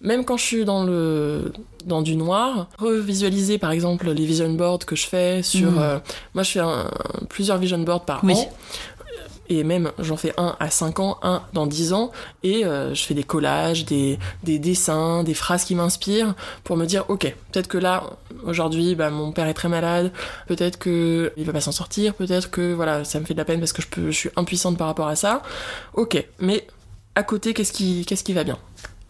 même 0.01 0.25
quand 0.25 0.37
je 0.37 0.45
suis 0.45 0.65
dans 0.65 0.85
le 0.85 1.53
dans 1.87 2.03
du 2.03 2.17
noir, 2.17 2.69
revisualiser 2.79 3.59
par 3.59 3.71
exemple 3.71 4.11
les 4.11 4.25
vision 4.27 4.51
boards 4.53 4.81
que 4.87 4.97
je 4.97 5.07
fais 5.07 5.43
sur 5.43 5.71
Mm. 5.73 5.79
euh, 5.79 5.99
moi 6.35 6.43
je 6.43 6.51
fais 6.53 6.61
un- 6.61 6.91
plusieurs 7.29 7.59
vision 7.59 7.79
boards 7.79 8.05
par 8.05 8.23
Oui. 8.25 8.35
an 8.35 8.49
et 9.49 9.65
même 9.65 9.93
j'en 9.99 10.17
fais 10.17 10.33
un 10.39 10.57
à 10.61 10.71
5 10.71 11.01
ans, 11.01 11.19
un 11.23 11.43
dans 11.53 11.67
10 11.67 11.93
ans 11.93 12.13
et 12.43 12.65
euh, 12.65 12.95
je 12.95 13.03
fais 13.03 13.15
des 13.15 13.25
collages, 13.25 13.85
des, 13.85 14.19
des 14.43 14.59
dessins, 14.59 15.23
des 15.23 15.35
phrases 15.35 15.65
qui 15.65 15.75
m'inspirent 15.75 16.35
pour 16.65 16.77
me 16.77 16.87
dire 16.87 17.05
ok, 17.09 17.35
peut-être 17.53 17.69
que 17.69 17.79
là 17.79 18.05
aujourd'hui 18.45 18.95
bah, 18.95 19.11
mon 19.11 19.33
père 19.33 19.47
est 19.47 19.55
très 19.55 19.69
malade, 19.69 20.13
peut-être 20.47 20.79
que 20.79 21.33
il 21.37 21.45
va 21.45 21.53
pas 21.53 21.61
s'en 21.61 21.73
sortir, 21.73 22.15
peut-être 22.15 22.51
que 22.51 22.73
voilà, 22.73 23.05
ça 23.05 23.21
me 23.21 23.25
fait 23.25 23.35
de 23.35 23.39
la 23.39 23.45
peine 23.45 23.61
parce 23.61 23.73
que 23.73 23.83
je 23.83 23.89
peux 23.89 24.11
je 24.11 24.17
suis 24.19 24.31
impuissante 24.37 24.77
par 24.79 24.87
rapport 24.87 25.09
à 25.09 25.17
ça. 25.17 25.43
OK, 25.95 26.23
mais 26.41 26.67
à 27.15 27.23
côté 27.23 27.55
qu'est-ce 27.55 27.73
qui 27.73 28.05
qu'est-ce 28.07 28.25
qui 28.25 28.33
va 28.33 28.45
bien? 28.45 28.59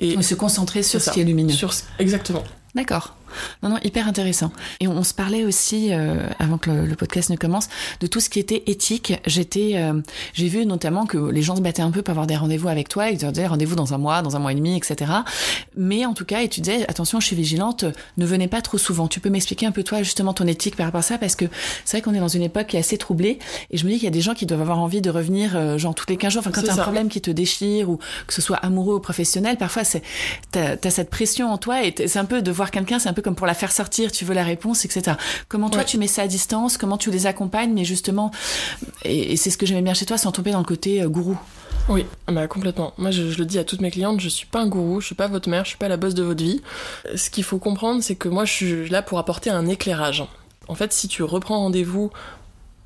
Et 0.00 0.20
Se 0.22 0.34
concentrer 0.34 0.82
sur 0.82 1.00
ce 1.00 1.06
ça. 1.06 1.12
qui 1.12 1.20
est 1.20 1.24
lumineux. 1.24 1.52
sur 1.52 1.72
exactement. 1.98 2.42
D'accord. 2.74 3.14
Non, 3.62 3.70
non, 3.70 3.78
hyper 3.84 4.08
intéressant. 4.08 4.52
Et 4.80 4.88
on, 4.88 4.96
on 4.96 5.04
se 5.04 5.14
parlait 5.14 5.44
aussi, 5.44 5.92
euh, 5.92 6.26
avant 6.38 6.58
que 6.58 6.70
le, 6.70 6.86
le 6.86 6.94
podcast 6.96 7.30
ne 7.30 7.36
commence, 7.36 7.68
de 8.00 8.06
tout 8.06 8.20
ce 8.20 8.30
qui 8.30 8.38
était 8.38 8.62
éthique. 8.66 9.14
J'étais, 9.26 9.72
euh, 9.74 10.00
j'ai 10.32 10.48
vu 10.48 10.66
notamment 10.66 11.06
que 11.06 11.18
les 11.18 11.42
gens 11.42 11.56
se 11.56 11.60
battaient 11.60 11.82
un 11.82 11.90
peu 11.90 12.02
pour 12.02 12.12
avoir 12.12 12.26
des 12.26 12.36
rendez-vous 12.36 12.68
avec 12.68 12.88
toi, 12.88 13.10
ils 13.10 13.18
te 13.18 13.26
disaient 13.26 13.46
rendez-vous 13.46 13.76
dans 13.76 13.94
un 13.94 13.98
mois, 13.98 14.22
dans 14.22 14.36
un 14.36 14.38
mois 14.38 14.52
et 14.52 14.54
demi, 14.54 14.76
etc. 14.76 15.12
Mais 15.76 16.06
en 16.06 16.14
tout 16.14 16.24
cas, 16.24 16.42
et 16.42 16.48
tu 16.48 16.60
disais, 16.60 16.84
attention, 16.88 17.20
je 17.20 17.26
suis 17.26 17.36
vigilante, 17.36 17.84
ne 18.16 18.26
venez 18.26 18.48
pas 18.48 18.62
trop 18.62 18.78
souvent. 18.78 19.08
Tu 19.08 19.20
peux 19.20 19.30
m'expliquer 19.30 19.66
un 19.66 19.72
peu 19.72 19.82
toi, 19.82 20.02
justement, 20.02 20.32
ton 20.32 20.46
éthique 20.46 20.76
par 20.76 20.86
rapport 20.86 21.00
à 21.00 21.02
ça, 21.02 21.18
parce 21.18 21.36
que 21.36 21.44
c'est 21.84 21.98
vrai 21.98 22.02
qu'on 22.02 22.14
est 22.14 22.20
dans 22.20 22.28
une 22.28 22.42
époque 22.42 22.68
qui 22.68 22.76
est 22.76 22.80
assez 22.80 22.98
troublée, 22.98 23.38
et 23.70 23.76
je 23.76 23.84
me 23.84 23.90
dis 23.90 23.96
qu'il 23.96 24.04
y 24.04 24.08
a 24.08 24.12
des 24.12 24.20
gens 24.20 24.34
qui 24.34 24.46
doivent 24.46 24.60
avoir 24.60 24.78
envie 24.78 25.00
de 25.00 25.10
revenir, 25.10 25.56
euh, 25.56 25.78
genre, 25.78 25.94
tous 25.94 26.06
les 26.08 26.16
15 26.16 26.32
jours. 26.32 26.40
Enfin, 26.40 26.50
quand 26.50 26.60
C'est 26.60 26.68
t'as 26.68 26.80
un 26.80 26.82
problème 26.82 27.08
qui 27.08 27.20
te 27.20 27.30
déchire, 27.30 27.90
ou 27.90 27.98
que 28.26 28.32
ce 28.34 28.42
soit 28.42 28.56
amoureux 28.56 28.96
ou 28.96 29.00
professionnel, 29.00 29.56
parfois, 29.56 29.84
c'est, 29.84 30.02
t'as, 30.50 30.76
t'as 30.76 30.90
cette 30.90 31.10
pression 31.10 31.52
en 31.52 31.58
toi, 31.58 31.84
et 31.84 31.94
c'est 32.06 32.18
un 32.18 32.24
peu 32.24 32.42
de 32.42 32.50
voir 32.50 32.70
quelqu'un, 32.70 32.98
c'est 32.98 33.08
un 33.08 33.12
peu 33.12 33.22
comme 33.24 33.34
pour 33.34 33.46
la 33.46 33.54
faire 33.54 33.72
sortir, 33.72 34.12
tu 34.12 34.24
veux 34.24 34.34
la 34.34 34.44
réponse, 34.44 34.84
etc. 34.84 35.16
Comment 35.48 35.70
toi 35.70 35.80
Ouais. 35.80 35.84
tu 35.86 35.98
mets 35.98 36.06
ça 36.06 36.22
à 36.22 36.26
distance, 36.28 36.76
comment 36.76 36.98
tu 36.98 37.10
les 37.10 37.26
accompagnes, 37.26 37.72
mais 37.72 37.84
justement, 37.84 38.30
et, 39.04 39.32
et 39.32 39.36
c'est 39.36 39.50
ce 39.50 39.58
que 39.58 39.66
j'aimais 39.66 39.82
bien 39.82 39.94
chez 39.94 40.06
toi, 40.06 40.18
sans 40.18 40.30
tomber 40.30 40.52
dans 40.52 40.58
le 40.60 40.64
côté 40.64 41.02
euh, 41.02 41.08
gourou. 41.08 41.36
Oui, 41.88 42.06
bah 42.28 42.46
complètement. 42.46 42.94
Moi, 42.96 43.10
je, 43.10 43.30
je 43.30 43.38
le 43.38 43.44
dis 43.44 43.58
à 43.58 43.64
toutes 43.64 43.80
mes 43.82 43.90
clientes, 43.90 44.20
je 44.20 44.28
suis 44.28 44.46
pas 44.46 44.60
un 44.60 44.66
gourou, 44.68 45.00
je 45.00 45.06
suis 45.06 45.14
pas 45.14 45.26
votre 45.26 45.48
mère, 45.50 45.64
je 45.64 45.70
suis 45.70 45.78
pas 45.78 45.88
la 45.88 45.96
boss 45.98 46.14
de 46.14 46.22
votre 46.22 46.42
vie. 46.42 46.62
Ce 47.14 47.28
qu'il 47.28 47.44
faut 47.44 47.58
comprendre, 47.58 48.02
c'est 48.02 48.14
que 48.14 48.28
moi, 48.28 48.44
je 48.44 48.52
suis 48.52 48.88
là 48.88 49.02
pour 49.02 49.18
apporter 49.18 49.50
un 49.50 49.66
éclairage. 49.66 50.24
En 50.68 50.74
fait, 50.74 50.92
si 50.94 51.08
tu 51.08 51.22
reprends 51.22 51.58
rendez-vous 51.58 52.10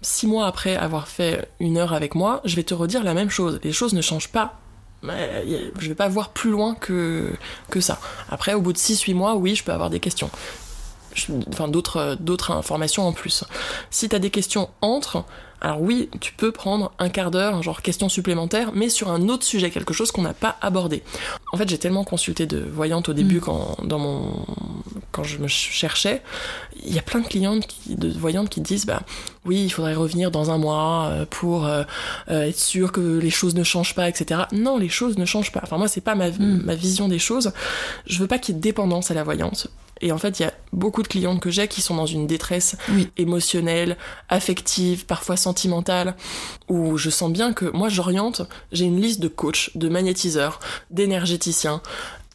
six 0.02 0.26
mois 0.26 0.46
après 0.46 0.74
avoir 0.76 1.06
fait 1.06 1.48
une 1.60 1.76
heure 1.76 1.92
avec 1.92 2.14
moi, 2.16 2.40
je 2.44 2.56
vais 2.56 2.64
te 2.64 2.74
redire 2.74 3.04
la 3.04 3.14
même 3.14 3.30
chose. 3.30 3.60
Les 3.62 3.72
choses 3.72 3.92
ne 3.94 4.00
changent 4.02 4.28
pas. 4.32 4.58
Je 5.02 5.88
vais 5.88 5.94
pas 5.94 6.08
voir 6.08 6.30
plus 6.30 6.50
loin 6.50 6.74
que, 6.74 7.32
que 7.70 7.80
ça. 7.80 7.98
Après, 8.28 8.54
au 8.54 8.60
bout 8.60 8.72
de 8.72 8.78
6-8 8.78 9.14
mois, 9.14 9.36
oui, 9.36 9.54
je 9.54 9.64
peux 9.64 9.72
avoir 9.72 9.90
des 9.90 10.00
questions. 10.00 10.30
Enfin, 11.48 11.68
d'autres 11.68 12.16
d'autres 12.20 12.50
informations 12.52 13.06
en 13.06 13.12
plus. 13.12 13.44
Si 13.90 14.08
t'as 14.08 14.18
des 14.18 14.30
questions 14.30 14.68
entre, 14.80 15.24
alors 15.60 15.80
oui, 15.80 16.08
tu 16.20 16.32
peux 16.32 16.52
prendre 16.52 16.92
un 17.00 17.08
quart 17.08 17.30
d'heure, 17.32 17.62
genre 17.62 17.82
questions 17.82 18.08
supplémentaires, 18.08 18.70
mais 18.74 18.88
sur 18.88 19.10
un 19.10 19.28
autre 19.28 19.44
sujet, 19.44 19.70
quelque 19.70 19.92
chose 19.92 20.12
qu'on 20.12 20.22
n'a 20.22 20.34
pas 20.34 20.56
abordé. 20.60 21.02
En 21.52 21.56
fait, 21.56 21.68
j'ai 21.68 21.78
tellement 21.78 22.04
consulté 22.04 22.46
de 22.46 22.58
voyantes 22.60 23.08
au 23.08 23.12
début 23.12 23.38
Mm. 23.38 23.40
quand, 23.40 23.76
dans 23.84 23.98
mon, 23.98 24.44
quand 25.10 25.24
je 25.24 25.38
me 25.38 25.48
cherchais. 25.48 26.22
Il 26.84 26.94
y 26.94 26.98
a 26.98 27.02
plein 27.02 27.18
de 27.20 27.26
clientes, 27.26 27.66
qui, 27.66 27.96
de 27.96 28.08
voyantes 28.16 28.50
qui 28.50 28.60
disent, 28.60 28.86
bah 28.86 29.02
oui, 29.46 29.64
il 29.64 29.70
faudrait 29.70 29.94
revenir 29.94 30.30
dans 30.30 30.52
un 30.52 30.58
mois 30.58 31.06
euh, 31.10 31.24
pour 31.28 31.66
euh, 31.66 31.82
euh, 32.30 32.42
être 32.48 32.58
sûr 32.60 32.92
que 32.92 33.18
les 33.18 33.30
choses 33.30 33.56
ne 33.56 33.64
changent 33.64 33.96
pas, 33.96 34.08
etc. 34.08 34.42
Non, 34.52 34.78
les 34.78 34.88
choses 34.88 35.18
ne 35.18 35.24
changent 35.24 35.50
pas. 35.50 35.60
Enfin, 35.64 35.76
moi, 35.78 35.88
c'est 35.88 36.00
pas 36.02 36.14
ma, 36.14 36.30
Mm. 36.30 36.62
ma 36.64 36.76
vision 36.76 37.08
des 37.08 37.18
choses. 37.18 37.50
Je 38.06 38.18
veux 38.20 38.28
pas 38.28 38.38
qu'il 38.38 38.54
y 38.54 38.58
ait 38.58 38.60
dépendance 38.60 39.10
à 39.10 39.14
la 39.14 39.24
voyance. 39.24 39.66
Et 40.00 40.12
en 40.12 40.18
fait, 40.18 40.38
il 40.40 40.42
y 40.42 40.46
a 40.46 40.52
beaucoup 40.72 41.02
de 41.02 41.08
clientes 41.08 41.40
que 41.40 41.50
j'ai 41.50 41.68
qui 41.68 41.80
sont 41.80 41.96
dans 41.96 42.06
une 42.06 42.26
détresse 42.26 42.76
Oui. 42.90 43.10
émotionnelle, 43.16 43.96
affective, 44.28 45.06
parfois 45.06 45.36
sentimentale, 45.36 46.14
où 46.68 46.96
je 46.96 47.10
sens 47.10 47.32
bien 47.32 47.52
que 47.52 47.64
moi 47.66 47.88
j'oriente, 47.88 48.42
j'ai 48.72 48.84
une 48.84 49.00
liste 49.00 49.20
de 49.20 49.28
coachs, 49.28 49.70
de 49.74 49.88
magnétiseurs, 49.88 50.60
d'énergéticiens, 50.90 51.80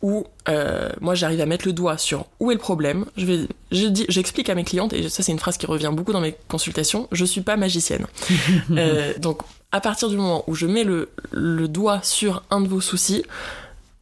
où 0.01 0.25
euh, 0.49 0.89
moi 0.99 1.15
j'arrive 1.15 1.39
à 1.39 1.45
mettre 1.45 1.65
le 1.65 1.71
doigt 1.73 1.97
sur 1.97 2.25
où 2.41 2.51
est 2.51 2.55
le 2.55 2.59
problème. 2.59 3.05
Je 3.15 3.25
vais, 3.25 3.39
je 3.71 3.85
dis, 3.87 4.05
j'explique 4.09 4.49
à 4.49 4.55
mes 4.55 4.65
clientes, 4.65 4.91
et 4.91 5.07
ça 5.07 5.23
c'est 5.23 5.31
une 5.31 5.39
phrase 5.39 5.57
qui 5.57 5.65
revient 5.65 5.91
beaucoup 5.93 6.11
dans 6.11 6.19
mes 6.19 6.35
consultations, 6.49 7.07
je 7.13 7.23
suis 7.23 7.41
pas 7.41 7.55
magicienne. 7.55 8.05
Euh, 8.71 9.13
donc 9.19 9.39
à 9.71 9.79
partir 9.81 10.09
du 10.09 10.17
moment 10.17 10.43
où 10.47 10.55
je 10.55 10.67
mets 10.67 10.83
le, 10.83 11.09
le 11.31 11.67
doigt 11.67 11.99
sur 12.03 12.43
un 12.51 12.61
de 12.61 12.67
vos 12.67 12.81
soucis, 12.81 13.23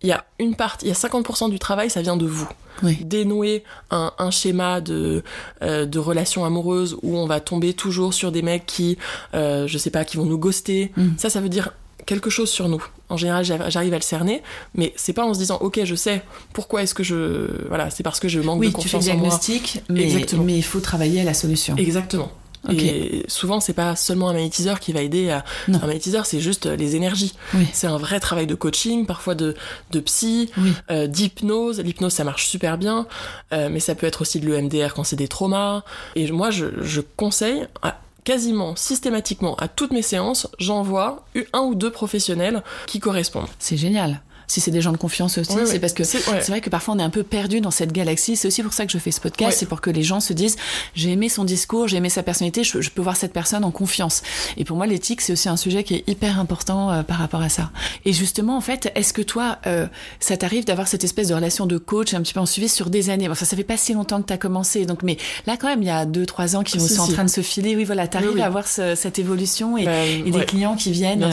il 0.03 0.09
y 0.09 0.11
a 0.11 0.25
une 0.39 0.55
partie, 0.55 0.85
il 0.85 0.89
y 0.89 0.91
a 0.91 0.95
50% 0.95 1.49
du 1.49 1.59
travail, 1.59 1.89
ça 1.89 2.01
vient 2.01 2.17
de 2.17 2.25
vous 2.25 2.47
Oui. 2.83 2.97
dénouer 3.03 3.63
un, 3.91 4.11
un 4.17 4.31
schéma 4.31 4.81
de, 4.81 5.23
euh, 5.61 5.85
de 5.85 5.99
relations 5.99 6.43
amoureuses 6.45 6.97
où 7.03 7.17
on 7.17 7.27
va 7.27 7.39
tomber 7.39 7.73
toujours 7.73 8.13
sur 8.13 8.31
des 8.31 8.41
mecs 8.41 8.65
qui, 8.65 8.97
euh, 9.35 9.67
je 9.67 9.77
sais 9.77 9.91
pas, 9.91 10.03
qui 10.05 10.17
vont 10.17 10.25
nous 10.25 10.37
ghoster. 10.39 10.91
Mm. 10.97 11.09
Ça, 11.17 11.29
ça 11.29 11.39
veut 11.41 11.49
dire 11.49 11.71
quelque 12.07 12.29
chose 12.31 12.49
sur 12.49 12.67
nous. 12.67 12.83
En 13.09 13.17
général, 13.17 13.43
j'arrive 13.45 13.93
à 13.93 13.97
le 13.97 14.01
cerner, 14.01 14.41
mais 14.73 14.91
c'est 14.95 15.13
pas 15.13 15.23
en 15.25 15.33
se 15.33 15.39
disant, 15.39 15.57
ok, 15.61 15.81
je 15.83 15.95
sais 15.95 16.23
pourquoi 16.53 16.81
est-ce 16.81 16.93
que 16.95 17.03
je, 17.03 17.67
voilà, 17.67 17.89
c'est 17.91 18.03
parce 18.03 18.19
que 18.19 18.27
je 18.27 18.39
manque 18.39 18.59
Oui, 18.59 18.71
de 18.71 18.77
tu 18.79 18.87
fais 18.87 18.97
le 18.97 19.03
confiance 19.03 19.13
en 19.15 19.19
moi. 19.19 19.27
diagnostic, 19.29 19.83
mais, 19.89 20.03
Exactement. 20.03 20.43
mais 20.43 20.57
il 20.57 20.63
faut 20.63 20.79
travailler 20.79 21.21
à 21.21 21.23
la 21.25 21.33
solution. 21.35 21.75
Exactement. 21.75 22.31
Ok. 22.69 22.75
Et 22.81 23.25
souvent, 23.27 23.59
c'est 23.59 23.73
pas 23.73 23.95
seulement 23.95 24.29
un 24.29 24.33
magnétiseur 24.33 24.79
qui 24.79 24.93
va 24.93 25.01
aider 25.01 25.31
à. 25.31 25.43
Non. 25.67 25.79
Un 25.81 25.87
magnétiseur, 25.87 26.25
c'est 26.27 26.39
juste 26.39 26.67
euh, 26.67 26.75
les 26.75 26.95
énergies. 26.95 27.33
Oui. 27.55 27.65
C'est 27.73 27.87
un 27.87 27.97
vrai 27.97 28.19
travail 28.19 28.45
de 28.47 28.53
coaching, 28.55 29.05
parfois 29.07 29.33
de, 29.33 29.55
de 29.91 29.99
psy, 29.99 30.51
Oui. 30.57 30.73
euh, 30.91 31.07
d'hypnose. 31.07 31.79
L'hypnose, 31.79 32.13
ça 32.13 32.23
marche 32.23 32.47
super 32.47 32.77
bien, 32.77 33.07
euh, 33.51 33.69
mais 33.71 33.79
ça 33.79 33.95
peut 33.95 34.05
être 34.05 34.21
aussi 34.21 34.39
de 34.39 34.47
l'EMDR 34.47 34.93
quand 34.95 35.03
c'est 35.03 35.15
des 35.15 35.27
traumas. 35.27 35.83
Et 36.15 36.31
moi, 36.31 36.51
je, 36.51 36.67
je 36.81 37.01
conseille 37.01 37.65
à 37.81 37.99
quasiment 38.23 38.75
systématiquement 38.75 39.55
à 39.55 39.67
toutes 39.67 39.91
mes 39.91 40.03
séances, 40.03 40.47
j'envoie 40.59 41.25
un 41.53 41.61
ou 41.61 41.73
deux 41.73 41.89
professionnels 41.91 42.61
qui 42.85 42.99
correspondent. 42.99 43.47
C'est 43.57 43.77
génial. 43.77 44.21
Si 44.51 44.59
c'est 44.59 44.71
des 44.71 44.81
gens 44.81 44.91
de 44.91 44.97
confiance 44.97 45.37
aussi. 45.37 45.53
c'est 45.65 45.79
parce 45.79 45.93
que 45.93 46.03
c'est 46.03 46.47
vrai 46.47 46.59
que 46.59 46.69
parfois 46.69 46.95
on 46.95 46.99
est 46.99 47.03
un 47.03 47.09
peu 47.09 47.23
perdu 47.23 47.61
dans 47.61 47.71
cette 47.71 47.93
galaxie. 47.93 48.35
C'est 48.35 48.47
aussi 48.47 48.63
pour 48.63 48.73
ça 48.73 48.85
que 48.85 48.91
je 48.91 48.97
fais 48.97 49.11
ce 49.11 49.21
podcast, 49.21 49.57
c'est 49.57 49.65
pour 49.65 49.79
que 49.79 49.89
les 49.89 50.03
gens 50.03 50.19
se 50.19 50.33
disent 50.33 50.57
j'ai 50.93 51.11
aimé 51.11 51.29
son 51.29 51.45
discours, 51.45 51.87
j'ai 51.87 51.97
aimé 51.97 52.09
sa 52.09 52.21
personnalité, 52.21 52.63
je, 52.63 52.89
peux 52.89 53.01
voir 53.01 53.15
cette 53.15 53.31
personne 53.31 53.63
en 53.63 53.71
confiance. 53.71 54.21
Et 54.57 54.65
pour 54.65 54.75
moi, 54.75 54.87
l'éthique, 54.87 55.21
c'est 55.21 55.31
aussi 55.31 55.47
un 55.47 55.55
sujet 55.55 55.83
qui 55.85 55.95
est 55.95 56.09
hyper 56.09 56.37
important 56.39 56.91
euh, 56.91 57.03
par 57.03 57.17
rapport 57.17 57.41
à 57.41 57.47
ça. 57.47 57.71
Et 58.03 58.11
justement, 58.11 58.57
en 58.57 58.61
fait, 58.61 58.91
est-ce 58.95 59.13
que 59.13 59.21
toi, 59.21 59.59
euh, 59.67 59.87
ça 60.19 60.35
t'arrive 60.35 60.65
d'avoir 60.65 60.87
cette 60.87 61.05
espèce 61.05 61.29
de 61.29 61.33
relation 61.33 61.65
de 61.65 61.77
coach 61.77 62.13
un 62.13 62.21
petit 62.21 62.33
peu 62.33 62.41
en 62.41 62.45
suivi 62.45 62.67
sur 62.67 62.89
des 62.89 63.09
années? 63.09 63.29
Bon, 63.29 63.35
ça, 63.35 63.45
fait 63.45 63.63
pas 63.63 63.77
si 63.77 63.93
longtemps 63.93 64.21
que 64.21 64.27
tu 64.27 64.33
as 64.33 64.37
commencé, 64.37 64.85
donc, 64.85 65.03
mais 65.03 65.17
là, 65.47 65.55
quand 65.57 65.67
même, 65.67 65.81
il 65.81 65.87
y 65.87 65.91
a 65.91 66.05
deux, 66.05 66.25
trois 66.25 66.57
ans 66.57 66.63
qui 66.63 66.79
sont 66.79 67.01
en 67.01 67.07
train 67.07 67.23
de 67.23 67.29
se 67.29 67.41
filer. 67.41 67.75
Oui, 67.75 67.85
voilà, 67.85 68.07
tu 68.07 68.17
arrives 68.17 68.39
à 68.39 68.45
avoir 68.45 68.67
cette 68.67 69.17
évolution 69.17 69.77
et, 69.77 69.85
ben, 69.85 70.29
des 70.29 70.45
clients 70.45 70.75
qui 70.75 70.91
viennent. 70.91 71.29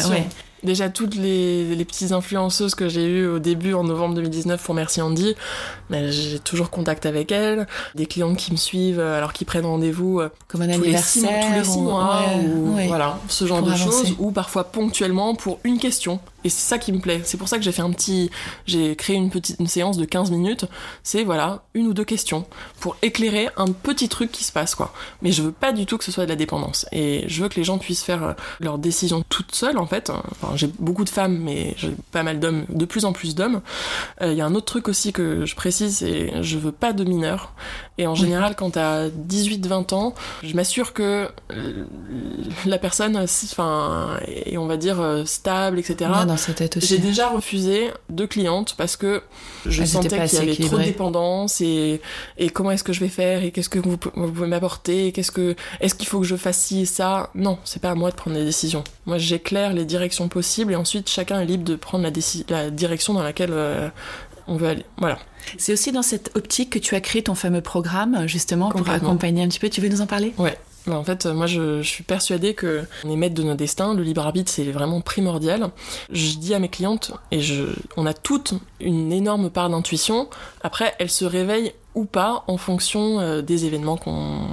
Déjà, 0.63 0.89
toutes 0.89 1.15
les, 1.15 1.75
les 1.75 1.85
petites 1.85 2.13
influenceuses 2.13 2.75
que 2.75 2.89
j'ai 2.89 3.05
eues 3.05 3.27
au 3.27 3.39
début, 3.39 3.75
en 3.75 3.85
novembre 3.85 4.15
2019, 4.17 4.63
pour 4.63 4.75
Merci 4.75 5.01
Andy, 5.01 5.35
mais 5.91 6.11
j'ai 6.11 6.39
toujours 6.39 6.71
contact 6.71 7.07
avec 7.07 7.31
elles. 7.31 7.67
Des 7.95 8.07
clientes 8.07 8.37
qui 8.37 8.53
me 8.53 8.57
suivent, 8.57 9.01
euh, 9.01 9.17
alors 9.17 9.33
qu'ils 9.33 9.47
prennent 9.47 9.67
rendez-vous 9.67 10.21
euh, 10.21 10.31
comme 10.49 10.63
un 10.63 10.69
anniversaire, 10.69 11.47
tous 11.47 11.53
les 11.55 11.65
six 11.65 11.81
mois, 11.81 12.25
ou, 12.45 12.77
voilà, 12.89 13.19
ce 13.29 13.47
genre 13.47 13.63
de 13.63 13.75
choses, 13.75 14.15
ou 14.19 14.31
parfois 14.33 14.65
ponctuellement 14.65 15.35
pour 15.35 15.61
une 15.65 15.79
question. 15.79 16.21
Et 16.45 16.51
c'est 16.51 16.69
ça 16.69 16.79
qui 16.79 16.93
me 16.93 17.01
plaît. 17.01 17.21
C'est 17.25 17.37
pour 17.37 17.49
ça 17.49 17.57
que 17.57 17.65
j'ai 17.65 17.73
fait 17.73 17.83
un 17.83 17.91
petit, 17.91 18.31
j'ai 18.65 18.95
créé 18.95 19.17
une 19.17 19.29
petite 19.29 19.59
une 19.59 19.67
séance 19.67 19.97
de 19.97 20.05
15 20.05 20.31
minutes. 20.31 20.67
C'est 21.03 21.25
voilà, 21.25 21.65
une 21.75 21.89
ou 21.89 21.95
deux 21.95 22.05
questions 22.05 22.47
pour 22.79 22.97
éclairer 23.03 23.49
un 23.57 23.67
petit 23.67 24.09
truc 24.09 24.31
qui 24.31 24.45
se 24.45 24.53
passe 24.53 24.77
quoi. 24.77 24.93
Mais 25.21 25.33
je 25.33 25.43
veux 25.43 25.53
pas 25.53 25.73
du 25.73 25.85
tout 25.85 25.99
que 25.99 26.05
ce 26.05 26.13
soit 26.13 26.25
de 26.25 26.29
la 26.29 26.37
dépendance. 26.37 26.87
Et 26.93 27.25
je 27.27 27.43
veux 27.43 27.49
que 27.49 27.57
les 27.57 27.65
gens 27.65 27.79
puissent 27.79 28.05
faire 28.05 28.23
euh, 28.23 28.33
leurs 28.61 28.79
décisions 28.79 29.25
toutes 29.29 29.55
seules 29.55 29.79
en 29.79 29.87
fait. 29.87 30.11
Enfin, 30.11 30.55
j'ai 30.55 30.69
beaucoup 30.79 31.05
de 31.05 31.11
femmes, 31.11 31.39
mais 31.39 31.75
j'ai 31.77 31.93
pas 32.13 32.23
mal 32.23 32.39
d'hommes, 32.39 32.67
de 32.69 32.85
plus 32.85 33.05
en 33.05 33.13
plus 33.13 33.35
d'hommes. 33.35 33.61
Il 34.21 34.29
euh, 34.29 34.33
y 34.35 34.41
a 34.41 34.47
un 34.47 34.55
autre 34.55 34.67
truc 34.67 34.89
aussi 34.89 35.13
que 35.13 35.45
je 35.45 35.57
précise, 35.57 35.99
c'est 35.99 36.43
je 36.43 36.59
veux 36.59 36.73
pas 36.73 36.93
de 36.93 37.03
mineurs. 37.03 37.53
Et 38.01 38.07
en 38.07 38.15
général, 38.15 38.55
quand 38.55 38.71
t'as 38.71 39.09
18-20 39.09 39.93
ans, 39.93 40.15
je 40.45 40.55
m'assure 40.55 40.93
que 40.93 41.29
euh, 41.51 41.85
la 42.65 42.79
personne, 42.79 43.17
enfin, 43.17 44.21
et 44.29 44.57
on 44.57 44.67
va 44.67 44.77
dire 44.77 45.25
stable, 45.25 45.81
etc 45.81 46.09
dans 46.29 46.37
sa 46.37 46.53
tête 46.53 46.77
aussi. 46.77 46.87
J'ai 46.87 46.99
déjà 46.99 47.29
refusé 47.29 47.91
deux 48.09 48.27
clientes 48.27 48.75
parce 48.79 48.97
que 48.97 49.23
je 49.67 49.85
sentais 49.85 50.09
qu'il 50.27 50.39
y 50.39 50.43
avait 50.43 50.57
trop 50.69 50.79
de 50.79 50.85
dépendance 50.85 51.61
et, 51.61 52.01
et 52.37 52.51
comment 52.51 52.71
est-ce 52.71 52.85
que 52.85 52.93
je 52.93 53.01
vais 53.01 53.09
faire 53.09 53.43
et 53.43 53.51
qu'est-ce 53.51 53.69
que 53.69 53.81
vous, 53.81 53.97
pouvez 53.97 54.47
m'apporter 54.47 55.11
qu'est-ce 55.13 55.33
que 55.33 55.57
est-ce 55.81 55.95
qu'il 55.95 56.07
faut 56.07 56.21
que 56.21 56.27
je 56.27 56.37
fasse 56.37 56.59
ci 56.59 56.83
et 56.83 56.87
ça? 56.87 57.31
Non 57.35 57.59
c'est 57.65 57.83
pas 57.83 57.91
à 57.91 57.95
moi 57.95 58.11
de 58.11 58.17
prendre 58.17 58.37
les 58.37 58.45
décisions. 58.45 58.85
Moi 59.07 59.19
j'éclaire 59.19 59.73
les 59.73 59.85
directions 59.85 60.29
possibles 60.29 60.73
et 60.73 60.77
ensuite 60.77 61.09
chacun 61.09 61.41
est 61.41 61.47
libre 61.47 61.65
de 61.65 61.75
prendre 61.75 62.05
la, 62.05 62.13
la 62.49 62.71
direction 62.71 63.15
dans 63.15 63.23
laquelle 63.23 63.53
euh, 63.53 63.89
on 64.47 64.57
veut 64.57 64.69
aller. 64.69 64.85
Voilà. 64.99 65.19
C'est 65.57 65.73
aussi 65.73 65.93
dans 65.93 66.03
cette 66.03 66.37
optique 66.37 66.71
que 66.71 66.79
tu 66.79 66.95
as 66.95 67.01
créé 67.01 67.23
ton 67.23 67.35
fameux 67.35 67.63
programme 67.63 68.27
justement 68.27 68.71
pour 68.71 68.89
accompagner 68.89 69.43
un 69.43 69.49
petit 69.49 69.59
peu. 69.59 69.69
Tu 69.69 69.81
veux 69.81 69.89
nous 69.89 70.01
en 70.01 70.07
parler? 70.07 70.35
Ouais 70.39 70.57
bah, 70.89 70.97
en 70.97 71.05
fait, 71.05 71.27
moi, 71.27 71.47
je, 71.47 71.83
suis 71.83 72.03
persuadée 72.03 72.55
que 72.55 72.85
on 73.05 73.11
est 73.11 73.17
maître 73.17 73.35
de 73.35 73.43
nos 73.43 73.55
destins. 73.55 73.95
Le 73.95 74.03
libre 74.03 74.23
arbitre, 74.23 74.51
c'est 74.51 74.65
vraiment 74.65 75.01
primordial. 75.01 75.71
Je 76.11 76.37
dis 76.37 76.55
à 76.55 76.59
mes 76.59 76.69
clientes, 76.69 77.13
et 77.31 77.41
on 77.97 78.07
a 78.07 78.15
toutes 78.15 78.55
une 78.81 79.13
énorme 79.13 79.51
part 79.51 79.69
d'intuition. 79.69 80.29
Après, 80.63 80.95
elle 80.99 81.11
se 81.11 81.25
réveille 81.25 81.73
ou 81.95 82.05
pas 82.05 82.45
en 82.47 82.57
fonction 82.57 83.21
euh, 83.21 83.43
des 83.43 83.67
événements 83.67 83.97
qu'on 83.97 84.47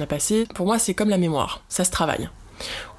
a 0.00 0.06
passés. 0.06 0.46
Pour 0.54 0.66
moi, 0.66 0.78
c'est 0.78 0.94
comme 0.94 1.10
la 1.10 1.18
mémoire. 1.18 1.62
Ça 1.68 1.84
se 1.84 1.90
travaille. 1.90 2.28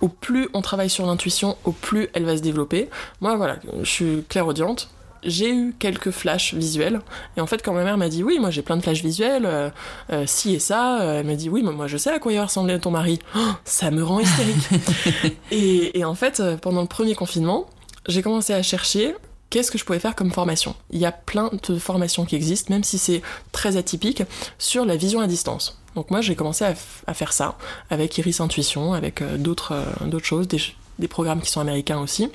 Au 0.01 0.09
plus 0.09 0.49
on 0.53 0.61
travaille 0.61 0.89
sur 0.89 1.05
l'intuition, 1.05 1.57
au 1.63 1.71
plus 1.71 2.09
elle 2.13 2.25
va 2.25 2.35
se 2.37 2.41
développer. 2.41 2.89
Moi, 3.21 3.35
voilà, 3.37 3.57
je 3.81 3.89
suis 3.89 4.23
clairaudiente 4.27 4.89
j'ai 5.25 5.53
eu 5.53 5.75
quelques 5.77 6.11
flashs 6.11 6.53
visuels. 6.53 7.01
Et 7.37 7.41
en 7.41 7.47
fait, 7.47 7.61
quand 7.63 7.73
ma 7.73 7.83
mère 7.83 7.97
m'a 7.97 8.09
dit 8.09 8.23
oui, 8.23 8.39
moi 8.39 8.49
j'ai 8.49 8.61
plein 8.61 8.77
de 8.77 8.81
flashs 8.81 9.03
visuels, 9.03 9.45
euh, 9.45 9.69
euh, 10.11 10.23
si 10.27 10.53
et 10.55 10.59
ça, 10.59 11.01
euh, 11.01 11.19
elle 11.19 11.25
m'a 11.25 11.35
dit 11.35 11.49
oui, 11.49 11.63
mais 11.63 11.71
moi 11.71 11.87
je 11.87 11.97
sais 11.97 12.11
à 12.11 12.19
quoi 12.19 12.31
il 12.31 12.37
va 12.37 12.45
ressembler 12.45 12.79
ton 12.79 12.91
mari. 12.91 13.19
Oh, 13.35 13.51
ça 13.65 13.91
me 13.91 14.03
rend 14.03 14.19
hystérique. 14.19 15.35
et, 15.51 15.97
et, 15.99 16.05
en 16.05 16.13
fait, 16.15 16.41
pendant 16.61 16.81
le 16.81 16.87
premier 16.87 17.15
confinement, 17.15 17.67
j'ai 18.07 18.21
commencé 18.21 18.53
à 18.53 18.61
chercher 18.61 19.15
qu'est-ce 19.49 19.71
que 19.71 19.77
je 19.77 19.83
pouvais 19.83 19.99
faire 19.99 20.15
comme 20.15 20.31
formation. 20.31 20.75
Il 20.91 20.99
y 20.99 21.05
a 21.05 21.11
plein 21.11 21.49
de 21.67 21.77
formations 21.77 22.23
qui 22.25 22.35
existent, 22.35 22.73
même 22.73 22.83
si 22.83 22.97
c'est 22.97 23.21
très 23.51 23.75
atypique, 23.75 24.23
sur 24.59 24.85
la 24.85 24.95
vision 24.95 25.19
à 25.19 25.27
distance. 25.27 25.81
Donc 25.95 26.11
moi 26.11 26.21
j'ai 26.21 26.35
commencé 26.35 26.63
à, 26.63 26.73
à, 27.07 27.13
faire 27.13 27.33
ça 27.33 27.57
avec 27.89 28.17
Iris 28.17 28.39
Intuition, 28.39 28.93
avec 28.93 29.23
d'autres 29.39 29.83
d'autres 30.05 30.25
choses, 30.25 30.47
des, 30.47 30.61
des 30.99 31.07
programmes 31.07 31.41
qui 31.41 31.51
sont 31.51 31.61
américains 31.61 31.99
aussi. 31.99 32.29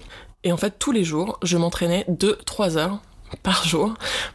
Et 0.48 0.52
en 0.52 0.56
fait, 0.56 0.78
tous 0.78 0.92
les 0.92 1.04
jours, 1.04 1.38
je 1.42 1.58
m'entraînais 1.58 2.06
2-3 2.08 2.78
heures 2.78 3.00
par 3.42 3.66
jour 3.66 3.92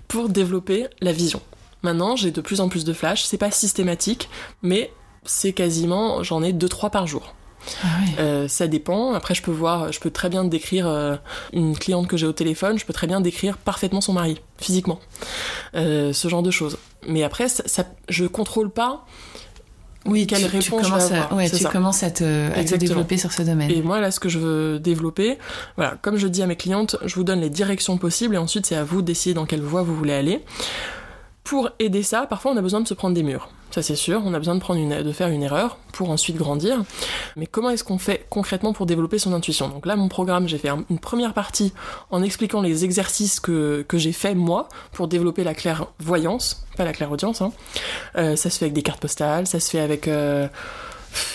pour 0.08 0.30
développer 0.30 0.86
la 1.02 1.12
vision. 1.12 1.42
Maintenant, 1.82 2.16
j'ai 2.16 2.30
de 2.30 2.40
plus 2.40 2.62
en 2.62 2.70
plus 2.70 2.86
de 2.86 2.94
flashs, 2.94 3.24
c'est 3.24 3.40
pas 3.40 3.50
systématique, 3.50 4.30
mais 4.62 4.94
c'est 5.26 5.54
quasiment, 5.54 6.22
j'en 6.22 6.44
ai 6.44 6.54
2-3 6.54 6.92
par 6.92 7.08
jour. 7.08 7.34
Ah 7.84 7.88
euh, 8.20 8.48
ça 8.48 8.68
dépend. 8.68 9.14
Après, 9.14 9.34
je 9.34 9.42
peux 9.42 9.50
voir, 9.50 9.92
je 9.92 10.00
peux 10.00 10.12
très 10.12 10.30
bien 10.30 10.44
décrire 10.44 10.86
euh, 10.86 11.16
une 11.52 11.76
cliente 11.76 12.08
que 12.08 12.16
j'ai 12.16 12.28
au 12.28 12.32
téléphone, 12.32 12.78
je 12.78 12.86
peux 12.86 12.94
très 12.94 13.08
bien 13.08 13.20
décrire 13.20 13.58
parfaitement 13.58 14.02
son 14.02 14.14
mari, 14.14 14.40
physiquement. 14.60 15.00
Euh, 15.74 16.14
ce 16.14 16.28
genre 16.28 16.44
de 16.44 16.52
choses. 16.52 16.78
Mais 17.08 17.24
après, 17.24 17.50
ça, 17.50 17.64
ça, 17.66 17.86
je 18.08 18.26
contrôle 18.26 18.70
pas 18.70 19.04
oui, 20.06 20.28
quelle 20.28 20.40
tu, 20.40 20.46
réponse 20.46 20.66
tu 20.66 20.72
commences, 20.72 21.12
à, 21.12 21.34
ouais, 21.34 21.50
tu 21.50 21.64
commences 21.66 22.04
à, 22.04 22.12
te, 22.12 22.76
développer 22.76 23.18
sur 23.18 23.32
ce 23.32 23.42
domaine. 23.42 23.72
Et 23.72 23.82
moi, 23.82 24.02
là, 24.02 24.12
ce 24.12 24.20
que 24.20 24.30
je 24.30 24.40
veux 24.40 24.80
développer, 24.80 25.38
voilà, 25.78 25.98
comme 26.02 26.18
je 26.18 26.28
dis 26.28 26.42
à 26.42 26.48
mes 26.48 26.56
clientes, 26.56 26.98
je 27.06 27.16
vous 27.16 27.24
donne 27.24 27.40
les 27.40 27.50
directions 27.50 27.98
possibles 27.98 28.36
et 28.36 28.38
ensuite 28.38 28.66
c'est 28.66 28.76
à 28.76 28.84
vous 28.84 29.02
d'essayer 29.02 29.34
dans 29.34 29.46
quelle 29.46 29.62
voie 29.62 29.82
vous 29.82 29.96
voulez 29.96 30.14
aller. 30.14 30.44
Pour 31.44 31.70
aider 31.80 32.04
ça, 32.04 32.26
parfois 32.26 32.52
on 32.52 32.58
a 32.58 32.62
besoin 32.62 32.82
de 32.82 32.88
se 32.88 32.94
prendre 32.94 33.16
des 33.16 33.24
murs 33.24 33.50
ça 33.74 33.82
c'est 33.82 33.96
sûr, 33.96 34.22
on 34.24 34.36
a 34.36 34.38
besoin 34.38 34.54
de, 34.54 34.60
prendre 34.60 35.12
faire 35.14 35.30
une 35.30 35.42
erreur 35.42 35.78
pour 35.94 36.12
ensuite 36.12 36.36
grandir. 36.36 36.84
Mais 37.36 37.48
comment 37.48 37.72
est-ce 37.72 37.84
qu'on 37.84 37.98
fait 37.98 38.28
concrètement 38.30 38.72
pour 38.72 38.86
développer 38.86 39.18
son 39.18 39.34
intuition? 39.34 39.68
Donc 39.68 39.88
là, 39.88 39.96
mon 39.96 40.10
programme, 40.10 40.48
j'ai 40.48 40.60
fait 40.60 40.70
une 40.70 41.00
première 41.00 41.34
partie 41.34 41.74
en 42.12 42.22
expliquant 42.22 42.62
les 42.62 42.86
exercices 42.86 43.40
que, 43.40 43.84
j'ai 43.94 44.12
fait 44.12 44.36
moi 44.36 44.68
pour 44.92 45.08
développer 45.08 45.44
la 45.44 45.56
clairvoyance, 45.56 46.68
pas 46.78 46.86
la 46.86 46.94
clairaudience. 46.94 47.42
Hein. 47.42 47.52
Euh, 48.16 48.36
ça 48.36 48.52
se 48.52 48.60
fait 48.60 48.66
avec 48.66 48.74
des 48.74 48.84
cartes 48.84 49.02
postales, 49.02 49.48
ça 49.48 49.60
se 49.60 49.72
fait 49.72 49.80
avec... 49.80 50.08
Euh, 50.08 50.48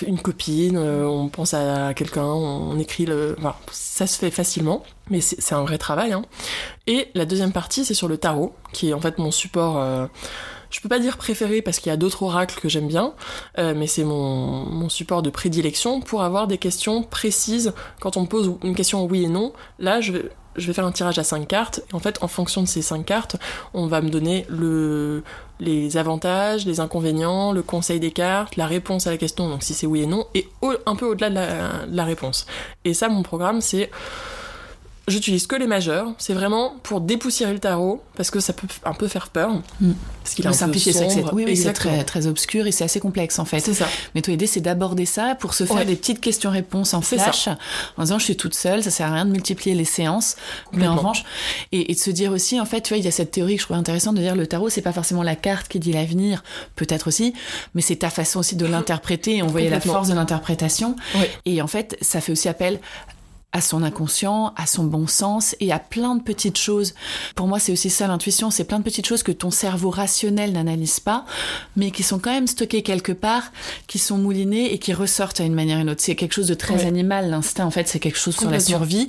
une 0.05 0.18
copine, 0.18 0.77
euh, 0.77 1.07
on 1.07 1.29
pense 1.29 1.55
à 1.55 1.94
quelqu'un, 1.94 2.24
on, 2.24 2.77
écrit 2.81 3.07
le... 3.07 3.37
Ça 3.70 4.09
se 4.09 4.18
fait 4.18 4.33
facilement, 4.33 4.83
mais 5.09 5.20
c'est 5.20 5.55
un 5.55 5.62
vrai 5.62 5.79
travail. 5.79 6.12
Hein. 6.12 6.22
Et 6.88 7.09
la 7.14 7.24
deuxième 7.24 7.53
partie, 7.53 7.85
c'est 7.85 7.94
sur 7.94 8.09
le 8.09 8.18
tarot, 8.18 8.55
qui 8.72 8.88
est 8.88 8.92
en 8.92 9.01
fait 9.01 9.18
mon 9.18 9.31
support 9.31 10.09
je 10.70 10.81
peux 10.81 10.88
pas 10.88 10.98
dire 10.98 11.16
préféré 11.16 11.62
parce 11.62 11.78
qu'il 11.78 11.90
y 11.90 11.92
a 11.92 11.96
d'autres 11.96 12.22
oracles 12.22 12.61
que 12.61 12.68
j'aime 12.68 12.88
bien, 12.88 13.14
euh, 13.59 13.74
mais 13.76 13.87
c'est 13.87 14.04
mon, 14.04 14.88
support 14.88 15.22
de 15.22 15.31
prédilection 15.31 16.00
pour 16.00 16.22
avoir 16.22 16.46
des 16.46 16.57
questions 16.57 17.02
précises. 17.02 17.74
Quand 18.00 18.16
on 18.16 18.22
me 18.22 18.26
pose 18.26 18.54
une 18.62 18.74
question 18.74 19.04
oui 19.04 19.24
et 19.24 19.28
non, 19.28 19.52
là 19.78 20.00
je 20.00 20.12
vais, 20.12 20.31
je 20.57 20.66
vais 20.66 20.72
faire 20.72 20.87
un 20.87 20.92
tirage 20.92 21.18
à 21.18 21.24
5 21.24 21.46
cartes, 21.46 21.81
et 21.90 21.94
en 21.94 21.98
fait 21.98 22.22
en 22.22 22.28
fonction 22.28 22.62
de 22.62 22.66
ces 22.66 22.81
5 22.81 23.04
cartes, 23.04 23.37
on 23.74 23.87
va 23.87 24.00
me 24.00 24.09
donner 24.09 24.46
le, 24.48 25.22
les 25.61 25.96
avantages, 25.98 26.64
les 26.64 26.81
inconvénients, 26.81 27.52
le 27.52 27.62
conseil 27.62 28.00
des 28.00 28.12
cartes, 28.12 28.57
la 28.57 28.66
réponse 28.66 29.07
à 29.07 29.11
la 29.11 29.18
question, 29.18 29.48
donc 29.48 29.62
si 29.62 29.74
c'est 29.74 29.87
oui 29.87 30.02
et 30.02 30.07
non, 30.07 30.26
et 30.35 30.48
un 30.87 30.96
peu 30.96 31.07
au-delà 31.07 31.31
de 31.31 31.94
la 31.94 32.04
réponse. 32.04 32.46
Et 32.85 32.94
ça, 32.94 33.09
mon 33.09 33.22
programme, 33.22 33.61
c'est 33.61 33.90
J'utilise 35.09 35.47
que 35.47 35.57
les 35.57 35.66
majeurs. 35.66 36.12
C'est 36.18 36.35
vraiment 36.35 36.77
pour 36.83 37.01
dépoussiérer 37.01 37.53
le 37.53 37.59
tarot 37.59 38.03
parce 38.16 38.31
que 38.31 38.40
ça 38.40 38.53
peut 38.53 38.66
un 38.85 38.94
peu 38.94 39.09
faire 39.09 39.29
peur. 39.29 39.51
Mm. 39.81 39.92
Parce 40.23 40.35
qu'il 40.35 40.44
est 40.44 40.62
un 40.62 40.68
peu 40.68 40.79
sombre. 40.79 41.31
Oui, 41.33 41.44
oui 41.47 41.57
c'est 41.57 41.73
très, 41.73 42.05
très 42.05 42.27
obscur 42.27 42.66
et 42.66 42.73
c'est 42.73 42.85
assez 42.85 43.01
complexe 43.01 43.38
en 43.38 43.44
fait. 43.44 43.61
C'est 43.61 43.75
ça. 43.75 43.88
Mais 44.14 44.23
ton 44.23 44.33
idée, 44.33 44.47
c'est 44.47 44.61
d'aborder 44.61 45.07
ça 45.07 45.35
pour 45.35 45.55
se 45.55 45.64
faire 45.64 45.87
des 45.87 45.97
petites 45.97 46.21
questions-réponses 46.21 46.94
en 46.94 47.01
flash. 47.01 47.49
En 47.97 48.03
disant, 48.03 48.18
je 48.18 48.25
suis 48.25 48.37
toute 48.37 48.55
seule, 48.55 48.83
ça 48.83 48.90
sert 48.90 49.09
à 49.09 49.14
rien 49.14 49.25
de 49.25 49.31
multiplier 49.31 49.75
les 49.75 49.85
séances. 49.85 50.37
Mais 50.73 50.87
en 50.87 50.97
revanche, 50.97 51.25
et, 51.73 51.92
de 51.94 51.99
se 51.99 52.11
dire 52.11 52.33
aussi, 52.33 52.61
en 52.61 52.66
fait, 52.66 52.83
tu 52.83 52.90
vois, 52.90 52.99
il 52.99 53.05
y 53.05 53.09
a 53.09 53.12
cette 53.12 53.31
théorie 53.31 53.57
que 53.57 53.62
je 53.62 53.66
trouve 53.66 53.77
intéressante 53.77 54.16
de 54.16 54.21
dire 54.21 54.37
le 54.37 54.47
tarot, 54.47 54.68
c'est 54.68 54.83
pas 54.83 54.92
forcément 54.92 55.23
la 55.23 55.37
carte 55.37 55.68
qui 55.68 55.79
dit 55.79 55.92
l'avenir, 55.92 56.42
peut-être 56.77 57.09
aussi, 57.09 57.33
mais 57.75 57.83
c'est 57.83 57.97
ta 57.97 58.11
façon 58.11 58.40
aussi 58.40 58.57
de 58.57 58.66
l'interpréter 58.66 59.37
et 59.37 59.42
on 59.42 59.47
voyait 59.47 59.71
la 59.71 59.81
force 59.81 60.09
de 60.09 60.14
l'interprétation. 60.14 60.97
Et 61.44 61.62
en 61.62 61.66
fait, 61.66 61.97
ça 62.01 62.21
fait 62.21 62.33
aussi 62.33 62.49
appel 62.49 62.81
à 63.53 63.63
son 63.63 63.83
inconscient, 63.83 64.53
à 64.57 64.67
son 64.67 64.85
bon 64.85 65.07
sens 65.07 65.57
et 65.59 65.73
à 65.73 65.79
plein 65.79 66.15
de 66.17 66.23
petites 66.23 66.59
choses. 66.59 66.95
Pour 67.35 67.47
moi, 67.47 67.59
c'est 67.59 67.73
aussi 67.73 67.89
ça 67.89 68.07
l'intuition, 68.07 68.51
c'est 68.51 68.65
plein 68.65 68.79
de 68.79 68.85
petites 68.85 69.07
choses 69.07 69.23
que 69.23 69.33
ton 69.33 69.51
cerveau 69.51 69.89
rationnel 69.89 70.53
n'analyse 70.53 71.01
pas, 71.01 71.25
mais 71.75 71.91
qui 71.91 72.03
sont 72.03 72.19
quand 72.19 72.31
même 72.31 72.47
stockées 72.47 72.83
quelque 72.83 73.13
part, 73.13 73.51
qui 73.87 73.99
sont 73.99 74.19
moulinées 74.19 74.75
et 74.75 74.79
qui 74.79 74.93
ressortent 74.93 75.41
à 75.41 75.45
une 75.45 75.55
manière 75.55 75.79
ou 75.79 75.81
une 75.81 75.89
autre. 75.89 76.03
C'est 76.03 76.15
quelque 76.15 76.35
chose 76.35 76.47
de 76.47 76.53
très 76.53 76.85
animal, 76.85 77.31
l'instinct 77.31 77.65
en 77.65 77.71
fait, 77.71 77.89
c'est 77.89 78.01
quelque 78.01 78.19
chose 78.19 78.37
sur 78.37 78.51
la 78.51 78.61
survie. 78.61 79.09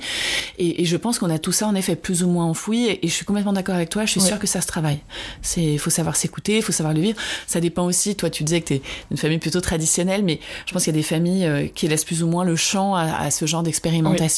Et, 0.58 0.86
je 0.86 0.96
pense 0.96 1.18
qu'on 1.18 1.30
a 1.30 1.38
tout 1.38 1.52
ça 1.52 1.66
en 1.66 1.74
effet 1.74 1.94
plus 1.94 2.22
ou 2.22 2.28
moins 2.28 2.46
enfoui. 2.46 2.86
Et, 2.86 2.98
je 3.02 3.12
suis 3.12 3.26
complètement 3.26 3.52
d'accord 3.52 3.74
avec 3.74 3.90
toi. 3.90 4.06
Je 4.06 4.12
suis 4.12 4.20
sûre 4.22 4.38
que 4.38 4.46
ça 4.46 4.62
se 4.62 4.66
travaille. 4.66 5.00
C'est, 5.42 5.62
il 5.62 5.78
faut 5.78 5.90
savoir 5.90 6.16
s'écouter, 6.16 6.56
il 6.56 6.62
faut 6.62 6.72
savoir 6.72 6.94
le 6.94 7.02
vivre. 7.02 7.20
Ça 7.46 7.60
dépend 7.60 7.84
aussi. 7.84 8.16
Toi, 8.16 8.30
tu 8.30 8.44
disais 8.44 8.62
que 8.62 8.68
tu 8.68 8.74
es 8.74 8.82
une 9.10 9.18
famille 9.18 9.38
plutôt 9.38 9.60
traditionnelle, 9.60 10.24
mais 10.24 10.40
je 10.64 10.72
pense 10.72 10.84
qu'il 10.84 10.94
y 10.94 10.96
a 10.96 11.00
des 11.00 11.06
familles 11.06 11.44
euh, 11.44 11.66
qui 11.66 11.88
laissent 11.88 12.06
plus 12.06 12.22
ou 12.22 12.26
moins 12.26 12.44
le 12.44 12.56
champ 12.56 12.94
à, 12.94 13.02
à 13.02 13.30
ce 13.30 13.44
genre 13.44 13.62
d'expérimentation 13.62 14.29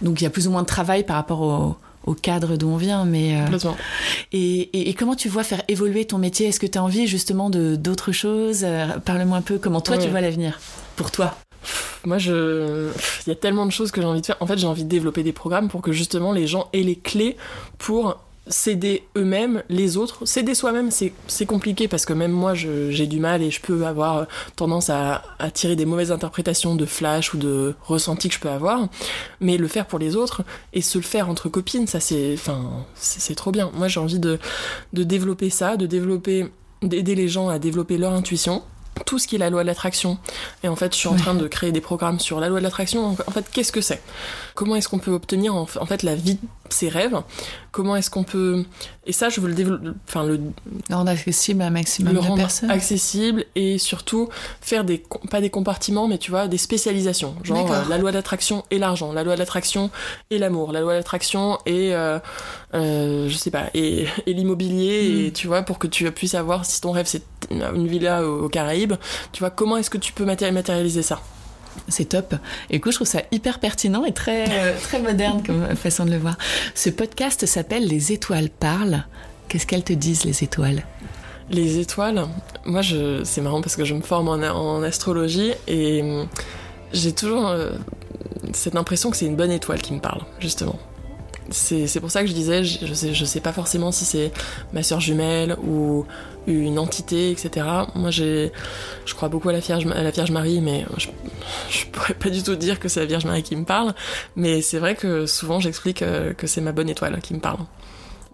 donc 0.00 0.20
il 0.20 0.24
y 0.24 0.26
a 0.26 0.30
plus 0.30 0.48
ou 0.48 0.50
moins 0.50 0.62
de 0.62 0.66
travail 0.66 1.04
par 1.04 1.16
rapport 1.16 1.76
au 2.04 2.14
cadre 2.14 2.56
d'où 2.56 2.68
on 2.68 2.76
vient. 2.76 3.04
Mais, 3.04 3.36
Complètement. 3.44 3.76
Et, 4.32 4.90
et, 4.90 4.94
comment 4.94 5.14
tu 5.14 5.28
vois 5.28 5.44
faire 5.44 5.62
évoluer 5.68 6.04
ton 6.04 6.18
métier? 6.18 6.48
Est-ce 6.48 6.60
que 6.60 6.66
tu 6.66 6.78
as 6.78 6.82
envie 6.82 7.06
justement 7.06 7.50
de 7.50 7.76
d'autres 7.76 8.12
choses? 8.12 8.66
Parle-moi 9.04 9.38
un 9.38 9.42
peu 9.42 9.58
comment 9.58 9.80
toi 9.80 9.98
tu 9.98 10.08
vois 10.08 10.20
l'avenir 10.20 10.60
pour 10.96 11.10
toi. 11.10 11.36
Moi, 12.04 12.18
je, 12.18 12.90
il 13.26 13.28
y 13.28 13.32
a 13.32 13.36
tellement 13.36 13.66
de 13.66 13.70
choses 13.70 13.92
que 13.92 14.00
j'ai 14.00 14.06
envie 14.06 14.20
de 14.20 14.26
faire. 14.26 14.36
En 14.40 14.46
fait, 14.46 14.58
j'ai 14.58 14.66
envie 14.66 14.84
de 14.84 14.88
développer 14.88 15.22
des 15.22 15.32
programmes 15.32 15.68
pour 15.68 15.82
que 15.82 15.92
justement 15.92 16.32
les 16.32 16.46
gens 16.46 16.68
aient 16.72 16.82
les 16.82 16.96
clés 16.96 17.36
pour 17.78 18.20
s'aider 18.48 19.04
eux-mêmes, 19.16 19.62
les 19.68 19.96
autres. 19.96 20.26
S'aider 20.26 20.54
soi-même, 20.54 20.90
c'est 20.90 21.46
compliqué 21.46 21.88
parce 21.88 22.04
que 22.04 22.12
même 22.12 22.32
moi, 22.32 22.54
j'ai 22.54 23.06
du 23.06 23.20
mal 23.20 23.42
et 23.42 23.50
je 23.50 23.60
peux 23.60 23.86
avoir 23.86 24.26
tendance 24.56 24.90
à, 24.90 25.22
à, 25.38 25.50
tirer 25.50 25.76
des 25.76 25.84
mauvaises 25.84 26.12
interprétations 26.12 26.74
de 26.74 26.84
flash 26.84 27.34
ou 27.34 27.38
de 27.38 27.74
ressenti 27.82 28.28
que 28.28 28.34
je 28.34 28.40
peux 28.40 28.50
avoir. 28.50 28.88
Mais 29.40 29.56
le 29.56 29.68
faire 29.68 29.86
pour 29.86 29.98
les 29.98 30.16
autres 30.16 30.42
et 30.72 30.82
se 30.82 30.98
le 30.98 31.04
faire 31.04 31.28
entre 31.28 31.48
copines, 31.48 31.86
ça 31.86 32.00
c'est, 32.00 32.34
enfin, 32.34 32.84
c'est 32.94 33.34
trop 33.34 33.52
bien. 33.52 33.70
Moi, 33.74 33.88
j'ai 33.88 34.00
envie 34.00 34.18
de, 34.18 34.38
de 34.92 35.02
développer 35.04 35.50
ça, 35.50 35.76
de 35.76 35.86
développer, 35.86 36.46
d'aider 36.82 37.14
les 37.14 37.28
gens 37.28 37.48
à 37.48 37.58
développer 37.58 37.98
leur 37.98 38.12
intuition 38.12 38.62
tout 39.06 39.18
ce 39.18 39.26
qui 39.26 39.36
est 39.36 39.38
la 39.38 39.50
loi 39.50 39.62
de 39.62 39.66
l'attraction. 39.66 40.18
Et 40.62 40.68
en 40.68 40.76
fait, 40.76 40.92
je 40.94 40.98
suis 40.98 41.08
en 41.08 41.16
train 41.16 41.34
de 41.34 41.46
créer 41.48 41.72
des 41.72 41.80
programmes 41.80 42.20
sur 42.20 42.40
la 42.40 42.48
loi 42.48 42.58
de 42.58 42.64
l'attraction. 42.64 43.16
En 43.26 43.30
fait, 43.30 43.46
qu'est-ce 43.52 43.72
que 43.72 43.80
c'est? 43.80 44.02
Comment 44.54 44.76
est-ce 44.76 44.88
qu'on 44.88 44.98
peut 44.98 45.12
obtenir 45.12 45.54
en 45.54 45.66
fait 45.66 46.02
la 46.02 46.14
vie 46.14 46.34
de 46.34 46.40
ses 46.70 46.88
rêves? 46.88 47.20
Comment 47.70 47.96
est-ce 47.96 48.10
qu'on 48.10 48.24
peut 48.24 48.64
et 49.04 49.12
ça, 49.12 49.28
je 49.28 49.40
veux 49.40 49.48
le 49.48 49.54
développer, 49.54 49.88
enfin 50.08 50.22
le 50.22 50.38
rendre 50.90 51.10
accessible 51.10 51.60
à 51.62 51.66
un 51.66 51.70
maximum 51.70 52.14
le 52.14 52.20
de 52.20 52.24
rendre 52.24 52.36
personnes. 52.36 52.70
accessible 52.70 53.44
et 53.56 53.78
surtout 53.78 54.28
faire 54.60 54.84
des 54.84 55.02
pas 55.28 55.40
des 55.40 55.50
compartiments, 55.50 56.06
mais 56.06 56.18
tu 56.18 56.30
vois 56.30 56.46
des 56.46 56.58
spécialisations. 56.58 57.34
Genre 57.42 57.72
euh, 57.72 57.82
la 57.88 57.98
loi 57.98 58.12
de 58.12 58.16
l'attraction 58.16 58.62
et 58.70 58.78
l'argent, 58.78 59.12
la 59.12 59.24
loi 59.24 59.34
de 59.34 59.40
l'attraction 59.40 59.90
et 60.30 60.38
l'amour, 60.38 60.70
la 60.70 60.80
loi 60.80 60.92
de 60.92 60.98
l'attraction 60.98 61.58
et 61.66 61.92
euh, 61.94 62.20
euh, 62.74 63.28
je 63.28 63.36
sais 63.36 63.50
pas 63.50 63.70
et, 63.74 64.06
et 64.26 64.34
l'immobilier 64.34 65.24
et 65.24 65.28
hmm. 65.28 65.32
tu 65.32 65.48
vois 65.48 65.62
pour 65.62 65.80
que 65.80 65.88
tu 65.88 66.08
puisses 66.12 66.36
avoir 66.36 66.64
si 66.64 66.80
ton 66.80 66.92
rêve 66.92 67.06
c'est 67.06 67.24
une 67.50 67.88
villa 67.88 68.24
aux 68.24 68.48
Caraïbes, 68.48 68.94
tu 69.32 69.40
vois 69.40 69.50
comment 69.50 69.76
est-ce 69.78 69.90
que 69.90 69.98
tu 69.98 70.12
peux 70.12 70.24
matérialiser 70.24 71.02
ça? 71.02 71.20
C'est 71.88 72.06
top. 72.06 72.34
Et 72.70 72.80
coup, 72.80 72.90
je 72.90 72.96
trouve 72.96 73.08
ça 73.08 73.22
hyper 73.30 73.58
pertinent 73.58 74.04
et 74.04 74.12
très, 74.12 74.44
euh, 74.48 74.76
très 74.80 75.00
moderne 75.00 75.42
comme 75.44 75.74
façon 75.76 76.04
de 76.04 76.10
le 76.10 76.18
voir. 76.18 76.36
Ce 76.74 76.90
podcast 76.90 77.46
s'appelle 77.46 77.86
Les 77.86 78.12
étoiles 78.12 78.50
parlent. 78.50 79.04
Qu'est-ce 79.48 79.66
qu'elles 79.66 79.84
te 79.84 79.92
disent, 79.92 80.24
les 80.24 80.44
étoiles? 80.44 80.84
Les 81.50 81.78
étoiles, 81.78 82.26
moi, 82.64 82.82
je, 82.82 83.22
c'est 83.24 83.40
marrant 83.40 83.60
parce 83.60 83.76
que 83.76 83.84
je 83.84 83.94
me 83.94 84.00
forme 84.00 84.28
en, 84.28 84.82
astrologie 84.82 85.52
et 85.66 86.02
hum, 86.02 86.28
j'ai 86.92 87.12
toujours 87.12 87.48
euh, 87.48 87.72
cette 88.52 88.76
impression 88.76 89.10
que 89.10 89.16
c'est 89.16 89.26
une 89.26 89.36
bonne 89.36 89.50
étoile 89.50 89.82
qui 89.82 89.92
me 89.92 90.00
parle, 90.00 90.22
justement 90.40 90.78
c'est 91.50 92.00
pour 92.00 92.10
ça 92.10 92.22
que 92.22 92.28
je 92.28 92.32
disais, 92.32 92.64
je 92.64 92.92
sais, 92.94 93.14
je 93.14 93.24
sais 93.24 93.40
pas 93.40 93.52
forcément 93.52 93.92
si 93.92 94.04
c'est 94.04 94.32
ma 94.72 94.82
soeur 94.82 95.00
jumelle 95.00 95.56
ou 95.64 96.06
une 96.46 96.78
entité, 96.78 97.30
etc. 97.30 97.66
Moi, 97.94 98.10
j'ai, 98.10 98.52
je 99.04 99.14
crois 99.14 99.28
beaucoup 99.28 99.48
à 99.48 99.52
la 99.52 99.60
Vierge, 99.60 99.86
à 99.86 100.02
la 100.02 100.10
Vierge 100.10 100.30
Marie, 100.30 100.60
mais 100.60 100.84
je, 100.96 101.08
je 101.70 101.86
pourrais 101.86 102.14
pas 102.14 102.30
du 102.30 102.42
tout 102.42 102.56
dire 102.56 102.80
que 102.80 102.88
c'est 102.88 103.00
la 103.00 103.06
Vierge 103.06 103.24
Marie 103.24 103.42
qui 103.42 103.56
me 103.56 103.64
parle. 103.64 103.94
Mais 104.36 104.62
c'est 104.62 104.78
vrai 104.78 104.94
que 104.94 105.26
souvent, 105.26 105.60
j'explique 105.60 106.02
euh, 106.02 106.32
que 106.32 106.46
c'est 106.46 106.60
ma 106.60 106.72
bonne 106.72 106.88
étoile 106.88 107.20
qui 107.20 107.34
me 107.34 107.40
parle. 107.40 107.60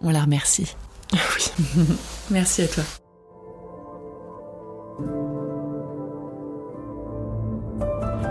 On 0.00 0.10
la 0.10 0.22
remercie. 0.22 0.74
oui. 1.12 1.64
Merci 2.30 2.62
à 2.62 2.68
toi. 2.68 2.84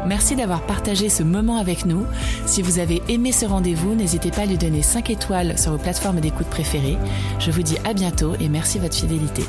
Merci 0.07 0.37
d'avoir 0.37 0.65
partagé 0.65 1.09
ce 1.09 1.21
moment 1.21 1.57
avec 1.57 1.85
nous. 1.85 2.05
Si 2.45 2.61
vous 2.61 2.79
avez 2.79 3.01
aimé 3.09 3.33
ce 3.33 3.45
rendez-vous, 3.45 3.93
n'hésitez 3.93 4.31
pas 4.31 4.43
à 4.43 4.45
lui 4.45 4.57
donner 4.57 4.81
5 4.81 5.09
étoiles 5.09 5.59
sur 5.59 5.73
vos 5.73 5.77
plateformes 5.77 6.21
d'écoute 6.21 6.47
préférées. 6.47 6.97
Je 7.39 7.51
vous 7.51 7.61
dis 7.61 7.77
à 7.83 7.93
bientôt 7.93 8.33
et 8.39 8.47
merci 8.47 8.77
de 8.77 8.83
votre 8.83 8.95
fidélité. 8.95 9.43